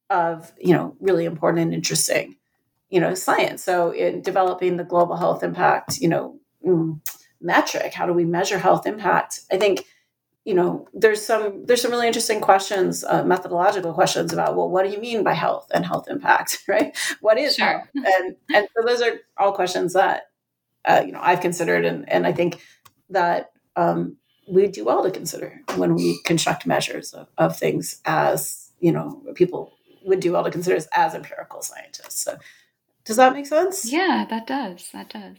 of 0.09 0.53
you 0.59 0.74
know 0.74 0.96
really 1.01 1.24
important 1.24 1.62
and 1.62 1.74
interesting 1.74 2.36
you 2.88 3.01
know 3.01 3.14
science. 3.14 3.62
So 3.62 3.92
in 3.92 4.22
developing 4.22 4.76
the 4.76 4.84
global 4.84 5.16
health 5.16 5.42
impact 5.42 5.98
you 5.98 6.09
know 6.09 6.38
mm, 6.66 7.01
metric 7.40 7.94
how 7.94 8.07
do 8.07 8.12
we 8.12 8.24
measure 8.24 8.59
health 8.59 8.86
impact? 8.86 9.40
I 9.53 9.59
think 9.59 9.86
you 10.44 10.55
know 10.55 10.88
there's 10.94 11.24
some 11.24 11.64
there's 11.66 11.82
some 11.82 11.90
really 11.90 12.07
interesting 12.07 12.40
questions 12.40 13.05
uh, 13.05 13.22
methodological 13.24 13.92
questions 13.92 14.32
about 14.32 14.57
well 14.57 14.70
what 14.70 14.84
do 14.84 14.90
you 14.90 14.98
mean 14.98 15.22
by 15.22 15.34
health 15.34 15.70
and 15.72 15.84
health 15.84 16.09
impact 16.09 16.64
right? 16.68 16.96
What 17.20 17.38
is 17.38 17.57
sure. 17.57 17.66
health? 17.66 17.88
And 17.94 18.36
and 18.53 18.68
so 18.76 18.86
those 18.86 19.03
are 19.03 19.20
all 19.36 19.53
questions 19.53 19.92
that 19.92 20.30
uh, 20.86 21.03
you 21.05 21.12
know 21.12 21.20
i've 21.22 21.40
considered 21.40 21.84
and 21.84 22.11
and 22.11 22.26
i 22.26 22.32
think 22.32 22.61
that 23.11 23.51
um, 23.76 24.16
we 24.51 24.66
do 24.66 24.84
well 24.84 25.03
to 25.03 25.11
consider 25.11 25.61
when 25.76 25.94
we 25.94 26.20
construct 26.24 26.66
measures 26.66 27.12
of, 27.12 27.28
of 27.38 27.57
things 27.57 28.01
as 28.05 28.70
you 28.80 28.92
know 28.92 29.22
people 29.34 29.72
would 30.05 30.20
do 30.20 30.32
well 30.32 30.44
to 30.44 30.51
consider 30.51 30.76
as 30.94 31.14
empirical 31.14 31.62
scientists. 31.62 32.24
So, 32.24 32.38
does 33.05 33.16
that 33.16 33.32
make 33.32 33.46
sense? 33.46 33.90
Yeah, 33.90 34.26
that 34.28 34.46
does. 34.46 34.88
That 34.92 35.11
does. 35.11 35.36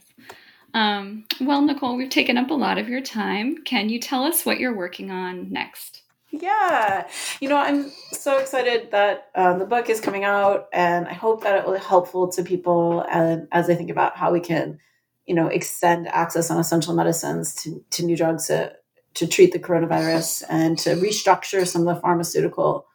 Um, 0.74 1.24
well, 1.40 1.62
Nicole, 1.62 1.96
we've 1.96 2.08
taken 2.08 2.38
up 2.38 2.50
a 2.50 2.54
lot 2.54 2.78
of 2.78 2.88
your 2.88 3.00
time. 3.00 3.58
Can 3.64 3.88
you 3.88 3.98
tell 3.98 4.24
us 4.24 4.46
what 4.46 4.58
you're 4.58 4.76
working 4.76 5.10
on 5.10 5.52
next? 5.52 6.02
Yeah, 6.30 7.08
you 7.40 7.50
know, 7.50 7.58
I'm 7.58 7.90
so 8.12 8.38
excited 8.38 8.90
that 8.90 9.28
um, 9.34 9.58
the 9.58 9.66
book 9.66 9.90
is 9.90 10.00
coming 10.00 10.24
out, 10.24 10.66
and 10.72 11.06
I 11.06 11.12
hope 11.12 11.42
that 11.42 11.58
it 11.58 11.66
will 11.66 11.74
be 11.74 11.80
helpful 11.80 12.28
to 12.28 12.42
people 12.42 13.04
and 13.10 13.48
as 13.52 13.66
they 13.66 13.76
think 13.76 13.90
about 13.90 14.16
how 14.16 14.32
we 14.32 14.40
can, 14.40 14.78
you 15.26 15.34
know, 15.34 15.48
extend 15.48 16.08
access 16.08 16.50
on 16.50 16.58
essential 16.58 16.94
medicines 16.94 17.54
to, 17.56 17.84
to 17.90 18.04
new 18.06 18.16
drugs 18.16 18.46
to, 18.46 18.72
to 19.14 19.26
treat 19.26 19.52
the 19.52 19.58
coronavirus 19.58 20.44
and 20.48 20.78
to 20.78 20.90
restructure 20.96 21.66
some 21.66 21.86
of 21.86 21.94
the 21.94 22.00
pharmaceutical 22.00 22.86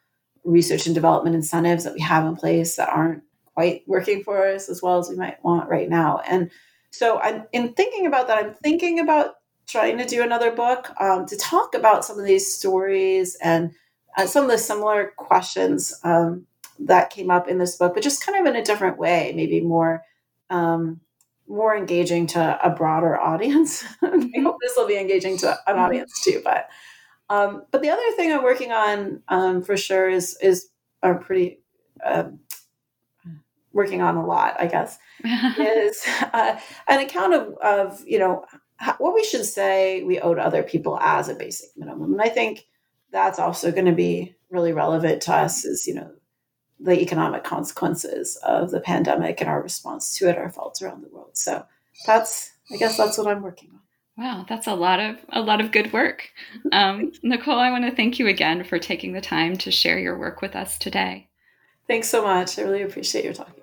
research 0.44 0.86
and 0.86 0.96
development 0.96 1.36
incentives 1.36 1.84
that 1.84 1.94
we 1.94 2.02
have 2.02 2.26
in 2.26 2.36
place 2.36 2.76
that 2.76 2.90
aren't 2.90 3.24
quite 3.54 3.84
working 3.88 4.24
for 4.24 4.48
us 4.48 4.70
as 4.70 4.82
well 4.82 4.98
as 4.98 5.10
we 5.10 5.16
might 5.16 5.44
want 5.44 5.70
right 5.70 5.90
now. 5.90 6.22
And 6.28 6.50
so, 6.92 7.20
I'm 7.20 7.46
in 7.52 7.74
thinking 7.74 8.08
about 8.08 8.28
that. 8.28 8.44
I'm 8.44 8.54
thinking 8.54 9.00
about 9.00 9.36
trying 9.68 9.98
to 9.98 10.06
do 10.06 10.24
another 10.24 10.52
book 10.52 10.90
um, 11.00 11.26
to 11.26 11.38
talk 11.38 11.76
about 11.76 12.06
some 12.06 12.18
of 12.18 12.26
these 12.26 12.54
stories 12.54 13.36
and 13.42 13.72
uh, 14.18 14.26
some 14.26 14.46
of 14.46 14.50
the 14.50 14.58
similar 14.58 15.14
questions 15.18 15.94
um, 16.04 16.48
that 16.80 17.10
came 17.10 17.30
up 17.30 17.48
in 17.48 17.58
this 17.58 17.76
book, 17.76 17.94
but 17.94 18.04
just 18.04 18.26
kind 18.26 18.40
of 18.40 18.46
in 18.52 18.60
a 18.60 18.66
different 18.66 18.98
way, 18.98 19.34
maybe 19.36 19.62
more 19.62 20.04
um, 20.50 21.02
more 21.48 21.76
engaging 21.76 22.28
to 22.28 22.60
a 22.64 22.70
broader 22.70 23.20
audience. 23.20 23.84
I 24.04 24.42
hope 24.42 24.58
this 24.62 24.74
will 24.76 24.88
be 24.88 24.98
engaging 24.98 25.38
to 25.40 25.58
an 25.68 25.78
audience 25.78 26.22
too, 26.24 26.42
but 26.44 26.68
um, 27.30 27.64
but 27.72 27.82
the 27.82 27.90
other 27.90 28.12
thing 28.16 28.32
I'm 28.32 28.44
working 28.44 28.72
on 28.72 29.22
um, 29.28 29.62
for 29.62 29.78
sure 29.78 30.10
is 30.10 30.38
is 30.42 30.70
a 31.04 31.16
pretty 31.16 31.60
uh, 32.04 32.30
working 33.74 34.02
on 34.02 34.16
a 34.16 34.26
lot, 34.26 34.56
I 34.60 34.68
guess, 34.68 34.98
is 35.24 36.04
uh, 36.34 36.58
an 36.88 37.00
account 37.00 37.34
of 37.34 37.54
of 37.58 38.04
you 38.06 38.20
know 38.20 38.46
how, 38.78 38.96
what 38.98 39.14
we 39.14 39.24
should 39.24 39.46
say 39.46 40.04
we 40.04 40.20
owe 40.20 40.34
to 40.34 40.42
other 40.42 40.64
people 40.64 41.00
as 41.00 41.30
a 41.30 41.36
basic 41.36 41.70
minimum, 41.76 42.14
and 42.14 42.22
I 42.22 42.30
think 42.30 42.66
that's 43.12 43.40
also 43.40 43.72
going 43.72 43.86
to 43.86 43.94
be 43.94 44.36
really 44.50 44.74
relevant 44.74 45.22
to 45.24 45.34
us. 45.34 45.66
Is 45.66 45.86
you 45.86 45.96
know 45.96 46.12
the 46.80 47.02
economic 47.02 47.44
consequences 47.44 48.38
of 48.44 48.72
the 48.72 48.80
pandemic 48.80 49.42
and 49.42 49.50
our 49.50 49.62
response 49.62 50.18
to 50.18 50.30
it 50.30 50.38
are 50.38 50.50
felt 50.50 50.82
around 50.82 51.04
the 51.04 51.10
world. 51.10 51.32
So 51.34 51.66
that's 52.06 52.52
I 52.72 52.78
guess 52.78 52.98
that's 52.98 53.18
what 53.18 53.28
I'm 53.28 53.42
working 53.42 53.70
on. 53.72 53.80
Wow, 54.18 54.46
that's 54.50 54.68
a 54.68 54.74
lot 54.74 55.00
of 55.00 55.18
a 55.30 55.42
lot 55.42 55.62
of 55.62 55.72
good 55.72 55.94
work. 55.94 56.30
Um, 56.72 57.14
Nicole, 57.24 57.58
I 57.58 57.72
want 57.72 57.86
to 57.86 57.96
thank 57.96 58.20
you 58.20 58.28
again 58.28 58.64
for 58.64 58.78
taking 58.78 59.14
the 59.14 59.22
time 59.22 59.58
to 59.58 59.72
share 59.72 59.98
your 59.98 60.18
work 60.18 60.42
with 60.42 60.56
us 60.56 60.78
today. 60.78 61.30
Thanks 61.88 62.10
so 62.10 62.24
much. 62.24 62.60
I 62.60 62.64
really 62.64 62.82
appreciate 62.82 63.24
your 63.24 63.34
talking. 63.34 63.57